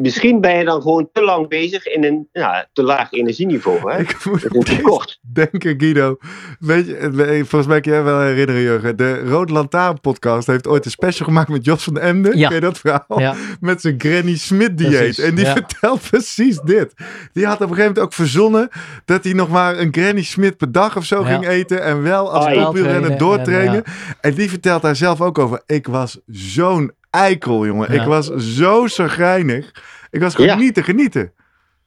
misschien 0.00 0.40
ben 0.40 0.58
je 0.58 0.64
dan 0.64 0.82
gewoon 0.82 1.08
te 1.12 1.22
lang 1.22 1.48
bezig 1.48 1.86
in 1.86 2.04
een 2.04 2.28
ja, 2.32 2.68
te 2.72 2.82
laag 2.82 3.12
energieniveau. 3.12 3.92
Hè? 3.92 3.98
Ik 4.00 4.24
moet 4.24 4.64
tekort. 4.66 5.18
denken, 5.32 5.74
Guido. 5.80 6.16
Weet 6.58 6.86
je, 6.86 6.96
eh, 6.96 7.34
volgens 7.36 7.66
mij 7.66 7.80
kan 7.80 7.92
jij 7.92 8.02
wel 8.02 8.20
herinneren, 8.20 8.62
Jurgen. 8.62 8.96
De 8.96 9.20
Rode 9.28 9.52
Lantaarn 9.52 10.00
podcast 10.00 10.46
heeft 10.46 10.66
ooit 10.66 10.84
een 10.84 10.90
special 10.90 11.26
gemaakt 11.26 11.48
met 11.48 11.64
Jos 11.64 11.84
van 11.84 11.98
Emden. 11.98 12.38
Ja. 12.38 12.46
Ken 12.46 12.56
je 12.56 12.62
dat 12.62 12.78
verhaal? 12.78 13.20
Ja. 13.20 13.34
Met 13.60 13.80
zijn 13.80 13.94
Granny 13.98 14.36
Smith 14.36 14.78
dieet. 14.78 14.90
Precies, 14.96 15.18
En 15.18 15.34
die 15.34 15.44
ja. 15.44 15.52
vertelt 15.52 16.00
precies 16.10 16.60
dit. 16.60 16.94
Die 17.32 17.46
had 17.46 17.54
op 17.54 17.60
een 17.60 17.68
gegeven 17.68 17.86
moment 17.86 17.98
ook 17.98 18.12
verzonnen 18.12 18.68
dat 19.04 19.24
hij 19.24 19.32
nog 19.32 19.48
maar 19.48 19.78
een 19.78 19.88
Granny 19.94 20.22
Smith 20.22 20.56
per 20.56 20.72
dag 20.72 20.96
of 20.96 21.04
zo 21.04 21.20
Ja. 21.20 21.26
ging 21.26 21.46
eten. 21.46 21.82
En 21.82 22.02
wel 22.02 22.32
als 22.32 22.44
Ah, 22.44 22.70
Trainen 22.70 23.18
doortrainen. 23.18 23.84
en, 23.84 23.92
En 24.20 24.34
die 24.34 24.48
vertelt 24.48 24.82
daar 24.82 24.96
zelf 24.96 25.20
ook 25.20 25.38
over. 25.38 25.62
Ik 25.66 25.86
was 25.86 26.20
zo'n 26.26 26.92
eikel, 27.10 27.66
jongen. 27.66 27.92
Ja. 27.94 28.00
Ik 28.00 28.06
was 28.08 28.26
zo 28.34 28.86
zagrijnig. 28.86 29.72
Ik 30.10 30.20
was 30.20 30.34
gewoon 30.34 30.50
Ja. 30.50 30.56
niet 30.56 30.74
te 30.74 30.82
genieten. 30.82 31.32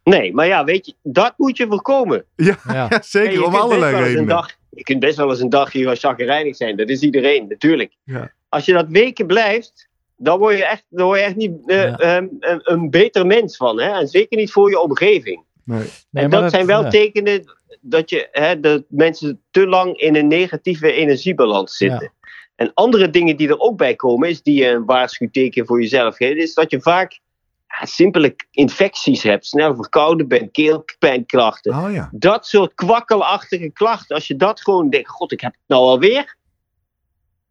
Nee, 0.03 0.33
maar 0.33 0.47
ja, 0.47 0.63
weet 0.63 0.85
je, 0.85 0.93
dat 1.03 1.33
moet 1.37 1.57
je 1.57 1.67
voorkomen. 1.67 2.25
Ja, 2.35 2.57
Ja. 2.71 3.01
zeker. 3.05 3.45
Om 3.45 3.55
allerlei 3.55 3.79
wel 3.79 3.89
eens 3.89 3.99
een 3.99 4.05
redenen. 4.05 4.27
dag- 4.27 4.51
je 4.69 4.83
kunt 4.83 4.99
best 4.99 5.17
wel 5.17 5.29
eens 5.29 5.39
een 5.39 5.49
dagje 5.49 5.85
wat 5.85 5.99
chagrijnig 5.99 6.55
zijn. 6.55 6.77
Dat 6.77 6.89
is 6.89 7.01
iedereen, 7.01 7.45
natuurlijk. 7.47 7.93
Ja. 8.03 8.31
Als 8.49 8.65
je 8.65 8.73
dat 8.73 8.85
weken 8.89 9.25
blijft, 9.27 9.89
dan 10.17 10.39
word 10.39 10.57
je 10.57 10.65
echt, 10.65 10.85
dan 10.89 11.05
word 11.05 11.19
je 11.19 11.25
echt 11.25 11.35
niet 11.35 11.51
eh, 11.65 11.77
Ja. 11.83 11.97
ehm, 11.97 12.27
een, 12.39 12.59
een 12.63 12.89
beter 12.89 13.25
mens 13.25 13.57
van. 13.57 13.81
Hè? 13.81 13.89
En 13.99 14.07
zeker 14.07 14.37
niet 14.37 14.51
voor 14.51 14.69
je 14.69 14.79
omgeving. 14.79 15.43
Nee. 15.65 15.77
Nee, 16.09 16.23
en 16.23 16.29
maar 16.29 16.41
dat, 16.41 16.51
zijn 16.51 16.65
wel 16.65 16.83
ja. 16.83 16.89
tekenen 16.89 17.43
dat, 17.81 18.09
je, 18.09 18.27
hè, 18.31 18.59
dat 18.59 18.83
mensen 18.87 19.41
te 19.51 19.67
lang 19.67 19.97
in 19.97 20.15
een 20.15 20.27
negatieve 20.27 20.91
energiebalans 20.91 21.77
zitten. 21.77 22.11
En 22.55 22.71
andere 22.73 23.09
dingen 23.09 23.37
die 23.37 23.47
er 23.47 23.59
ook 23.59 23.77
bij 23.77 23.95
komen, 23.95 24.29
is 24.29 24.41
die 24.41 24.55
je 24.55 24.69
een 24.69 24.85
waarschuwteken 24.85 25.65
voor 25.65 25.81
jezelf 25.81 26.15
geeft, 26.15 26.37
is 26.37 26.53
dat 26.53 26.71
je 26.71 26.81
vaak 26.81 27.19
ja, 27.67 27.85
simpele 27.85 28.35
infecties 28.51 29.23
hebt, 29.23 29.45
snel 29.45 29.75
verkouden 29.75 30.27
bent, 30.27 30.51
keelpijnklachten. 30.51 31.75
Oh 31.75 31.91
ja. 31.91 32.09
Dat 32.11 32.47
soort 32.47 32.73
kwakkelachtige 32.73 33.71
klachten, 33.71 34.15
als 34.15 34.27
je 34.27 34.35
dat 34.35 34.61
gewoon 34.61 34.89
denkt, 34.89 35.09
god, 35.09 35.31
ik 35.31 35.41
heb 35.41 35.51
het 35.51 35.61
nou 35.67 35.81
alweer. 35.81 36.37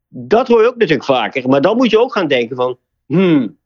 Dat 0.09 0.49
hoor 0.49 0.61
je 0.61 0.69
ook 0.69 0.77
natuurlijk 0.77 1.05
vaker. 1.05 1.49
Maar 1.49 1.61
dan 1.61 1.77
moet 1.77 1.91
je 1.91 2.01
ook 2.01 2.13
gaan 2.13 2.29
denken 2.29 2.57
van, 2.57 2.79
hmm, 3.07 3.59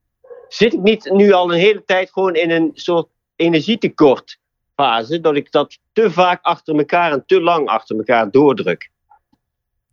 zit 0.48 0.72
ik 0.72 0.80
niet 0.80 1.10
nu 1.12 1.32
al 1.32 1.52
een 1.52 1.58
hele 1.58 1.84
tijd 1.84 2.10
gewoon 2.12 2.34
in 2.34 2.50
een 2.50 2.70
soort 2.74 3.08
energietekort 3.36 4.38
fase, 4.74 5.20
dat 5.20 5.36
ik 5.36 5.52
dat 5.52 5.78
te 5.92 6.10
vaak 6.10 6.42
achter 6.42 6.78
elkaar 6.78 7.12
en 7.12 7.22
te 7.26 7.40
lang 7.40 7.68
achter 7.68 7.96
elkaar 7.96 8.30
doordruk. 8.30 8.90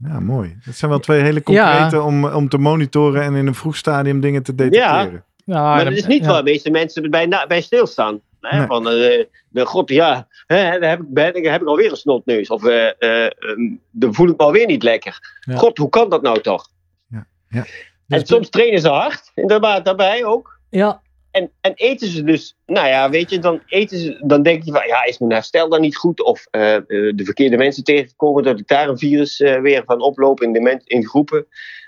Ja, 0.07 0.19
mooi. 0.19 0.57
Dat 0.65 0.75
zijn 0.75 0.91
wel 0.91 0.99
twee 0.99 1.21
hele 1.21 1.43
concrete 1.43 2.01
om, 2.01 2.25
om 2.25 2.49
te 2.49 2.57
monitoren 2.57 3.21
en 3.21 3.35
in 3.35 3.47
een 3.47 3.55
vroeg 3.55 3.75
stadium 3.75 4.19
dingen 4.19 4.43
te 4.43 4.55
detecteren. 4.55 5.23
Ja, 5.45 5.61
maar 5.61 5.83
dat 5.85 5.93
is 5.93 6.05
niet 6.05 6.23
ja. 6.23 6.27
waar 6.27 6.43
de 6.43 6.51
meeste 6.51 6.69
mensen 6.69 7.09
bij, 7.09 7.25
na- 7.25 7.47
bij 7.47 7.61
stilstaan. 7.61 8.21
Hè? 8.41 8.57
Nee. 8.57 8.67
Van, 8.67 8.87
eh, 8.89 9.25
de 9.49 9.65
god, 9.65 9.89
ja, 9.89 10.27
hè, 10.47 10.79
daar 10.79 10.89
heb 10.89 10.99
ik, 10.99 11.07
ben, 11.09 11.51
heb 11.51 11.61
ik 11.61 11.67
alweer 11.67 11.91
een 11.91 11.97
snotneus. 11.97 12.49
Of 12.49 12.63
eh, 12.65 12.85
eh, 12.99 13.25
ehm, 13.25 13.75
dan 13.91 14.13
voel 14.13 14.29
ik 14.29 14.37
me 14.37 14.43
alweer 14.43 14.65
niet 14.65 14.83
lekker. 14.83 15.37
Ja. 15.39 15.55
God, 15.57 15.77
hoe 15.77 15.89
kan 15.89 16.09
dat 16.09 16.21
nou 16.21 16.41
toch? 16.41 16.67
Ja, 17.07 17.25
ja. 17.49 17.65
En 18.07 18.19
Dus- 18.19 18.27
soms 18.27 18.49
trainen 18.49 18.81
ze 18.81 18.89
hard, 18.89 19.31
inderdaad, 19.35 19.85
daarbij 19.85 20.25
ook. 20.25 20.59
Ja, 20.69 21.01
En, 21.33 21.51
en 21.61 21.73
eten 21.75 22.07
ze 22.07 22.23
dus, 22.23 22.55
nou 22.65 22.87
ja, 22.87 23.09
weet 23.09 23.29
je, 23.29 23.39
dan 23.39 23.61
eten 23.67 23.97
ze, 23.97 24.23
dan 24.25 24.43
denk 24.43 24.63
je 24.63 24.71
van, 24.71 24.87
ja, 24.87 25.03
is 25.03 25.17
mijn 25.17 25.31
herstel 25.31 25.69
dan 25.69 25.81
niet 25.81 25.95
goed? 25.95 26.23
Of 26.23 26.47
eh, 26.51 26.75
eh, 26.75 26.83
de 26.87 27.21
verkeerde 27.23 27.57
mensen 27.57 27.83
tegenkomen, 27.83 28.43
dat 28.43 28.59
ik 28.59 28.67
daar 28.67 28.89
een 28.89 28.97
virus 28.97 29.39
eh, 29.39 29.61
weer 29.61 29.83
van 29.85 30.01
oploop 30.01 30.41
in, 30.41 30.53
de 30.53 30.81
in 30.83 31.05
groepen. 31.05 31.47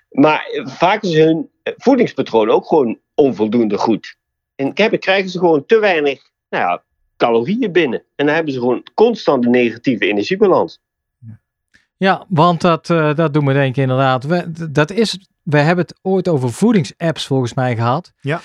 Maar 0.09 0.63
vaak 0.63 1.03
is 1.03 1.13
hun 1.13 1.49
voedingspatroon 1.63 2.49
ook 2.49 2.67
gewoon 2.67 2.99
onvoldoende 3.15 3.77
goed. 3.77 4.17
En 4.55 4.73
krijgen 4.73 5.29
ze 5.29 5.39
gewoon 5.39 5.65
te 5.65 5.79
weinig 5.79 6.21
nou 6.49 6.63
ja, 6.63 6.83
calorieën 7.17 7.71
binnen. 7.71 8.03
En 8.15 8.25
dan 8.25 8.35
hebben 8.35 8.53
ze 8.53 8.59
gewoon 8.59 8.83
constant 8.93 9.45
een 9.45 9.51
negatieve 9.51 10.07
energiebalans. 10.07 10.79
Ja, 11.97 12.25
want 12.29 12.61
dat, 12.61 12.89
eh, 12.89 13.15
dat 13.15 13.33
doen 13.33 13.45
we 13.45 13.53
denk 13.53 13.75
ik 13.75 13.81
inderdaad. 13.81 14.23
We, 14.23 14.69
dat 14.71 14.91
is, 14.91 15.27
we 15.45 15.57
hebben 15.59 15.85
het 15.85 15.99
ooit 16.01 16.27
over 16.27 16.51
voedingsapps 16.53 17.25
volgens 17.27 17.53
mij 17.53 17.75
gehad. 17.75 18.11
Ja? 18.21 18.41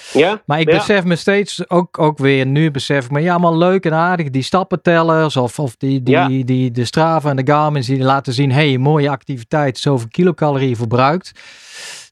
Maar 0.47 0.61
ik 0.61 0.71
Ja. 0.71 0.77
besef 0.77 1.05
me 1.05 1.17
steeds, 1.17 1.71
ook, 1.71 1.99
ook 1.99 2.19
weer 2.19 2.47
nu 2.47 2.71
besef 2.71 3.05
ik 3.05 3.11
me, 3.11 3.21
ja, 3.21 3.39
maar 3.39 3.55
leuk 3.57 3.85
en 3.85 3.95
aardig, 3.95 4.31
die 4.31 4.43
stappentellers 4.43 5.37
of, 5.37 5.59
of 5.59 5.77
die, 5.77 6.03
die, 6.03 6.15
Ja. 6.15 6.29
die, 6.29 6.71
de 6.71 6.85
Strava 6.85 7.31
en 7.31 7.37
de 7.37 7.53
Garmin 7.53 7.83
die 7.83 8.03
laten 8.03 8.33
zien, 8.33 8.53
hey, 8.53 8.79
mooie 8.79 9.11
activiteit, 9.11 9.79
zoveel 9.79 10.09
kilocalorieën 10.11 10.77
verbruikt. 10.77 11.33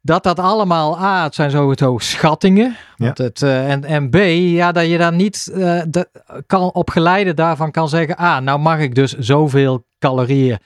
Dat 0.02 0.22
dat 0.22 0.38
allemaal, 0.38 1.00
A, 1.00 1.22
het 1.24 1.34
zijn 1.34 1.50
sowieso 1.50 1.98
schattingen. 1.98 2.76
Want 2.96 3.18
het, 3.18 3.42
eh, 3.42 3.70
en, 3.70 3.84
en 3.84 4.10
B, 4.10 4.16
ja, 4.56 4.72
dat 4.72 4.86
je 4.86 4.98
daar 4.98 5.12
niet 5.12 5.50
eh, 5.54 5.80
de, 5.88 6.08
kan, 6.46 6.72
op 6.72 6.90
geleide 6.90 7.34
daarvan 7.34 7.70
kan 7.70 7.88
zeggen, 7.88 8.16
ah, 8.16 8.38
nou 8.40 8.58
mag 8.58 8.78
ik 8.78 8.94
dus 8.94 9.12
zoveel 9.18 9.86
calorieën 9.98 10.58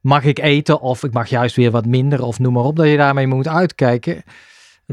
mag 0.00 0.24
ik 0.24 0.38
eten 0.38 0.80
of 0.80 1.04
ik 1.04 1.12
mag 1.12 1.28
juist 1.28 1.56
weer 1.56 1.70
wat 1.70 1.86
minder 1.86 2.22
of 2.22 2.38
noem 2.38 2.52
maar 2.52 2.62
op, 2.64 2.76
dat 2.76 2.88
je 2.88 2.96
daarmee 2.96 3.26
moet 3.26 3.48
uitkijken. 3.48 4.22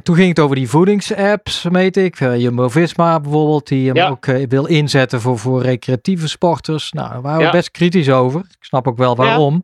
Toen 0.04 0.16
ging 0.16 0.30
het 0.30 0.40
over 0.40 0.56
die 0.56 0.70
voedingsapps, 0.70 1.64
weet 1.64 1.98
ik. 1.98 2.20
Eh, 2.20 2.38
Jumbo-Visma 2.42 3.20
bijvoorbeeld, 3.20 3.68
die 3.68 3.88
hem 3.88 3.96
Ja. 3.96 4.08
ook 4.10 4.26
eh, 4.26 4.48
wil 4.50 4.66
inzetten 4.66 5.22
voor, 5.22 5.40
voor 5.40 5.62
recreatieve 5.62 6.28
sporters. 6.28 6.92
Nou, 6.92 7.10
daar 7.10 7.22
waren 7.22 7.40
we 7.40 7.46
Ja. 7.46 7.52
best 7.52 7.72
kritisch 7.72 8.10
over. 8.10 8.40
Ik 8.40 8.56
snap 8.64 8.88
ook 8.88 8.98
wel 8.98 9.16
waarom. 9.16 9.64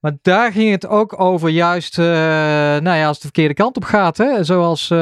Maar 0.00 0.12
daar 0.22 0.52
ging 0.52 0.70
het 0.70 0.86
ook 0.86 1.20
over 1.20 1.48
juist, 1.48 1.98
eh, 1.98 2.04
nou 2.04 2.82
ja, 2.96 3.06
als 3.06 3.06
het 3.06 3.16
de 3.16 3.22
verkeerde 3.32 3.54
kant 3.54 3.76
op 3.76 3.84
gaat. 3.84 4.16
Hè? 4.16 4.44
Zoals 4.44 4.90
eh, 4.90 4.98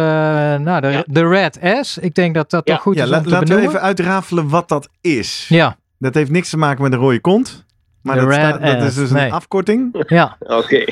nou, 0.57 0.81
de, 0.81 0.89
Ja. 0.89 1.05
de 1.07 1.29
Red 1.29 1.59
S. 1.81 1.99
Ik 1.99 2.15
denk 2.15 2.35
dat 2.35 2.51
dat 2.51 2.69
Ja. 2.69 2.75
toch 2.75 2.83
goed 2.83 2.97
Ja, 2.97 3.03
is 3.05 3.09
la- 3.11 3.17
om 3.19 3.23
te 3.23 3.29
laten 3.29 3.47
we 3.47 3.53
benoemen. 3.55 3.75
even 3.77 3.87
uitrafelen 3.87 4.49
wat 4.49 4.69
dat 4.69 4.89
is. 5.01 5.47
Ja, 5.49 5.77
Dat 5.99 6.15
heeft 6.15 6.31
niks 6.31 6.51
te 6.51 6.57
maken 6.57 6.83
met 6.83 6.93
een 6.93 6.99
rode 6.99 7.21
kont. 7.21 7.65
Maar 8.05 8.17
dat, 8.17 8.25
red 8.29 8.35
staat- 8.35 8.61
dat 8.63 8.83
is 8.83 8.95
dus 8.95 9.11
nee. 9.11 9.27
een 9.27 9.33
afkorting. 9.33 10.05
ja. 10.09 10.37
Oké. 10.41 10.85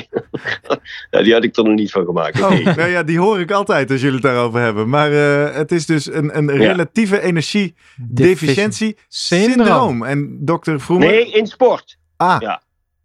ja, 1.11 1.21
die 1.23 1.33
had 1.33 1.43
ik 1.43 1.57
er 1.57 1.63
nog 1.63 1.73
niet 1.75 1.91
van 1.91 2.05
gemaakt. 2.05 2.41
Oké. 2.43 2.53
Oh, 2.53 2.75
nou 2.75 2.89
ja, 2.89 3.03
die 3.03 3.19
hoor 3.19 3.39
ik 3.39 3.51
altijd 3.51 3.91
als 3.91 3.99
jullie 4.01 4.15
het 4.15 4.23
daarover 4.25 4.59
hebben. 4.59 4.89
Maar 4.89 5.11
eh, 5.11 5.55
het 5.55 5.71
is 5.71 5.85
dus 5.85 6.13
een, 6.13 6.37
een 6.37 6.51
relatieve 6.51 7.21
energiedeficiëntie 7.21 8.97
syndroom. 9.07 10.03
En 10.03 10.37
dokter 10.45 10.79
Vroemen... 10.81 11.07
Nee, 11.07 11.31
in 11.31 11.47
sport. 11.47 11.97
Ah, 12.17 12.35
Ja. 12.39 12.61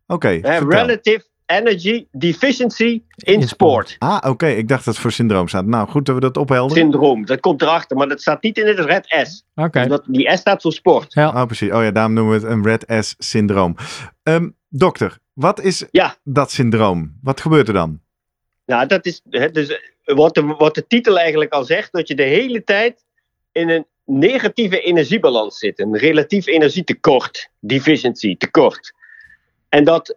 oké. 0.07 0.28
Hè, 0.28 0.41
vertel. 0.41 0.68
relative 0.68 1.24
Energy 1.49 2.07
Deficiency 2.12 2.84
in, 2.84 3.03
In 3.34 3.49
sport. 3.49 3.88
sport. 3.88 3.96
Ah, 4.12 4.30
oké. 4.30 4.46
Ik 4.46 4.68
dacht 4.68 4.84
dat 4.84 4.94
het 4.94 5.03
voor 5.03 5.12
syndroom 5.12 5.49
staat. 5.49 5.66
Nou, 5.66 5.88
goed 5.88 6.07
dat 6.07 6.14
we 6.14 6.20
dat 6.20 6.36
ophelderen. 6.36 6.82
Syndroom, 6.82 7.26
dat 7.26 7.40
komt 7.40 7.62
erachter, 7.62 7.96
maar 7.96 8.09
dat 8.09 8.20
staat 8.20 8.42
niet 8.42 8.59
in 8.59 8.66
het 8.66 8.78
red 8.78 9.07
S. 9.26 9.44
Oké. 9.55 9.82
Omdat 9.82 10.03
die 10.07 10.36
S 10.36 10.38
staat 10.40 10.62
voor 10.62 10.72
sport. 10.72 11.12
Ja. 11.14 11.28
Oh, 11.28 11.44
precies. 11.46 11.70
Oh 11.70 11.82
ja, 11.82 11.90
daarom 11.90 12.12
noemen 12.12 12.40
we 12.40 12.46
het 12.46 12.53
een 12.57 12.64
Red 12.64 13.05
S-syndroom. 13.05 13.76
Ehm, 14.22 14.49
dokter, 14.68 15.18
wat 15.32 15.61
is 15.61 15.84
Ja. 15.90 16.16
dat 16.24 16.51
syndroom? 16.51 17.18
Wat 17.22 17.40
gebeurt 17.40 17.68
er 17.68 17.74
dan? 17.74 18.01
Nou, 18.66 18.86
dat 18.86 19.07
is 19.07 19.22
hè, 19.30 19.51
dus, 19.51 19.68
eh, 19.68 20.16
wat, 20.16 20.34
de, 20.34 20.42
wat 20.42 20.74
de 20.74 20.86
titel 20.86 21.18
eigenlijk 21.18 21.53
al 21.53 21.64
zegt, 21.64 21.92
dat 21.92 22.09
je 22.09 22.14
de 22.14 22.22
hele 22.22 22.64
tijd 22.64 23.05
in 23.53 23.68
een 23.68 23.86
negatieve 24.05 24.80
energiebalans 24.80 25.59
zit. 25.59 25.78
Een 25.78 25.96
relatief 25.96 26.46
energietekort, 26.46 27.51
deficiency, 27.61 28.36
tekort. 28.36 28.92
En 29.68 29.84
dat, 29.84 30.16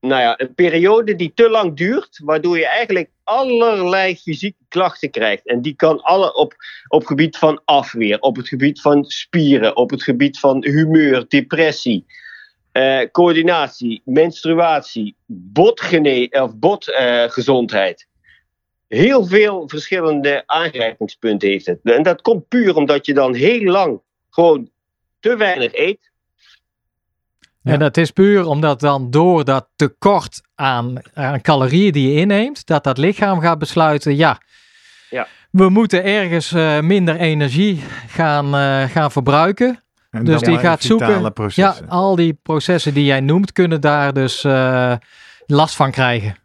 nou 0.00 0.20
ja, 0.20 0.40
een 0.40 0.54
periode 0.54 1.16
die 1.16 1.32
te 1.34 1.50
lang 1.50 1.76
duurt, 1.76 2.20
waardoor 2.24 2.58
je 2.58 2.66
eigenlijk 2.66 3.10
allerlei 3.24 4.16
fysieke 4.16 4.64
klachten 4.68 5.10
krijgt. 5.10 5.46
En 5.46 5.62
die 5.62 5.74
kan 5.74 6.00
alle 6.02 6.34
op, 6.34 6.54
op 6.88 7.06
gebied 7.06 7.36
van 7.36 7.62
afweer, 7.64 8.20
op 8.20 8.36
het 8.36 8.48
gebied 8.48 8.80
van 8.80 9.04
spieren, 9.04 9.76
op 9.76 9.90
het 9.90 10.02
gebied 10.02 10.38
van 10.38 10.64
humeur, 10.64 11.24
depressie. 11.28 12.06
eh, 12.72 13.00
coördinatie, 13.12 14.02
menstruatie, 14.04 15.14
botgene 15.26 16.28
of 16.30 16.56
botgezondheid. 16.56 18.08
Heel 18.88 19.26
veel 19.26 19.68
verschillende 19.68 20.42
aangrijpingspunten 20.46 21.48
heeft 21.48 21.66
het. 21.66 21.78
En 21.82 22.02
dat 22.02 22.22
komt 22.22 22.48
puur 22.48 22.76
omdat 22.76 23.06
je 23.06 23.14
dan 23.14 23.34
heel 23.34 23.62
lang 23.62 24.00
gewoon 24.30 24.70
te 25.20 25.36
weinig 25.36 25.74
eet. 25.74 26.09
Ja. 27.62 27.72
En 27.72 27.78
dat 27.78 27.96
is 27.96 28.10
puur 28.10 28.46
omdat 28.46 28.80
dan 28.80 29.10
door 29.10 29.44
dat 29.44 29.68
tekort 29.76 30.40
aan, 30.54 30.94
aan 31.14 31.40
calorieën 31.40 31.92
die 31.92 32.12
je 32.12 32.20
inneemt, 32.20 32.66
dat 32.66 32.84
dat 32.84 32.98
lichaam 32.98 33.40
gaat 33.40 33.58
besluiten, 33.58 34.16
ja, 34.16 34.38
Ja. 35.10 35.26
we 35.50 35.68
moeten 35.68 36.04
ergens 36.04 36.52
eh, 36.52 36.80
minder 36.80 37.16
energie 37.16 37.82
gaan, 38.08 38.54
eh, 38.54 38.82
gaan 38.90 39.10
verbruiken. 39.10 39.82
En 40.10 40.24
Dus 40.24 40.40
die 40.40 40.58
gaat 40.58 40.82
zoeken. 40.82 41.32
Ja, 41.54 41.76
al 41.88 42.16
die 42.16 42.38
processen 42.42 42.94
die 42.94 43.04
jij 43.04 43.20
noemt, 43.20 43.52
kunnen 43.52 43.80
daar 43.80 44.12
dus 44.12 44.44
eh, 44.44 44.92
last 45.46 45.76
van 45.76 45.90
krijgen. 45.90 46.36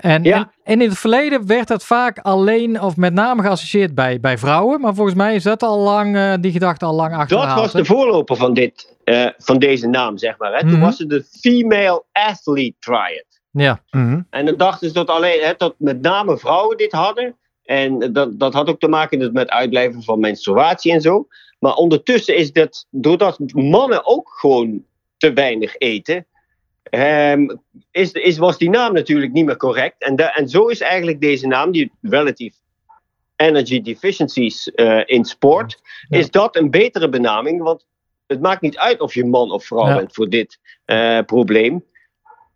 En, 0.00 0.22
Ja. 0.22 0.36
en, 0.36 0.50
en 0.64 0.80
in 0.80 0.88
het 0.88 0.98
verleden 0.98 1.46
werd 1.46 1.68
dat 1.68 1.84
vaak 1.84 2.18
alleen 2.18 2.80
of 2.80 2.96
met 2.96 3.12
name 3.12 3.42
geassocieerd 3.42 3.94
bij, 3.94 4.20
bij 4.20 4.38
vrouwen. 4.38 4.80
Maar 4.80 4.94
volgens 4.94 5.16
mij 5.16 5.34
is 5.34 5.42
dat 5.42 5.62
al 5.62 5.78
lang, 5.78 6.16
eh, 6.16 6.34
die 6.40 6.52
gedachte 6.52 6.84
al 6.84 6.94
lang 6.94 7.14
achterhaald. 7.14 7.48
Dat 7.48 7.58
was 7.58 7.72
hè? 7.72 7.78
de 7.78 7.84
voorloper 7.84 8.36
van, 8.36 8.54
dit, 8.54 8.96
eh, 9.04 9.26
van 9.38 9.58
deze 9.58 9.88
naam, 9.88 10.18
zeg 10.18 10.38
maar. 10.38 10.52
Hè. 10.52 10.62
Mhm. 10.62 10.68
Toen 10.70 10.80
was 10.80 10.98
het 10.98 11.08
de 11.08 11.24
Female 11.40 12.04
Athlete 12.12 12.76
Triad. 12.78 13.24
Ja, 13.50 13.82
Mhm. 13.90 14.20
En 14.30 14.46
dan 14.46 14.56
dachten 14.56 14.88
ze 14.88 14.94
dat, 14.94 15.08
alleen, 15.08 15.40
hè, 15.42 15.52
dat 15.56 15.74
met 15.78 16.00
name 16.00 16.38
vrouwen 16.38 16.76
dit 16.76 16.92
hadden. 16.92 17.36
En 17.64 18.12
dat, 18.12 18.38
dat 18.38 18.52
had 18.54 18.68
ook 18.68 18.80
te 18.80 18.88
maken 18.88 19.32
met 19.32 19.50
uitblijven 19.50 20.02
van 20.02 20.20
menstruatie 20.20 20.92
en 20.92 21.00
zo. 21.00 21.26
Maar 21.58 21.74
ondertussen 21.74 22.36
is 22.36 22.52
dat, 22.52 22.86
doordat 22.90 23.38
mannen 23.54 24.06
ook 24.06 24.28
gewoon 24.40 24.84
te 25.16 25.32
weinig 25.32 25.76
eten, 25.76 26.26
ehm, 26.90 27.48
is, 27.90 28.12
is, 28.12 28.38
was 28.38 28.58
die 28.58 28.70
naam 28.70 28.92
natuurlijk 28.92 29.32
niet 29.32 29.44
meer 29.44 29.56
correct. 29.56 29.94
En, 30.02 30.16
da- 30.16 30.34
en 30.34 30.48
zo 30.48 30.66
is 30.66 30.80
eigenlijk 30.80 31.20
deze 31.20 31.46
naam, 31.46 31.70
die 31.72 31.92
relatief 32.02 32.54
energy 33.36 33.82
deficiencies 33.82 34.70
eh, 34.74 35.00
in 35.04 35.24
sport, 35.24 35.80
Ja. 36.08 36.18
is 36.18 36.30
dat 36.30 36.56
een 36.56 36.70
betere 36.70 37.08
benaming. 37.08 37.62
Want 37.62 37.86
het 38.26 38.40
maakt 38.40 38.60
niet 38.60 38.78
uit 38.78 39.00
of 39.00 39.14
je 39.14 39.24
man 39.24 39.50
of 39.52 39.64
vrouw 39.64 39.86
Ja. 39.88 39.96
bent 39.96 40.12
voor 40.14 40.28
dit 40.28 40.58
eh, 40.84 41.18
probleem. 41.26 41.84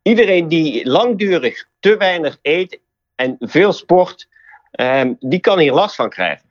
Iedereen 0.03 0.49
die 0.49 0.87
langdurig 0.91 1.67
te 1.81 1.97
weinig 1.97 2.39
eet 2.43 2.79
en 3.15 3.37
veel 3.41 3.73
sport, 3.73 4.29
ehm, 4.71 5.13
die 5.21 5.41
kan 5.41 5.59
hier 5.59 5.73
last 5.73 5.95
van 5.95 6.09
krijgen. 6.11 6.49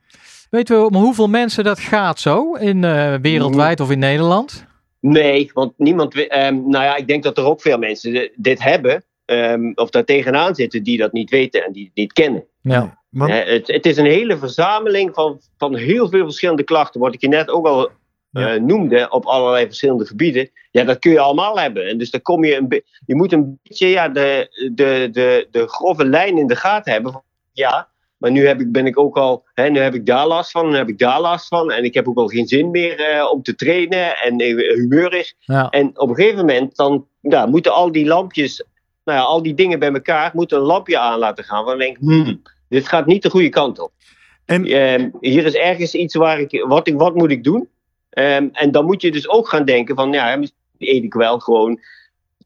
weten 0.50 0.80
we 0.80 0.86
om 0.86 0.96
hoeveel 0.96 1.28
mensen 1.28 1.64
dat 1.64 1.80
gaat 1.80 2.20
zo, 2.20 2.54
in, 2.54 2.84
eh, 2.84 3.14
wereldwijd 3.22 3.80
of 3.80 3.92
in 3.92 4.00
Nederland? 4.00 4.66
Nee, 5.00 5.50
want 5.54 5.74
niemand. 5.78 6.28
ehm, 6.28 6.54
nou 6.70 6.84
ja, 6.84 6.96
ik 6.96 7.08
denk 7.08 7.24
dat 7.24 7.38
er 7.38 7.44
ook 7.46 7.62
veel 7.62 7.78
mensen 7.78 8.14
di- 8.14 8.32
dit 8.36 8.64
hebben. 8.64 9.04
ehm, 9.26 9.72
of 9.76 9.90
daar 9.90 10.04
tegenaan 10.06 10.56
zitten 10.56 10.84
die 10.84 10.98
dat 10.98 11.12
niet 11.12 11.30
weten 11.30 11.66
en 11.66 11.72
die 11.72 11.84
het 11.86 11.96
niet 11.96 12.14
kennen. 12.14 12.46
Ja, 12.62 13.00
Want, 13.10 13.32
het, 13.34 13.68
het 13.68 13.86
is 13.86 13.98
een 13.98 14.06
hele 14.06 14.38
verzameling 14.38 15.14
van, 15.14 15.42
van 15.58 15.76
heel 15.76 16.10
veel 16.10 16.24
verschillende 16.24 16.64
klachten. 16.64 17.00
Wat 17.02 17.14
ik 17.14 17.22
je 17.22 17.28
net 17.28 17.50
ook 17.50 17.66
al 17.68 17.90
Ja. 18.32 18.54
eh, 18.54 18.62
noemde 18.62 19.10
op 19.10 19.26
allerlei 19.26 19.66
verschillende 19.66 20.06
gebieden. 20.06 20.50
Ja, 20.72 20.84
dat 20.84 21.00
kun 21.00 21.12
je 21.12 21.20
allemaal 21.20 21.60
hebben. 21.60 21.88
En 21.88 21.98
dus 21.98 22.10
dan 22.12 22.22
kom 22.22 22.44
je 22.44 22.56
een 22.56 22.84
je 23.06 23.16
moet 23.16 23.32
een 23.32 23.60
beetje 23.64 23.88
ja, 23.88 24.10
de, 24.10 24.48
de, 24.74 25.10
de, 25.12 25.48
de 25.52 25.68
grove 25.68 26.06
lijn 26.06 26.38
in 26.38 26.48
de 26.48 26.56
gaten 26.56 26.92
hebben. 26.94 27.12
Van, 27.12 27.24
Ja, 27.54 27.88
maar 28.20 28.32
nu 28.32 28.48
heb 28.48 28.60
ik, 28.60 28.72
ben 28.72 28.86
ik 28.86 29.00
ook 29.00 29.18
al, 29.18 29.46
hè, 29.54 29.70
nu 29.70 29.80
heb 29.80 29.94
ik 29.94 30.06
daar 30.06 30.28
last 30.28 30.52
van, 30.52 30.70
nu 30.70 30.76
heb 30.76 30.90
ik 30.90 30.98
daar 30.98 31.22
last 31.22 31.48
van. 31.48 31.72
En 31.72 31.84
ik 31.84 31.94
heb 31.94 32.08
ook 32.08 32.18
al 32.18 32.28
geen 32.28 32.48
zin 32.48 32.72
meer 32.72 33.00
eh, 33.00 33.32
om 33.32 33.42
te 33.42 33.56
trainen 33.56 34.18
en 34.18 34.38
eh, 34.38 34.56
humeurig. 34.76 35.34
ja. 35.40 35.70
En 35.70 36.00
op 36.00 36.10
een 36.10 36.16
gegeven 36.16 36.38
moment 36.38 36.76
dan 36.76 37.08
ja, 37.22 37.46
moeten 37.46 37.74
al 37.74 37.92
die 37.92 38.06
lampjes, 38.06 38.64
nou 39.04 39.18
ja, 39.20 39.24
al 39.24 39.42
die 39.44 39.54
dingen 39.54 39.80
bij 39.80 39.92
elkaar, 39.92 40.32
moeten 40.34 40.58
een 40.58 40.64
lampje 40.64 40.98
aan 41.00 41.20
laten 41.20 41.44
gaan. 41.44 41.66
Van 41.66 41.78
denk, 41.78 41.98
hmm, 41.98 42.42
dit 42.70 42.88
gaat 42.88 43.06
niet 43.06 43.24
de 43.24 43.30
goede 43.30 43.50
kant 43.50 43.80
op. 43.80 43.92
En- 44.46 44.66
Ehm, 44.66 45.10
hier 45.20 45.46
is 45.46 45.54
ergens 45.56 45.94
iets 45.94 46.16
waar 46.16 46.40
ik, 46.40 46.66
wat, 46.68 46.88
ik, 46.88 46.98
wat 46.98 47.16
moet 47.16 47.32
ik 47.32 47.44
doen? 47.44 47.70
Ehm, 48.10 48.48
en 48.52 48.72
dan 48.72 48.86
moet 48.86 49.02
je 49.02 49.12
dus 49.12 49.30
ook 49.30 49.50
gaan 49.50 49.66
denken 49.66 49.96
van, 49.96 50.12
ja, 50.12 50.36
misschien 50.36 50.58
eet 50.78 51.04
ik 51.04 51.14
wel 51.14 51.40
gewoon 51.40 51.80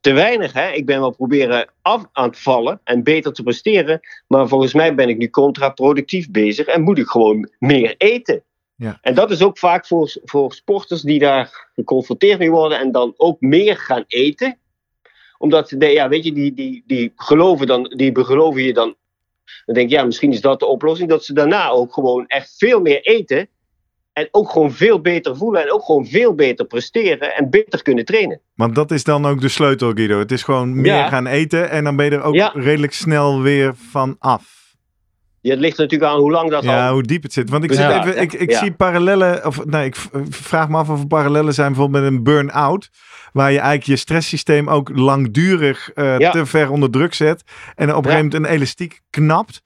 te 0.04 0.12
weinig. 0.12 0.52
Hè? 0.52 0.70
Ik 0.70 0.86
ben 0.86 1.00
wel 1.00 1.10
proberen 1.10 1.68
af 1.82 2.06
aan 2.12 2.28
het 2.28 2.38
vallen 2.38 2.80
en 2.84 3.02
beter 3.02 3.32
te 3.32 3.42
presteren. 3.42 4.00
Maar 4.26 4.48
volgens 4.48 4.72
mij 4.72 4.94
ben 4.94 5.08
ik 5.08 5.16
nu 5.16 5.30
contraproductief 5.30 6.30
bezig 6.30 6.66
en 6.66 6.82
moet 6.82 6.98
ik 6.98 7.06
gewoon 7.06 7.50
meer 7.58 7.94
eten. 7.98 8.42
Ja. 8.76 8.98
En 9.00 9.14
dat 9.14 9.30
is 9.30 9.42
ook 9.42 9.58
vaak 9.58 9.86
voor, 9.86 10.16
voor 10.24 10.52
sporters 10.52 11.02
die 11.02 11.18
daar 11.18 11.70
geconfronteerd 11.74 12.38
mee 12.38 12.50
worden 12.50 12.78
en 12.78 12.92
dan 12.92 13.14
ook 13.16 13.40
meer 13.40 13.76
gaan 13.76 14.04
eten. 14.06 14.58
Omdat 15.38 15.68
ze, 15.68 15.76
de, 15.76 15.86
ja, 15.86 16.08
weet 16.08 16.24
je, 16.24 16.32
die, 16.32 16.54
die, 16.54 16.82
die 16.86 17.12
geloven 17.16 17.66
dan, 17.66 17.92
die 17.96 18.24
geloven 18.24 18.62
je 18.62 18.72
dan. 18.72 18.94
Dan 19.64 19.74
denk 19.74 19.90
ik, 19.90 19.96
ja, 19.96 20.04
misschien 20.04 20.32
is 20.32 20.40
dat 20.40 20.60
de 20.60 20.66
oplossing. 20.66 21.08
Dat 21.08 21.24
ze 21.24 21.32
daarna 21.32 21.68
ook 21.68 21.92
gewoon 21.92 22.26
echt 22.26 22.54
veel 22.58 22.80
meer 22.80 23.00
eten. 23.00 23.48
En 24.14 24.28
ook 24.30 24.50
gewoon 24.50 24.72
veel 24.72 25.00
beter 25.00 25.36
voelen. 25.36 25.62
En 25.62 25.72
ook 25.72 25.84
gewoon 25.84 26.06
veel 26.06 26.34
beter 26.34 26.66
presteren. 26.66 27.34
En 27.36 27.50
beter 27.50 27.82
kunnen 27.82 28.04
trainen. 28.04 28.40
want 28.54 28.74
dat 28.74 28.90
is 28.90 29.04
dan 29.04 29.26
ook 29.26 29.40
de 29.40 29.48
sleutel, 29.48 29.92
Guido. 29.92 30.18
Het 30.18 30.32
is 30.32 30.42
gewoon 30.42 30.80
meer 30.80 30.94
Ja. 30.94 31.08
gaan 31.08 31.26
eten 31.26 31.70
en 31.70 31.84
dan 31.84 31.96
ben 31.96 32.04
je 32.04 32.10
er 32.10 32.22
ook 32.22 32.34
Ja. 32.34 32.50
redelijk 32.54 32.92
snel 32.92 33.40
weer 33.42 33.74
van 33.90 34.16
af. 34.18 34.62
Ja, 35.40 35.50
het 35.50 35.58
ligt 35.60 35.78
natuurlijk 35.78 36.10
aan 36.12 36.18
hoe 36.18 36.30
lang 36.30 36.50
dat 36.50 36.62
Ja, 36.64 36.86
al... 36.88 36.92
hoe 36.92 37.02
diep 37.02 37.22
het 37.22 37.32
zit. 37.32 37.50
Want 37.50 37.64
ik, 37.64 37.72
Ja. 37.72 37.76
zit 38.02 38.04
even, 38.04 38.22
ik, 38.22 38.32
ik 38.32 38.50
Ja. 38.50 38.58
zie 38.58 38.72
parallellen, 38.72 39.46
of 39.46 39.64
nee, 39.64 39.84
ik 39.86 39.96
vraag 40.28 40.68
me 40.68 40.76
af 40.76 40.88
of 40.88 41.00
er 41.00 41.06
parallellen 41.06 41.54
zijn 41.54 41.72
bijvoorbeeld 41.72 42.02
met 42.04 42.12
een 42.12 42.22
burn-out. 42.22 42.88
Waar 43.32 43.50
je 43.52 43.58
eigenlijk 43.58 43.86
je 43.88 43.96
stresssysteem 43.96 44.68
ook 44.68 44.90
langdurig 44.94 45.90
eh, 45.94 46.18
Ja. 46.18 46.30
te 46.30 46.46
ver 46.46 46.70
onder 46.70 46.90
druk 46.90 47.14
zet. 47.14 47.42
En 47.74 47.88
op 47.90 48.04
een 48.04 48.10
gegeven 48.10 48.14
moment 48.14 48.34
een 48.34 48.54
elastiek 48.56 49.00
knapt. 49.10 49.62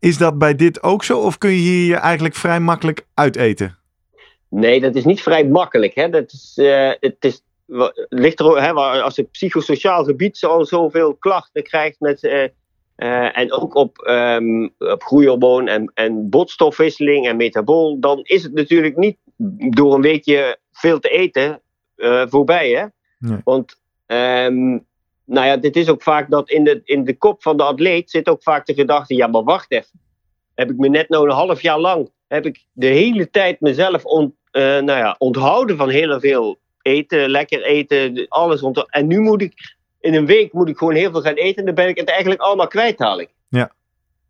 Is 0.00 0.18
dat 0.18 0.38
bij 0.38 0.54
dit 0.54 0.82
ook 0.82 1.04
zo? 1.04 1.18
Of 1.18 1.38
kun 1.38 1.50
je 1.50 1.56
hier 1.56 1.96
eigenlijk 1.96 2.34
vrij 2.34 2.60
makkelijk 2.60 3.06
uiteten? 3.14 3.78
Nee, 4.48 4.80
dat 4.80 4.94
is 4.94 5.04
niet 5.04 5.22
vrij 5.22 5.44
makkelijk. 5.44 5.94
Hè? 5.94 6.08
Dat 6.08 6.32
is, 6.32 6.52
eh, 6.56 6.90
het 7.00 7.16
is, 7.24 7.42
het 7.66 8.06
ligt 8.08 8.40
er, 8.40 8.62
hè, 8.62 8.72
als 8.72 9.16
je 9.16 9.22
op 9.22 9.32
psychosociaal 9.32 10.04
gebied 10.04 10.44
al 10.44 10.64
zoveel 10.64 11.14
klachten 11.14 11.62
krijgt 11.62 12.00
met, 12.00 12.24
eh, 12.24 12.44
eh, 12.94 13.38
en 13.38 13.52
ook 13.52 13.74
op, 13.74 13.98
ehm 13.98 14.68
op 14.78 15.02
groeihormoon 15.02 15.68
en, 15.68 15.90
en 15.94 16.28
botstofwisseling 16.28 17.26
en 17.26 17.36
metabool, 17.36 18.00
dan 18.00 18.20
is 18.22 18.42
het 18.42 18.52
natuurlijk 18.52 18.96
niet 18.96 19.16
door 19.70 19.94
een 19.94 20.00
weekje 20.00 20.58
veel 20.72 20.98
te 20.98 21.08
eten 21.08 21.60
voorbij. 22.28 22.70
Hè? 22.70 22.84
Nee. 23.18 23.40
Want 23.44 23.80
ehm, 24.06 24.78
nou 25.28 25.46
ja, 25.46 25.56
dit 25.56 25.76
is 25.76 25.88
ook 25.88 26.02
vaak 26.02 26.30
dat 26.30 26.50
in 26.50 26.64
de, 26.64 26.80
in 26.84 27.04
de 27.04 27.16
kop 27.16 27.42
van 27.42 27.56
de 27.56 27.62
atleet 27.62 28.10
zit 28.10 28.28
ook 28.28 28.42
vaak 28.42 28.66
de 28.66 28.74
gedachte, 28.74 29.14
ja 29.14 29.26
maar 29.26 29.44
wacht 29.44 29.70
even. 29.70 30.00
Heb 30.54 30.70
ik 30.70 30.76
me 30.76 30.88
net 30.88 31.08
nou 31.08 31.28
een 31.28 31.34
half 31.34 31.62
jaar 31.62 31.78
lang, 31.78 32.10
heb 32.28 32.46
ik 32.46 32.64
de 32.72 32.86
hele 32.86 33.30
tijd 33.30 33.60
mezelf 33.60 34.04
ont, 34.04 34.34
eh, 34.50 34.62
nou 34.62 34.98
ja, 34.98 35.14
onthouden 35.18 35.76
van 35.76 35.88
heel 35.88 36.20
veel 36.20 36.58
eten, 36.82 37.30
lekker 37.30 37.62
eten, 37.62 38.26
alles. 38.28 38.62
Ont 38.62 38.90
en 38.90 39.06
nu 39.06 39.20
moet 39.20 39.42
ik, 39.42 39.76
in 40.00 40.14
een 40.14 40.26
week 40.26 40.52
moet 40.52 40.68
ik 40.68 40.76
gewoon 40.76 40.94
heel 40.94 41.10
veel 41.10 41.20
gaan 41.20 41.34
eten 41.34 41.56
en 41.56 41.64
dan 41.64 41.74
ben 41.74 41.88
ik 41.88 41.98
het 41.98 42.08
eigenlijk 42.08 42.40
allemaal 42.40 42.68
kwijt 42.68 42.98
dadelijk. 42.98 43.30
Ja. 43.48 43.72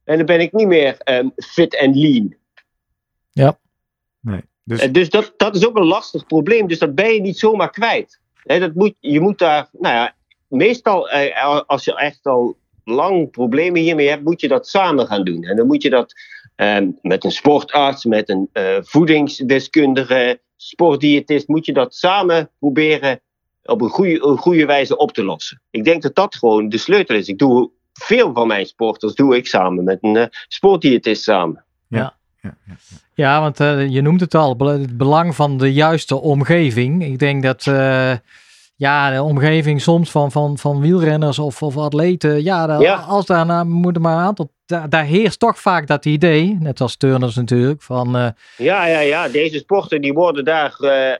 En 0.05 0.16
dan 0.16 0.26
ben 0.26 0.40
ik 0.40 0.53
niet 0.53 0.66
meer 0.66 0.96
ehm, 0.99 1.28
fit 1.36 1.74
en 1.74 1.99
lean. 1.99 2.34
Nee. 4.20 4.42
Dus 4.64 4.80
Eh, 4.80 4.92
Dus 4.92 5.11
dat, 5.11 5.32
dat 5.36 5.57
is 5.57 5.66
ook 5.66 5.76
een 5.76 5.86
lastig 5.86 6.26
probleem. 6.26 6.66
Dus 6.66 6.78
dat 6.78 6.94
ben 6.94 7.14
je 7.14 7.20
niet 7.20 7.38
zomaar 7.38 7.70
kwijt. 7.70 8.20
Hè, 8.42 8.59
dat 8.59 8.74
moet, 8.74 8.94
je 9.01 9.20
moet 9.20 9.38
daar, 9.38 9.68
nou 9.72 9.94
ja, 9.94 10.14
meestal 10.49 11.11
eh, 11.11 11.61
als 11.66 11.84
je 11.84 11.96
echt 11.96 12.26
al 12.26 12.57
lang 12.84 13.30
problemen 13.30 13.80
hiermee 13.80 14.09
hebt, 14.09 14.24
moet 14.24 14.40
je 14.40 14.49
dat 14.49 14.68
samen 14.68 15.07
gaan 15.07 15.24
doen. 15.24 15.42
En 15.42 15.57
dan 15.57 15.66
moet 15.66 15.82
je 15.82 15.90
dat 15.90 16.14
ehm, 16.57 16.90
met 17.03 17.24
een 17.24 17.32
sportarts, 17.32 18.05
met 18.05 18.28
een 18.28 18.49
eh, 18.53 18.76
voedingsdeskundige, 18.80 20.40
sportdiëtist, 20.57 21.49
moet 21.49 21.66
je 21.66 21.72
dat 21.72 21.94
samen 21.94 22.51
proberen 22.59 23.20
op 23.62 23.80
een 23.80 23.88
goede, 23.88 24.24
een 24.24 24.38
goede 24.38 24.66
wijze 24.66 24.96
op 24.96 25.12
te 25.12 25.24
lossen. 25.24 25.61
Ik 25.70 25.84
denk 25.84 26.03
dat 26.03 26.14
dat 26.14 26.36
gewoon 26.36 26.68
de 26.68 26.78
sleutel 26.78 27.16
is. 27.16 27.28
Ik 27.28 27.38
doe 27.38 27.70
veel 27.92 28.32
van 28.32 28.46
mijn 28.46 28.66
sporters 28.66 29.14
doe 29.14 29.36
ik 29.36 29.46
samen 29.46 29.84
met 29.84 29.99
een 30.01 30.14
uh, 30.14 30.24
sportdiëtist 30.49 31.22
samen. 31.22 31.64
Ja, 31.88 32.16
ja, 32.40 32.57
ja. 32.66 32.76
Ja, 33.14 33.40
want 33.40 33.61
uh, 33.61 33.88
je 33.88 34.01
noemt 34.01 34.20
het 34.20 34.34
al, 34.34 34.57
het 34.59 34.96
belang 34.96 35.34
van 35.34 35.59
de 35.59 35.72
juiste 35.72 36.20
omgeving. 36.20 37.05
Ik 37.05 37.18
denk 37.18 37.42
dat 37.42 37.66
uh, 37.66 38.12
ja, 38.79 39.11
de 39.11 39.22
omgeving 39.22 39.81
soms 39.81 40.11
van, 40.11 40.33
van, 40.33 40.59
van 40.59 40.81
wielrenners 40.81 41.39
of, 41.39 41.62
of 41.62 41.76
atleten, 41.76 42.43
ja, 42.43 42.64
als 42.97 43.26
daar 43.26 43.47
nou, 43.47 43.66
moeten 43.66 44.03
maar 44.03 44.16
een 44.16 44.24
aantal, 44.24 44.51
daar, 44.66 44.89
daar 44.89 45.05
heerst 45.05 45.39
toch 45.39 45.59
vaak 45.59 45.87
dat 45.87 46.05
idee, 46.05 46.57
net 46.61 46.81
als 46.81 46.97
turners 46.97 47.35
natuurlijk, 47.35 47.83
van 47.83 48.16
eh, 48.16 48.29
Ja, 48.57 48.87
ja, 48.87 49.01
ja. 49.01 49.29
Deze 49.29 49.59
sporten 49.59 50.01
die 50.01 50.12
worden 50.12 50.45
daar 50.45 50.76
eh, 50.79 51.16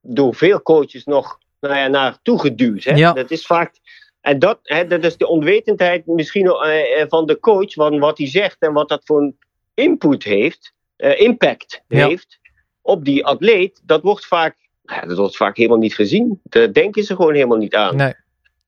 door 0.00 0.34
veel 0.34 0.62
coaches 0.62 1.04
nog 1.04 1.38
nou 1.60 1.76
ja, 1.76 1.86
naartoe 1.86 2.40
geduwd. 2.40 2.84
Hè? 2.84 2.94
Ja. 2.94 3.12
Dat 3.12 3.30
is 3.30 3.46
vaak. 3.46 3.72
En 4.20 4.38
dat, 4.38 4.58
hè, 4.62 4.86
dat 4.86 5.04
is 5.04 5.16
de 5.16 5.28
onwetendheid 5.28 6.06
misschien 6.06 6.46
eh, 6.46 7.04
van 7.08 7.26
de 7.26 7.40
coach, 7.40 7.72
van 7.72 7.98
wat 7.98 8.18
hij 8.18 8.28
zegt 8.28 8.56
en 8.58 8.72
wat 8.72 8.88
dat 8.88 9.02
voor 9.04 9.20
een 9.20 9.38
input 9.74 10.24
heeft, 10.24 10.72
impact 10.96 11.82
heeft 11.88 12.38
op 12.82 13.04
die 13.04 13.24
atleet. 13.24 13.80
Dat 13.84 14.02
wordt 14.02 14.26
vaak, 14.26 14.56
ja, 14.84 15.00
dat 15.00 15.16
wordt 15.18 15.36
vaak 15.36 15.56
helemaal 15.56 15.78
niet 15.78 15.94
gezien. 15.94 16.40
Daar 16.42 16.72
denken 16.72 17.02
ze 17.04 17.16
gewoon 17.16 17.34
helemaal 17.34 17.58
niet 17.58 17.74
aan. 17.74 17.96
nee. 17.96 18.14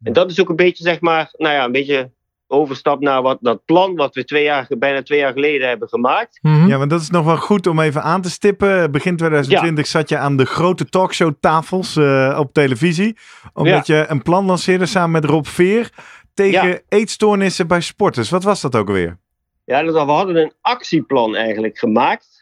En 0.03 0.13
dat 0.13 0.31
is 0.31 0.41
ook 0.41 0.49
een 0.49 0.57
beetje, 0.57 0.85
zeg 0.85 1.01
maar, 1.01 1.29
nou 1.37 1.55
ja, 1.55 1.65
een 1.65 1.73
beetje 1.73 2.11
overstap 2.47 3.01
naar 3.01 3.23
wat, 3.23 3.39
dat 3.41 3.65
plan 3.65 3.95
wat 3.97 4.15
we 4.15 4.25
twee 4.25 4.43
jaar, 4.45 4.67
bijna 4.79 5.03
twee 5.03 5.19
jaar 5.19 5.33
geleden 5.33 5.69
hebben 5.69 5.89
gemaakt. 5.89 6.39
Mhm. 6.43 6.67
Ja, 6.69 6.79
want 6.79 6.91
dat 6.91 7.01
is 7.01 7.11
nog 7.11 7.25
wel 7.25 7.37
goed 7.37 7.67
om 7.67 7.81
even 7.81 8.03
aan 8.03 8.23
te 8.23 8.31
stippen. 8.31 8.91
Begin 8.91 9.17
2020 9.17 9.87
zat 9.87 10.09
je 10.09 10.19
aan 10.19 10.37
de 10.37 10.45
grote 10.45 10.85
talkshowtafels 10.89 11.97
eh 11.97 12.37
op 12.41 12.53
televisie. 12.53 13.17
Omdat 13.53 13.87
je 13.87 14.05
een 14.09 14.23
plan 14.23 14.45
lanceerde 14.47 14.87
samen 14.87 15.11
met 15.11 15.25
Rob 15.25 15.45
Veer 15.45 15.91
tegen 16.35 16.69
Ja. 16.69 16.79
eetstoornissen 16.89 17.67
bij 17.67 17.81
sporters. 17.81 18.31
Wat 18.31 18.45
was 18.45 18.61
dat 18.61 18.77
ook 18.77 18.89
alweer? 18.89 19.19
Ja, 19.65 19.83
dat, 19.83 19.93
we 19.95 20.13
hadden 20.13 20.37
een 20.37 20.53
actieplan 20.61 21.37
eigenlijk 21.37 21.79
gemaakt. 21.79 22.36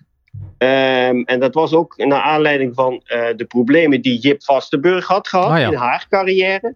Ehm, 0.65 1.23
en 1.25 1.41
dat 1.41 1.55
was 1.55 1.73
ook 1.73 1.97
naar 1.97 2.21
aanleiding 2.21 2.75
van 2.75 3.03
eh, 3.05 3.27
de 3.37 3.45
problemen 3.45 4.01
die 4.01 4.19
Jip 4.19 4.43
Vastenburg 4.43 5.07
had 5.07 5.29
gehad 5.29 5.61
ja. 5.61 5.69
in 5.69 5.75
haar 5.75 6.07
carrière. 6.09 6.75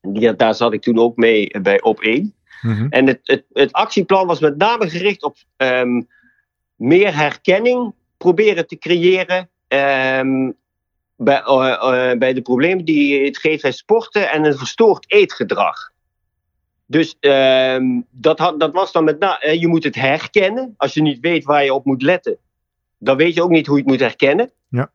Die, 0.00 0.36
daar 0.36 0.54
zat 0.54 0.72
ik 0.72 0.82
toen 0.82 0.98
ook 0.98 1.16
mee 1.16 1.50
eh, 1.50 1.60
bij 1.60 1.82
op 1.82 2.00
één. 2.00 2.34
Mhm. 2.62 2.86
En 2.90 3.06
het, 3.06 3.20
het, 3.22 3.44
het 3.52 3.72
actieplan 3.72 4.26
was 4.26 4.40
met 4.40 4.56
name 4.56 4.90
gericht 4.90 5.22
op 5.22 5.36
ehm, 5.56 6.02
meer 6.76 7.16
herkenning 7.16 7.94
proberen 8.16 8.66
te 8.66 8.78
creëren 8.78 9.48
ehm, 9.68 10.50
bij, 11.16 11.40
eh, 11.42 12.18
bij 12.18 12.32
de 12.32 12.42
problemen 12.42 12.84
die 12.84 13.24
het 13.24 13.38
geeft 13.38 13.62
bij 13.62 13.72
sporten 13.72 14.30
en 14.30 14.44
een 14.44 14.58
verstoord 14.58 15.04
eetgedrag. 15.12 15.90
Dus 16.86 17.16
dat, 18.10 18.38
had, 18.38 18.60
dat 18.60 18.72
was 18.72 18.92
dan 18.92 19.04
met 19.04 19.18
name, 19.18 19.60
je 19.60 19.66
moet 19.66 19.84
het 19.84 19.94
herkennen. 19.94 20.74
Als 20.76 20.94
je 20.94 21.02
niet 21.02 21.20
weet 21.20 21.44
waar 21.44 21.64
je 21.64 21.74
op 21.74 21.84
moet 21.84 22.02
letten, 22.02 22.38
dan 22.98 23.16
weet 23.16 23.34
je 23.34 23.42
ook 23.42 23.50
niet 23.50 23.66
hoe 23.66 23.76
je 23.76 23.82
het 23.82 23.90
moet 23.90 24.00
herkennen. 24.00 24.50
Ja. 24.68 24.90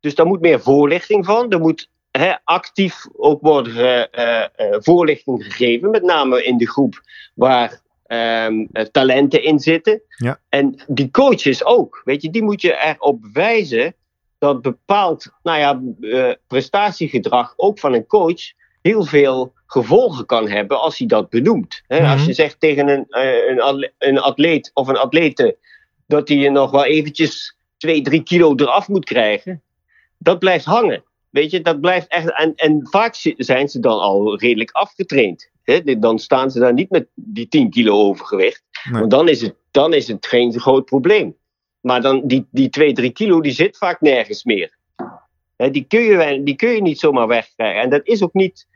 Dus 0.00 0.14
daar 0.14 0.26
moet 0.26 0.40
meer 0.40 0.60
voorlichting 0.60 1.24
van. 1.24 1.50
Er 1.50 1.60
moet 1.60 1.90
hè, 2.10 2.32
actief 2.44 3.06
ook 3.16 3.40
worden 3.40 4.10
eh, 4.10 4.42
eh, 4.42 4.76
voorlichting 4.80 5.44
gegeven, 5.44 5.90
met 5.90 6.02
name 6.02 6.44
in 6.44 6.56
de 6.56 6.68
groep 6.68 7.02
waar 7.34 7.80
ehm, 8.06 8.66
eh, 8.72 8.84
talenten 8.84 9.42
in 9.42 9.58
zitten. 9.58 10.02
Ja. 10.16 10.40
En 10.48 10.82
die 10.86 11.10
coaches 11.10 11.64
ook, 11.64 12.02
weet 12.04 12.22
je, 12.22 12.30
die 12.30 12.42
moet 12.42 12.60
je 12.60 12.76
erop 12.76 13.26
wijzen 13.32 13.94
dat 14.38 14.62
bepaald 14.62 15.32
nou 15.42 15.58
ja, 15.58 15.80
prestatiegedrag 16.46 17.54
ook 17.56 17.78
van 17.78 17.92
een 17.92 18.06
coach 18.06 18.52
heel 18.82 19.04
veel 19.04 19.52
gevolgen 19.66 20.26
kan 20.26 20.48
hebben 20.48 20.80
als 20.80 20.98
hij 20.98 21.06
dat 21.06 21.28
benoemt. 21.28 21.82
Hè, 21.86 22.00
Mhm. 22.00 22.10
Als 22.10 22.24
je 22.24 22.32
zegt 22.32 22.60
tegen 22.60 22.88
een, 22.88 23.06
een 23.98 24.18
atleet 24.18 24.70
of 24.74 24.88
een 24.88 24.96
atlete 24.96 25.56
dat 26.12 26.28
hij 26.28 26.36
je 26.36 26.50
nog 26.50 26.70
wel 26.70 26.84
eventjes 26.84 27.56
2, 27.76 28.02
3 28.02 28.22
kilo 28.22 28.54
eraf 28.54 28.88
moet 28.88 29.04
krijgen, 29.04 29.62
dat 30.18 30.38
blijft 30.38 30.64
hangen. 30.64 31.04
Weet 31.30 31.50
je, 31.50 31.60
dat 31.60 31.80
blijft 31.80 32.06
echt. 32.08 32.38
En, 32.38 32.54
en 32.54 32.88
vaak 32.90 33.14
zi- 33.14 33.34
zijn 33.36 33.68
ze 33.68 33.80
dan 33.80 34.00
al 34.00 34.38
redelijk 34.38 34.70
afgetraind. 34.70 35.50
Dan 35.98 36.18
staan 36.18 36.50
ze 36.50 36.58
daar 36.58 36.72
niet 36.72 36.90
met 36.90 37.06
die 37.14 37.48
10 37.48 37.70
kilo 37.70 37.92
overgewicht. 37.92 38.62
Nee. 38.90 38.98
Want 38.98 39.10
dan 39.10 39.28
is, 39.28 39.40
het, 39.40 39.54
dan 39.70 39.94
is 39.94 40.08
het 40.08 40.26
geen 40.26 40.60
groot 40.60 40.84
probleem. 40.84 41.36
Maar 41.80 42.02
dan 42.02 42.26
die, 42.26 42.46
die 42.50 42.68
2, 42.68 42.92
3 42.92 43.10
kilo, 43.10 43.40
die 43.40 43.52
zit 43.52 43.76
vaak 43.76 44.00
nergens 44.00 44.44
meer. 44.44 44.78
Die, 45.56 45.84
kun 45.88 46.00
je, 46.00 46.42
die 46.42 46.56
kun 46.56 46.70
je 46.70 46.82
niet 46.82 46.98
zomaar 46.98 47.26
wegkrijgen. 47.26 47.82
En 47.82 47.90
dat 47.90 48.06
is 48.06 48.22
ook 48.22 48.34
niet. 48.34 48.66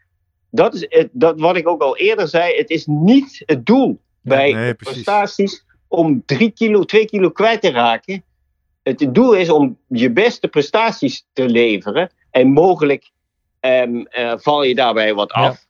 Dat 0.50 0.74
is 0.74 0.86
het, 0.88 1.08
dat 1.12 1.40
wat 1.40 1.56
ik 1.56 1.68
ook 1.68 1.82
al 1.82 1.96
eerder 1.96 2.28
zei. 2.28 2.56
Het 2.56 2.70
is 2.70 2.86
niet 2.86 3.42
het 3.46 3.66
doel 3.66 4.00
bij 4.22 4.52
nee, 4.52 4.74
prestaties 4.74 5.65
om 5.88 6.22
3 6.26 6.50
kilo, 6.50 6.84
2 6.84 7.06
kilo 7.06 7.30
kwijt 7.30 7.60
te 7.60 7.70
raken. 7.70 8.22
Het 8.82 9.14
doel 9.14 9.32
is 9.32 9.50
om 9.50 9.78
je 9.88 10.10
beste 10.10 10.48
prestaties 10.48 11.26
te 11.32 11.48
leveren. 11.48 12.10
En 12.30 12.48
mogelijk 12.48 13.10
ehm, 13.60 13.96
eh, 13.96 14.32
val 14.36 14.62
je 14.62 14.74
daarbij 14.74 15.14
wat 15.14 15.32
Ja. 15.34 15.42
af. 15.42 15.64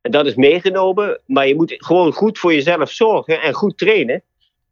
En 0.00 0.10
dat 0.10 0.26
is 0.26 0.34
meegenomen. 0.34 1.20
Maar 1.26 1.46
je 1.46 1.54
moet 1.54 1.74
gewoon 1.76 2.12
goed 2.12 2.38
voor 2.38 2.52
jezelf 2.54 2.90
zorgen 2.90 3.42
en 3.42 3.52
goed 3.52 3.78
trainen. 3.78 4.22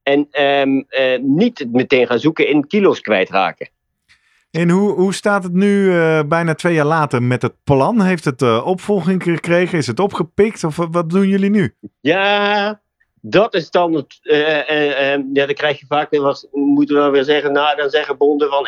En 0.02 0.26
ehm, 0.30 0.82
eh, 0.88 1.18
niet 1.20 1.66
meteen 1.72 2.06
gaan 2.06 2.18
zoeken 2.18 2.48
in 2.48 2.66
kilo's 2.66 3.00
kwijtraken. 3.00 3.68
En 4.50 4.70
hoe, 4.70 4.92
hoe 4.92 5.14
staat 5.14 5.42
het 5.42 5.52
nu 5.52 5.92
eh, 5.98 6.22
bijna 6.28 6.54
twee 6.54 6.74
jaar 6.74 6.86
later 6.86 7.22
met 7.22 7.42
het 7.42 7.54
plan? 7.64 8.00
Heeft 8.02 8.24
het 8.24 8.62
opvolging 8.62 9.22
gekregen? 9.22 9.78
Is 9.78 9.86
het 9.86 10.00
opgepikt? 10.00 10.64
Of 10.64 10.76
wat 10.76 11.10
doen 11.10 11.28
jullie 11.28 11.50
nu? 11.50 11.74
Ja, 12.00 12.80
dat 13.24 13.54
is 13.54 13.70
dan 13.70 13.94
het. 13.94 14.18
eh, 14.22 14.68
eh, 14.68 15.12
eh, 15.12 15.20
ja, 15.32 15.46
dan 15.46 15.54
krijg 15.54 15.80
je 15.80 15.86
vaak 15.86 16.10
weer 16.10 16.20
wat. 16.20 16.48
Moeten 16.52 16.96
we 16.96 17.02
dan 17.02 17.10
weer 17.10 17.24
zeggen. 17.24 17.52
Nou, 17.52 17.76
dan 17.76 17.90
zeggen 17.90 18.16
bonden 18.16 18.48
van 18.48 18.66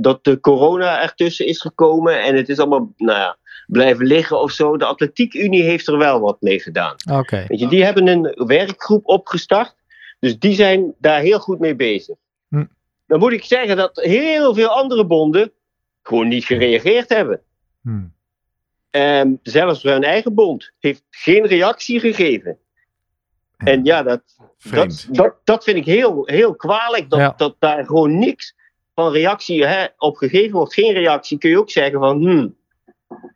dat 0.00 0.24
de 0.24 0.40
corona 0.40 1.02
ertussen 1.02 1.46
is 1.46 1.60
gekomen. 1.60 2.22
En 2.22 2.36
het 2.36 2.48
is 2.48 2.58
allemaal. 2.58 2.92
Nou 2.96 3.18
ja, 3.18 3.36
blijven 3.66 4.06
liggen 4.06 4.40
of 4.40 4.50
zo. 4.50 4.76
De 4.76 4.84
Atletiekunie 4.84 5.62
heeft 5.62 5.88
er 5.88 5.98
wel 5.98 6.20
wat 6.20 6.40
mee 6.40 6.60
gedaan. 6.60 6.94
Oké. 7.12 7.44
Weet 7.48 7.60
je, 7.60 7.68
die 7.68 7.84
hebben 7.84 8.06
een 8.06 8.46
werkgroep 8.46 9.06
opgestart. 9.06 9.74
Dus 10.20 10.38
die 10.38 10.54
zijn 10.54 10.94
daar 10.98 11.20
heel 11.20 11.38
goed 11.38 11.58
mee 11.58 11.74
bezig. 11.76 12.16
Hm. 12.48 12.64
Dan 13.06 13.18
moet 13.18 13.32
ik 13.32 13.44
zeggen 13.44 13.76
dat 13.76 14.00
heel 14.02 14.54
veel 14.54 14.68
andere 14.68 15.06
bonden 15.06 15.52
gewoon 16.02 16.28
niet 16.28 16.44
gereageerd 16.44 17.08
hebben. 17.08 17.40
Hmm. 17.82 18.14
Ehm, 18.90 19.34
zelfs 19.42 19.82
hun 19.82 20.04
eigen 20.04 20.34
bond 20.34 20.72
heeft 20.78 21.02
geen 21.10 21.46
reactie 21.46 22.00
gegeven. 22.00 22.58
En 23.56 23.84
ja, 23.84 24.02
dat, 24.02 24.22
dat, 24.70 25.06
dat, 25.10 25.34
dat 25.44 25.64
vind 25.64 25.76
ik 25.76 25.84
heel, 25.84 26.26
heel 26.26 26.54
kwalijk. 26.54 27.10
Dat, 27.10 27.18
Ja. 27.18 27.34
dat 27.36 27.56
daar 27.58 27.84
gewoon 27.86 28.18
niks 28.18 28.54
van 28.94 29.12
reactie 29.12 29.66
hè, 29.66 29.86
op 29.98 30.16
gegeven 30.16 30.56
wordt. 30.56 30.74
Geen 30.74 30.92
reactie 30.92 31.38
kun 31.38 31.50
je 31.50 31.58
ook 31.58 31.70
zeggen 31.70 31.98
van... 32.00 32.20
Hmm, 32.20 32.56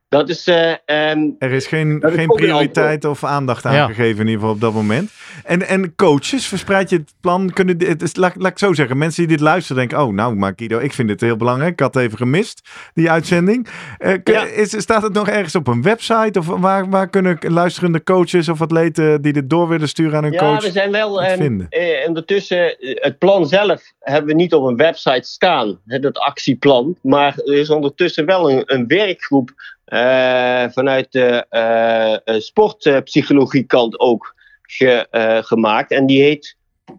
dat 0.08 0.28
is... 0.28 0.46
eh, 0.46 0.70
ehm, 0.84 1.28
Er 1.38 1.52
is 1.52 1.66
geen, 1.66 2.00
is 2.00 2.14
geen 2.14 2.26
prioriteit 2.28 3.04
of 3.04 3.24
aandacht 3.24 3.62
Ja. 3.62 3.70
aangegeven 3.82 4.20
in 4.20 4.26
ieder 4.26 4.32
geval 4.40 4.50
op 4.54 4.60
dat 4.60 4.72
moment. 4.72 5.10
En, 5.44 5.66
en 5.68 5.94
coaches, 5.94 6.46
verspreid 6.46 6.90
je 6.90 6.96
het 6.96 7.12
plan? 7.20 7.50
Kunnen, 7.50 7.78
dit- 7.78 7.88
het 7.88 8.02
is, 8.02 8.16
laat, 8.16 8.36
laat 8.36 8.50
ik 8.50 8.58
zo 8.58 8.72
zeggen, 8.72 8.98
mensen 8.98 9.26
die 9.26 9.36
dit 9.36 9.46
luisteren 9.46 9.76
denken... 9.76 10.06
Oh, 10.06 10.12
nou, 10.14 10.34
maar 10.34 10.52
Guido, 10.56 10.78
ik 10.78 10.92
vind 10.92 11.08
dit 11.08 11.20
heel 11.20 11.36
belangrijk. 11.36 11.72
Ik 11.72 11.80
had 11.80 11.94
het 11.94 12.02
even 12.04 12.18
gemist, 12.18 12.68
die 12.94 13.10
uitzending. 13.10 13.68
Eh, 13.98 14.14
kun- 14.22 14.34
Ja. 14.34 14.44
is, 14.44 14.70
staat 14.80 15.02
het 15.02 15.12
nog 15.12 15.28
ergens 15.28 15.54
op 15.54 15.66
een 15.66 15.82
website? 15.82 16.38
Of 16.38 16.46
waar, 16.46 16.88
waar 16.90 17.08
kunnen 17.08 17.38
luisterende 17.40 18.02
coaches 18.02 18.48
of 18.48 18.60
atleten 18.62 19.22
die 19.22 19.32
dit 19.32 19.50
door 19.50 19.68
willen 19.68 19.88
sturen 19.88 20.16
aan 20.16 20.22
hun 20.22 20.32
ja, 20.32 20.38
coach? 20.38 20.62
we 20.62 20.70
zijn 20.70 20.90
wel... 20.92 21.20
het 21.22 21.30
ehm, 21.30 21.40
vinden? 21.40 21.66
eh, 21.68 22.08
ondertussen, 22.08 22.76
het 22.80 23.18
plan 23.18 23.46
zelf 23.46 23.82
hebben 23.98 24.30
we 24.30 24.36
niet 24.36 24.54
op 24.54 24.64
een 24.66 24.76
website 24.76 25.28
staan. 25.28 25.80
Hè, 25.86 25.98
dat 25.98 26.18
actieplan. 26.18 26.96
Maar 27.02 27.38
er 27.38 27.54
is 27.54 27.70
ondertussen 27.70 28.26
wel 28.26 28.50
een, 28.50 28.62
een 28.66 28.86
werkgroep... 28.86 29.76
eh, 29.88 30.64
vanuit 30.70 31.12
de 31.12 31.46
eh, 31.48 32.12
eh, 32.14 32.40
sportpsychologie 32.40 33.64
kant 33.64 33.98
ook 34.00 34.34
ge- 34.62 35.06
eh, 35.10 35.42
gemaakt. 35.42 35.90
En 35.90 36.06
die 36.06 36.22
heet 36.22 36.56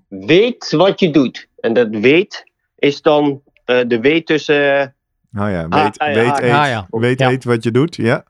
Weet 0.09 0.71
wat 0.71 0.99
je 0.99 1.09
doet. 1.11 1.47
En 1.59 1.73
dat 1.73 1.87
weet 1.91 2.43
is 2.75 3.01
dan 3.01 3.41
eh, 3.65 3.79
de 3.87 3.99
weet 3.99 4.25
tussen... 4.25 4.95
Oh 5.37 5.49
ja, 5.49 5.65
Ah, 5.69 5.83
weet, 5.83 5.97
ah, 5.99 6.07
ja, 6.07 6.13
weet, 6.13 6.31
ah, 6.31 6.43
eet, 6.43 6.51
ah, 6.53 6.67
ja. 6.67 6.87
weet 6.89 7.19
Ja. 7.19 7.29
eet 7.29 7.43
wat 7.43 7.63
je 7.63 7.71
doet. 7.71 7.95
Ja, 7.95 8.23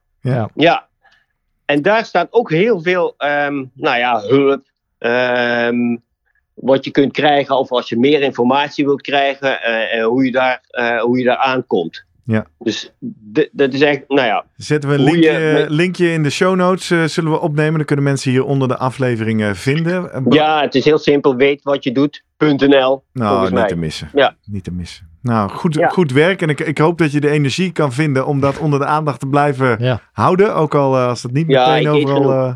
Ja, 0.55 0.87
en 1.65 1.81
daar 1.81 2.05
staat 2.05 2.27
ook 2.33 2.49
heel 2.49 2.81
veel, 2.81 3.13
ehm, 3.17 3.65
nou 3.73 3.97
ja, 3.97 4.21
hulp. 4.21 4.67
ehm, 4.97 5.97
wat 6.53 6.85
je 6.85 6.91
kunt 6.91 7.11
krijgen, 7.13 7.57
of 7.57 7.71
als 7.71 7.89
je 7.89 7.97
meer 7.97 8.21
informatie 8.21 8.85
wilt 8.85 9.01
krijgen, 9.01 9.61
eh, 9.61 9.93
en 9.99 10.03
hoe, 10.03 10.25
je 10.25 10.31
daar, 10.31 10.63
eh, 10.69 11.01
hoe 11.01 11.17
je 11.17 11.23
daar 11.23 11.37
aankomt. 11.37 12.05
Ja. 12.31 12.45
Dus 12.59 12.93
dat 13.51 13.73
is 13.73 13.81
echt, 13.81 14.01
nou 14.07 14.27
ja, 14.27 14.45
Zetten 14.55 14.89
we 14.89 14.95
een 14.95 15.03
je 15.05 15.11
linkje, 15.11 15.53
met- 15.53 15.69
linkje 15.69 16.11
in 16.11 16.23
de 16.23 16.29
show 16.29 16.55
notes, 16.55 16.91
eh, 16.91 17.03
zullen 17.03 17.31
we 17.31 17.39
opnemen. 17.39 17.73
Dan 17.75 17.85
kunnen 17.85 18.05
mensen 18.05 18.31
hier 18.31 18.43
onder 18.45 18.67
de 18.67 18.77
aflevering 18.77 19.41
eh, 19.43 19.53
vinden. 19.53 20.13
Eh, 20.13 20.21
ja, 20.29 20.61
het 20.61 20.75
is 20.75 20.85
heel 20.85 20.97
simpel. 20.97 21.35
Weet 21.35 21.63
wat 21.63 21.83
je 21.83 21.91
doet.nl. 21.91 23.03
Nou, 23.13 23.41
niet 23.43 23.51
mij. 23.53 23.67
te 23.67 23.75
missen. 23.75 24.09
Ja. 24.13 24.35
Niet 24.45 24.63
te 24.63 24.71
missen. 24.71 25.07
Nou, 25.21 25.49
goed, 25.49 25.73
Ja. 25.73 25.87
goed 25.87 26.11
werk. 26.11 26.41
En 26.41 26.49
ik, 26.49 26.59
ik 26.59 26.77
hoop 26.77 26.97
dat 26.97 27.11
je 27.11 27.19
de 27.19 27.29
energie 27.29 27.71
kan 27.71 27.93
vinden 27.93 28.25
om 28.25 28.39
dat 28.39 28.57
onder 28.57 28.79
de 28.79 28.85
aandacht 28.85 29.19
te 29.19 29.27
blijven 29.27 29.77
Ja, 29.83 30.01
houden. 30.11 30.55
Ook 30.55 30.75
al 30.75 30.95
eh, 30.95 31.07
als 31.07 31.23
het 31.23 31.31
niet 31.31 31.47
meteen 31.47 31.87
overal 31.87 32.31
eh, 32.31 32.53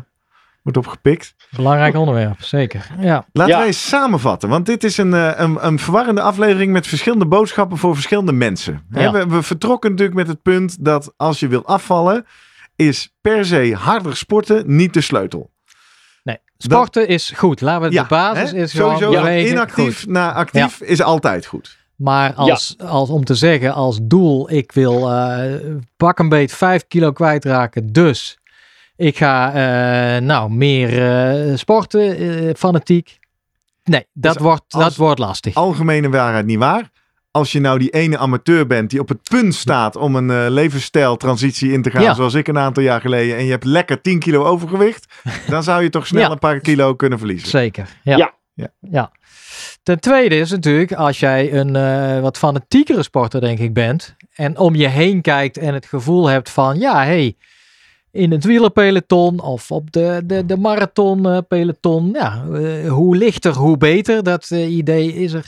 wordt 0.64 0.78
opgepikt. 0.78 1.34
belangrijk 1.56 1.94
onderwerp, 1.94 2.42
zeker. 2.42 2.86
Ja, 3.00 3.26
Laten 3.32 3.52
Ja. 3.52 3.58
wij 3.58 3.66
eens 3.66 3.88
samenvatten. 3.88 4.48
Want 4.48 4.66
dit 4.66 4.84
is 4.84 4.96
een, 4.96 5.14
eh, 5.14 5.30
een, 5.36 5.66
een 5.66 5.78
verwarrende 5.78 6.20
aflevering 6.20 6.72
met 6.72 6.86
verschillende 6.86 7.26
boodschappen 7.26 7.78
voor 7.78 7.94
verschillende 7.94 8.32
mensen. 8.32 8.86
We, 8.88 9.26
we 9.28 9.42
vertrokken 9.42 9.90
natuurlijk 9.90 10.16
met 10.18 10.28
het 10.28 10.42
punt 10.42 10.84
dat 10.84 11.12
als 11.16 11.40
je 11.40 11.48
wil 11.48 11.64
afvallen, 11.66 12.26
is 12.76 13.14
per 13.20 13.44
se 13.46 13.74
harder 13.78 14.16
sporten 14.16 14.62
niet 14.76 14.94
de 14.94 15.00
sleutel. 15.00 15.50
nee. 16.22 16.38
Sporten 16.56 17.08
is 17.08 17.32
goed. 17.36 17.60
Laten 17.60 17.88
we 17.90 17.96
de 17.96 18.04
basis 18.08 18.50
hè? 18.50 18.56
is 18.56 18.70
Sowieso 18.70 18.98
gewoon 19.06 19.14
bewegen. 19.22 19.50
inactief 19.50 20.00
goed. 20.00 20.08
naar 20.10 20.32
actief 20.32 20.80
is 20.80 21.02
altijd 21.02 21.46
goed. 21.46 21.76
Maar 21.96 22.32
als, 22.34 22.74
als, 22.78 23.08
om 23.08 23.24
te 23.24 23.34
zeggen 23.34 23.74
als 23.74 23.98
doel, 24.02 24.50
ik 24.50 24.72
wil 24.72 25.12
eh, 25.12 25.54
pak 25.96 26.18
een 26.18 26.28
beet 26.28 26.52
5 26.52 26.84
kilo 26.88 27.12
kwijtraken. 27.12 27.92
Dus 27.92 28.38
ik 28.96 29.16
ga 29.16 29.48
eh, 30.16 30.22
nou 30.22 30.50
meer 30.50 31.02
eh, 31.50 31.56
sporten, 31.56 32.16
eh, 32.16 32.54
fanatiek. 32.56 33.18
Nee, 33.84 34.06
dat, 34.12 34.32
Dus 34.34 34.42
wordt, 34.42 34.62
als- 34.68 34.82
dat 34.84 34.96
wordt 34.96 35.18
lastig. 35.18 35.54
Algemene 35.54 36.08
waarheid 36.10 36.46
niet 36.46 36.58
waar. 36.58 36.90
Als 37.30 37.52
je 37.52 37.60
nou 37.60 37.78
die 37.78 37.90
ene 37.90 38.18
amateur 38.18 38.66
bent 38.66 38.90
die 38.90 39.00
op 39.00 39.08
het 39.08 39.22
punt 39.28 39.54
staat 39.54 39.96
om 39.96 40.16
een 40.16 40.30
eh 40.30 40.46
levensstijltransitie 40.48 41.72
in 41.72 41.82
te 41.82 41.90
gaan, 41.90 42.02
Ja. 42.02 42.14
zoals 42.14 42.34
ik 42.34 42.48
een 42.48 42.58
aantal 42.58 42.82
jaar 42.82 43.00
geleden, 43.00 43.36
en 43.36 43.44
je 43.44 43.50
hebt 43.50 43.64
lekker 43.64 44.00
10 44.00 44.18
kilo 44.18 44.44
overgewicht, 44.44 45.06
dan 45.48 45.62
zou 45.62 45.82
je 45.82 45.90
toch 45.90 46.06
snel 46.06 46.20
Ja. 46.22 46.30
een 46.30 46.38
paar 46.38 46.60
kilo 46.60 46.94
kunnen 46.94 47.18
verliezen. 47.18 47.48
Zeker. 47.48 47.88
Ja. 48.02 48.16
Ja. 48.16 48.32
Ja. 48.54 48.68
Ja. 48.80 49.10
Ten 49.82 50.00
tweede 50.00 50.36
is 50.38 50.50
natuurlijk, 50.50 50.92
als 50.92 51.20
jij 51.20 51.52
een 51.52 51.76
eh, 51.76 52.20
wat 52.20 52.38
fanatiekere 52.38 53.02
sporter, 53.02 53.40
denk 53.40 53.58
ik, 53.58 53.72
bent. 53.74 54.16
En 54.34 54.58
om 54.58 54.74
je 54.74 54.88
heen 54.88 55.20
kijkt 55.20 55.56
en 55.58 55.74
het 55.74 55.86
gevoel 55.86 56.26
hebt 56.26 56.50
van, 56.50 56.78
ja, 56.78 57.04
hey, 57.04 57.36
in 58.14 58.30
het 58.32 58.44
wielerpeloton 58.44 59.40
of 59.40 59.70
op 59.70 59.92
de, 59.92 60.20
de, 60.24 60.46
de 60.46 60.56
marathonpeloton. 60.56 62.10
ja, 62.12 62.44
eh, 62.52 62.90
hoe 62.90 63.16
lichter, 63.16 63.52
hoe 63.54 63.76
beter. 63.76 64.22
Dat 64.22 64.50
eh, 64.50 64.76
idee 64.76 65.14
is 65.14 65.32
er. 65.32 65.46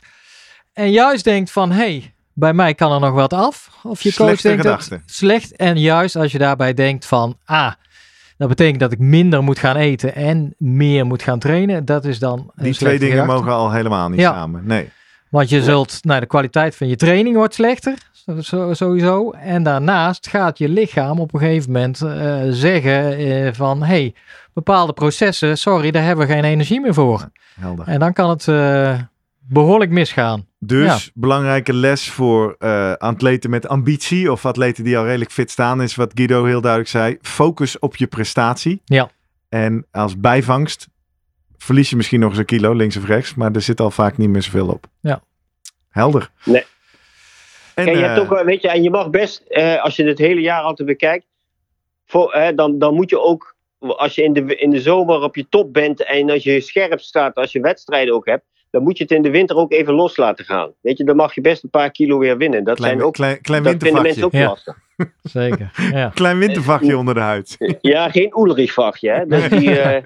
En 0.72 0.90
juist 0.90 1.24
denkt 1.24 1.50
van, 1.50 1.70
hey, 1.70 2.14
bij 2.32 2.52
mij 2.52 2.74
kan 2.74 2.92
er 2.92 3.00
nog 3.00 3.12
wat 3.12 3.32
af. 3.32 3.70
Of 3.82 4.02
je 4.02 4.14
coach 4.14 4.40
denkt 4.40 4.62
dat 4.62 4.88
slecht. 5.06 5.56
En 5.56 5.78
juist 5.78 6.16
als 6.16 6.32
je 6.32 6.38
daarbij 6.38 6.74
denkt 6.74 7.06
van, 7.06 7.36
ah, 7.44 7.72
dat 8.36 8.48
betekent 8.48 8.80
dat 8.80 8.92
ik 8.92 8.98
minder 8.98 9.42
moet 9.42 9.58
gaan 9.58 9.76
eten 9.76 10.14
en 10.14 10.54
meer 10.58 11.06
moet 11.06 11.22
gaan 11.22 11.38
trainen. 11.38 11.84
Dat 11.84 12.04
is 12.04 12.18
dan 12.18 12.50
Die 12.56 12.74
twee 12.74 12.98
dingen 12.98 13.26
mogen 13.26 13.52
al 13.52 13.72
helemaal 13.72 14.08
niet 14.08 14.20
Ja. 14.20 14.32
samen. 14.32 14.66
Nee. 14.66 14.88
Want 15.28 15.48
je 15.48 15.62
zult, 15.62 15.98
nou, 16.02 16.20
de 16.20 16.26
kwaliteit 16.26 16.76
van 16.76 16.88
je 16.88 16.96
training 16.96 17.36
wordt 17.36 17.54
slechter, 17.54 17.94
sowieso. 18.70 19.30
En 19.30 19.62
daarnaast 19.62 20.28
gaat 20.28 20.58
je 20.58 20.68
lichaam 20.68 21.20
op 21.20 21.34
een 21.34 21.40
gegeven 21.40 21.72
moment 21.72 22.02
eh, 22.02 22.40
zeggen 22.50 23.16
eh, 23.16 23.52
van, 23.52 23.82
hey, 23.82 24.14
bepaalde 24.52 24.92
processen, 24.92 25.58
sorry, 25.58 25.90
daar 25.90 26.04
hebben 26.04 26.26
we 26.26 26.32
geen 26.32 26.44
energie 26.44 26.80
meer 26.80 26.94
voor. 26.94 27.28
Helder. 27.60 27.86
En 27.86 28.00
dan 28.00 28.12
kan 28.12 28.30
het 28.30 28.48
eh, 28.48 28.98
behoorlijk 29.38 29.90
misgaan. 29.90 30.46
Dus 30.58 31.10
belangrijke 31.14 31.72
les 31.72 32.10
voor 32.10 32.56
eh, 32.58 32.92
atleten 32.92 33.50
met 33.50 33.68
ambitie 33.68 34.32
of 34.32 34.46
atleten 34.46 34.84
die 34.84 34.98
al 34.98 35.04
redelijk 35.04 35.30
fit 35.30 35.50
staan, 35.50 35.82
is 35.82 35.94
wat 35.94 36.12
Guido 36.14 36.44
heel 36.44 36.60
duidelijk 36.60 36.90
zei. 36.90 37.18
Focus 37.22 37.78
op 37.78 37.96
je 37.96 38.06
prestatie. 38.06 38.80
Ja. 38.84 39.10
En 39.48 39.86
als 39.90 40.20
bijvangst 40.20 40.88
verlies 41.56 41.90
je 41.90 41.96
misschien 41.96 42.20
nog 42.20 42.30
eens 42.30 42.38
een 42.38 42.44
kilo 42.44 42.72
links 42.72 42.96
of 42.96 43.06
rechts, 43.06 43.34
maar 43.34 43.52
er 43.52 43.62
zit 43.62 43.80
al 43.80 43.90
vaak 43.90 44.16
niet 44.16 44.28
meer 44.28 44.42
zoveel 44.42 44.68
op. 44.68 44.86
Ja. 45.00 45.22
Helder. 45.88 46.30
Nee. 46.44 46.64
En, 47.76 47.84
Kijk, 47.84 47.96
je 47.96 48.02
eh, 48.02 48.08
hebt 48.08 48.20
ook, 48.20 48.28
wel- 48.28 48.44
weet 48.44 48.62
je, 48.62 48.68
en 48.68 48.82
je 48.82 48.90
mag 48.90 49.10
best, 49.10 49.42
eh, 49.48 49.82
als 49.82 49.96
je 49.96 50.04
het 50.04 50.18
hele 50.18 50.40
jaar 50.40 50.62
altijd 50.62 50.88
bekijkt, 50.88 51.26
voor, 52.06 52.32
eh, 52.32 52.48
dan, 52.56 52.78
dan 52.78 52.94
moet 52.94 53.10
je 53.10 53.20
ook, 53.20 53.56
als 53.78 54.14
je 54.14 54.22
in 54.22 54.32
de, 54.32 54.56
in 54.56 54.70
de 54.70 54.80
zomer 54.80 55.22
op 55.22 55.36
je 55.36 55.46
top 55.48 55.72
bent 55.72 56.04
en 56.04 56.30
als 56.30 56.42
je 56.42 56.60
scherp 56.60 57.00
staat, 57.00 57.34
als 57.34 57.52
je 57.52 57.60
wedstrijden 57.60 58.14
ook 58.14 58.26
hebt, 58.26 58.44
dan 58.70 58.82
moet 58.82 58.96
je 58.96 59.02
het 59.02 59.12
in 59.12 59.22
de 59.22 59.30
winter 59.30 59.56
ook 59.56 59.72
even 59.72 59.94
los 59.94 60.16
laten 60.16 60.44
gaan. 60.44 60.72
Weet 60.80 60.98
je, 60.98 61.04
dan 61.04 61.16
mag 61.16 61.34
je 61.34 61.40
best 61.40 61.62
een 61.62 61.70
paar 61.70 61.90
kilo 61.90 62.18
weer 62.18 62.36
winnen. 62.36 62.64
Dat, 62.64 62.76
klein, 62.76 62.92
zijn 62.92 63.04
ook, 63.06 63.12
klein, 63.14 63.40
klein 63.40 63.62
dat 63.62 63.74
vinden 63.82 64.02
mensen 64.02 64.20
wintervachtje. 64.30 64.66
ook 64.66 64.66
Ja. 64.66 64.72
lastig. 64.72 64.84
Zeker, 65.40 65.70
ja. 65.92 66.08
Klein 66.14 66.38
wintervachtje 66.38 66.96
onder 66.96 67.14
de 67.14 67.20
huid. 67.20 67.56
Ja, 67.80 68.10
geen 68.10 68.32
Ulrich-vachtje. 68.38 69.10
Hè? 69.10 69.26
Dus 69.26 69.48
die, 69.48 69.78
eh, 69.80 70.02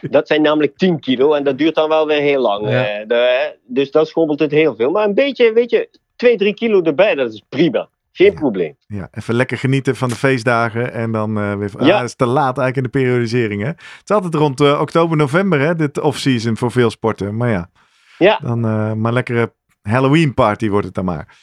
dat 0.00 0.26
zijn 0.26 0.42
namelijk 0.42 0.76
10 0.76 1.00
kilo 1.00 1.32
en 1.32 1.44
dat 1.44 1.58
duurt 1.58 1.74
dan 1.74 1.88
wel 1.88 2.06
weer 2.06 2.20
heel 2.20 2.40
lang. 2.40 2.68
Ja. 2.70 2.84
eh, 2.86 3.08
de- 3.08 3.56
dus 3.66 3.90
dat 3.90 4.08
schommelt 4.08 4.38
het 4.38 4.50
heel 4.50 4.74
veel. 4.76 4.90
Maar 4.90 5.04
een 5.04 5.14
beetje, 5.14 5.52
weet 5.52 5.70
je, 5.70 5.88
2, 6.22 6.36
3 6.36 6.54
kilo 6.54 6.82
erbij, 6.82 7.14
dat 7.14 7.32
is 7.32 7.42
prima. 7.48 7.88
Geen 8.12 8.34
probleem. 8.34 8.76
Ja, 8.86 9.08
even 9.10 9.34
lekker 9.34 9.58
genieten 9.58 9.96
van 9.96 10.08
de 10.08 10.14
feestdagen 10.14 10.92
en 10.92 11.12
dan 11.12 11.38
eh, 11.38 11.54
weer... 11.54 11.70
Ja. 11.78 11.92
Ah, 11.92 11.96
het 12.00 12.08
is 12.08 12.14
te 12.14 12.26
laat 12.26 12.58
eigenlijk 12.58 12.76
in 12.76 12.82
de 12.82 12.88
periodisering, 12.88 13.60
hè? 13.62 13.66
Het 13.66 14.02
is 14.04 14.10
altijd 14.14 14.34
rond 14.34 14.60
eh, 14.60 14.80
oktober, 14.80 15.16
november, 15.16 15.60
hè? 15.60 15.76
Dit 15.76 16.00
off-season 16.00 16.56
voor 16.56 16.70
veel 16.70 16.90
sporten. 16.90 17.36
Maar 17.36 17.48
ja, 17.48 17.70
Ja. 18.18 18.38
dan 18.42 18.64
eh, 18.64 18.92
maar 18.92 19.12
lekkere 19.12 19.52
Halloween 19.82 20.34
party 20.34 20.68
wordt 20.68 20.86
het 20.86 20.94
dan 20.94 21.04
maar. 21.04 21.36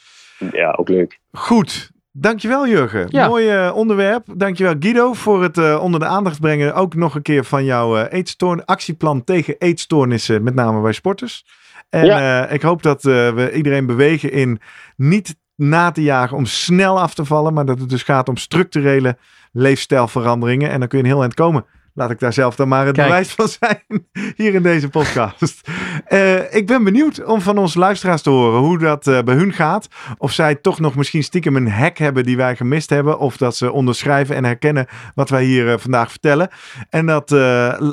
Ja, 0.52 0.70
ook 0.70 0.88
leuk. 0.88 1.18
Goed. 1.32 1.90
Dankjewel 2.12 2.68
Jurgen. 2.68 3.06
Ja. 3.08 3.28
Mooi 3.28 3.68
onderwerp. 3.70 4.26
Dankjewel 4.36 4.74
Guido 4.78 5.12
voor 5.12 5.42
het 5.42 5.58
eh, 5.58 5.82
onder 5.82 6.00
de 6.00 6.06
aandacht 6.06 6.40
brengen. 6.40 6.74
Ook 6.74 6.94
nog 6.94 7.14
een 7.14 7.22
keer 7.22 7.44
van 7.44 7.64
jouw 7.64 7.96
eh, 7.96 8.18
eetstoorn, 8.18 8.64
actieplan 8.64 9.24
tegen 9.24 9.54
eetstoornissen, 9.58 10.42
met 10.42 10.54
name 10.54 10.80
bij 10.82 10.92
sporters. 10.92 11.44
En 11.90 12.08
eh, 12.10 12.52
ik 12.52 12.62
hoop 12.62 12.82
dat 12.82 13.04
eh, 13.04 13.32
we 13.32 13.52
iedereen 13.52 13.86
bewegen 13.86 14.32
in 14.32 14.60
niet 14.96 15.36
na 15.56 15.90
te 15.90 16.02
jagen 16.02 16.36
om 16.36 16.46
snel 16.46 17.00
af 17.00 17.14
te 17.14 17.24
vallen, 17.24 17.54
maar 17.54 17.66
dat 17.66 17.78
het 17.78 17.88
dus 17.88 18.02
gaat 18.02 18.28
om 18.28 18.36
structurele 18.36 19.16
leefstijlveranderingen. 19.52 20.70
En 20.70 20.78
dan 20.78 20.88
kun 20.88 20.98
je 20.98 21.04
een 21.04 21.10
heel 21.10 21.20
eind 21.20 21.34
komen. 21.34 21.64
Laat 22.00 22.10
ik 22.10 22.18
daar 22.18 22.32
zelf 22.32 22.56
dan 22.56 22.68
maar 22.68 22.86
het 22.86 22.94
Kijk. 22.94 23.08
bewijs 23.08 23.32
van 23.32 23.48
zijn 23.48 24.06
hier 24.36 24.54
in 24.54 24.62
deze 24.62 24.88
podcast. 24.88 25.60
Eh, 26.04 26.54
ik 26.54 26.66
ben 26.66 26.84
benieuwd 26.84 27.24
om 27.24 27.40
van 27.40 27.58
onze 27.58 27.78
luisteraars 27.78 28.22
te 28.22 28.30
horen 28.30 28.60
hoe 28.60 28.78
dat 28.78 29.06
eh, 29.06 29.22
bij 29.22 29.34
hun 29.34 29.52
gaat. 29.52 29.88
Of 30.18 30.32
zij 30.32 30.54
toch 30.54 30.80
nog 30.80 30.94
misschien 30.94 31.22
stiekem 31.22 31.56
een 31.56 31.70
hack 31.70 31.98
hebben 31.98 32.24
die 32.24 32.36
wij 32.36 32.56
gemist 32.56 32.90
hebben. 32.90 33.18
Of 33.18 33.36
dat 33.36 33.56
ze 33.56 33.72
onderschrijven 33.72 34.36
en 34.36 34.44
herkennen 34.44 34.86
wat 35.14 35.30
wij 35.30 35.44
hier 35.44 35.72
eh, 35.72 35.78
vandaag 35.78 36.10
vertellen. 36.10 36.48
En 36.90 37.06
dat 37.06 37.30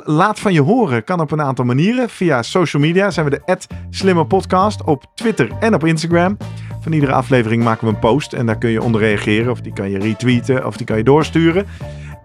laat 0.04 0.40
van 0.40 0.52
je 0.52 0.62
horen. 0.62 1.04
Kan 1.04 1.20
op 1.20 1.30
een 1.30 1.42
aantal 1.42 1.64
manieren. 1.64 2.08
Via 2.08 2.42
social 2.42 2.82
media 2.82 3.10
zijn 3.10 3.28
we 3.28 3.42
de 3.44 3.58
Slimmer 3.90 4.26
Podcast 4.26 4.82
op 4.82 5.04
Twitter 5.14 5.50
en 5.60 5.74
op 5.74 5.84
Instagram. 5.84 6.36
Van 6.80 6.92
iedere 6.92 7.12
aflevering 7.12 7.62
maken 7.62 7.86
we 7.86 7.92
een 7.92 7.98
post 7.98 8.32
en 8.32 8.46
daar 8.46 8.58
kun 8.58 8.70
je 8.70 8.82
onder 8.82 9.00
reageren. 9.00 9.50
Of 9.50 9.60
die 9.60 9.72
kan 9.72 9.90
je 9.90 9.98
retweeten 9.98 10.66
of 10.66 10.76
die 10.76 10.86
kan 10.86 10.96
je 10.96 11.04
doorsturen. 11.04 11.66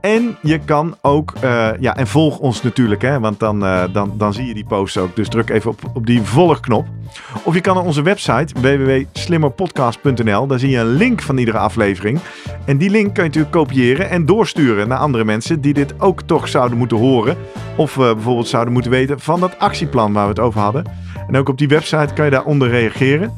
En 0.03 0.37
je 0.41 0.59
kan 0.59 0.95
ook, 1.01 1.33
eh, 1.41 1.69
ja, 1.79 1.95
en 1.95 2.07
volg 2.07 2.39
ons 2.39 2.63
natuurlijk, 2.63 3.01
hè, 3.01 3.19
want 3.19 3.39
dan, 3.39 3.65
eh, 3.65 3.83
dan, 3.91 4.13
dan 4.17 4.33
zie 4.33 4.45
je 4.45 4.53
die 4.53 4.65
posts 4.65 4.97
ook. 4.97 5.15
Dus 5.15 5.29
druk 5.29 5.49
even 5.49 5.69
op, 5.69 5.79
op 5.93 6.05
die 6.05 6.21
volgknop. 6.21 6.85
Of 7.43 7.53
je 7.53 7.61
kan 7.61 7.75
naar 7.75 7.83
onze 7.83 8.01
website 8.01 8.53
www.slimmerpodcast.nl. 8.61 10.47
Daar 10.47 10.59
zie 10.59 10.69
je 10.69 10.77
een 10.77 10.95
link 10.95 11.21
van 11.21 11.37
iedere 11.37 11.57
aflevering. 11.57 12.19
En 12.65 12.77
die 12.77 12.89
link 12.89 13.05
kan 13.05 13.23
je 13.23 13.29
natuurlijk 13.29 13.55
kopiëren 13.55 14.09
en 14.09 14.25
doorsturen 14.25 14.87
naar 14.87 14.97
andere 14.97 15.23
mensen 15.23 15.61
die 15.61 15.73
dit 15.73 16.01
ook 16.01 16.21
toch 16.21 16.47
zouden 16.47 16.77
moeten 16.77 16.97
horen. 16.97 17.37
Of 17.75 17.97
eh, 17.97 18.13
bijvoorbeeld 18.13 18.47
zouden 18.47 18.73
moeten 18.73 18.91
weten 18.91 19.19
van 19.19 19.39
dat 19.39 19.59
actieplan 19.59 20.13
waar 20.13 20.23
we 20.23 20.29
het 20.29 20.39
over 20.39 20.61
hadden. 20.61 20.85
En 21.27 21.37
ook 21.37 21.49
op 21.49 21.57
die 21.57 21.67
website 21.67 22.13
kan 22.13 22.25
je 22.25 22.31
daaronder 22.31 22.69
reageren. 22.69 23.33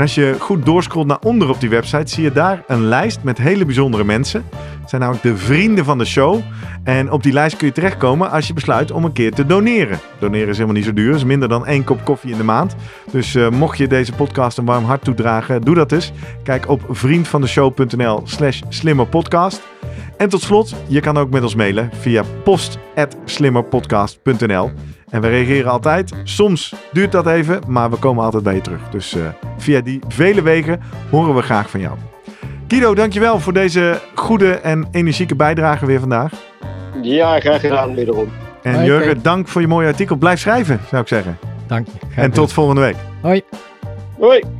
Als 0.00 0.14
je 0.14 0.36
goed 0.38 0.66
doorscrollt 0.66 1.06
naar 1.06 1.18
onder 1.22 1.48
op 1.48 1.60
die 1.60 1.68
website, 1.68 2.12
zie 2.12 2.22
je 2.22 2.32
daar 2.32 2.62
een 2.66 2.84
lijst 2.84 3.22
met 3.22 3.38
hele 3.38 3.64
bijzondere 3.64 4.04
mensen. 4.04 4.44
Het 4.80 4.88
zijn 4.88 5.00
namelijk 5.00 5.24
de 5.24 5.36
vrienden 5.36 5.84
van 5.84 5.98
de 5.98 6.04
show. 6.04 6.40
En 6.84 7.10
op 7.10 7.22
die 7.22 7.32
lijst 7.32 7.56
kun 7.56 7.66
je 7.66 7.72
terechtkomen 7.72 8.30
als 8.30 8.46
je 8.46 8.52
besluit 8.52 8.90
om 8.90 9.04
een 9.04 9.12
keer 9.12 9.32
te 9.32 9.46
doneren. 9.46 9.98
Doneren 10.18 10.48
is 10.48 10.54
helemaal 10.54 10.76
niet 10.76 10.84
zo 10.84 10.92
duur, 10.92 11.14
is 11.14 11.24
minder 11.24 11.48
dan 11.48 11.66
één 11.66 11.84
kop 11.84 12.04
koffie 12.04 12.30
in 12.30 12.36
de 12.36 12.44
maand. 12.44 12.76
Dus 13.10 13.34
eh, 13.34 13.48
mocht 13.48 13.78
je 13.78 13.86
deze 13.88 14.12
podcast 14.12 14.58
een 14.58 14.64
warm 14.64 14.84
hart 14.84 15.04
toedragen, 15.04 15.62
doe 15.62 15.74
dat 15.74 15.92
eens. 15.92 16.12
Kijk 16.42 16.68
op 16.68 16.82
vriendvandeshow.nl 16.88 18.20
slash 18.24 18.60
slimmerpodcast. 18.68 19.62
En 20.20 20.28
tot 20.28 20.42
slot, 20.42 20.74
je 20.86 21.00
kan 21.00 21.18
ook 21.18 21.30
met 21.30 21.42
ons 21.42 21.54
mailen 21.54 21.90
via 21.92 22.22
post.slimmerpodcast.nl. 22.44 24.70
En 25.10 25.20
we 25.20 25.28
reageren 25.28 25.70
altijd. 25.70 26.12
Soms 26.24 26.74
duurt 26.92 27.12
dat 27.12 27.26
even, 27.26 27.60
maar 27.66 27.90
we 27.90 27.96
komen 27.96 28.24
altijd 28.24 28.42
bij 28.42 28.54
je 28.54 28.60
terug. 28.60 28.80
Dus 28.90 29.14
eh, 29.14 29.22
via 29.56 29.80
die 29.80 30.00
vele 30.08 30.42
wegen 30.42 30.80
horen 31.10 31.34
we 31.34 31.42
graag 31.42 31.70
van 31.70 31.80
jou. 31.80 31.96
Guido, 32.68 32.94
dankjewel 32.94 33.40
voor 33.40 33.52
deze 33.52 34.00
goede 34.14 34.52
en 34.52 34.88
energieke 34.90 35.34
bijdrage 35.34 35.86
weer 35.86 36.00
vandaag. 36.00 36.32
Ja, 37.02 37.40
graag 37.40 37.60
gedaan 37.60 37.94
wederom. 37.94 38.28
En. 38.62 38.84
Jurgen, 38.84 39.22
dank 39.22 39.48
voor 39.48 39.60
je 39.60 39.66
mooie 39.66 39.86
artikel. 39.86 40.16
Blijf 40.16 40.40
schrijven, 40.40 40.80
zou 40.88 41.02
ik 41.02 41.08
zeggen. 41.08 41.38
Dank 41.66 41.86
je. 41.86 41.92
En 42.14 42.30
tot 42.30 42.52
volgende 42.52 42.80
week. 42.80 42.96
Hoi. 43.20 43.42
Hoi. 44.18 44.59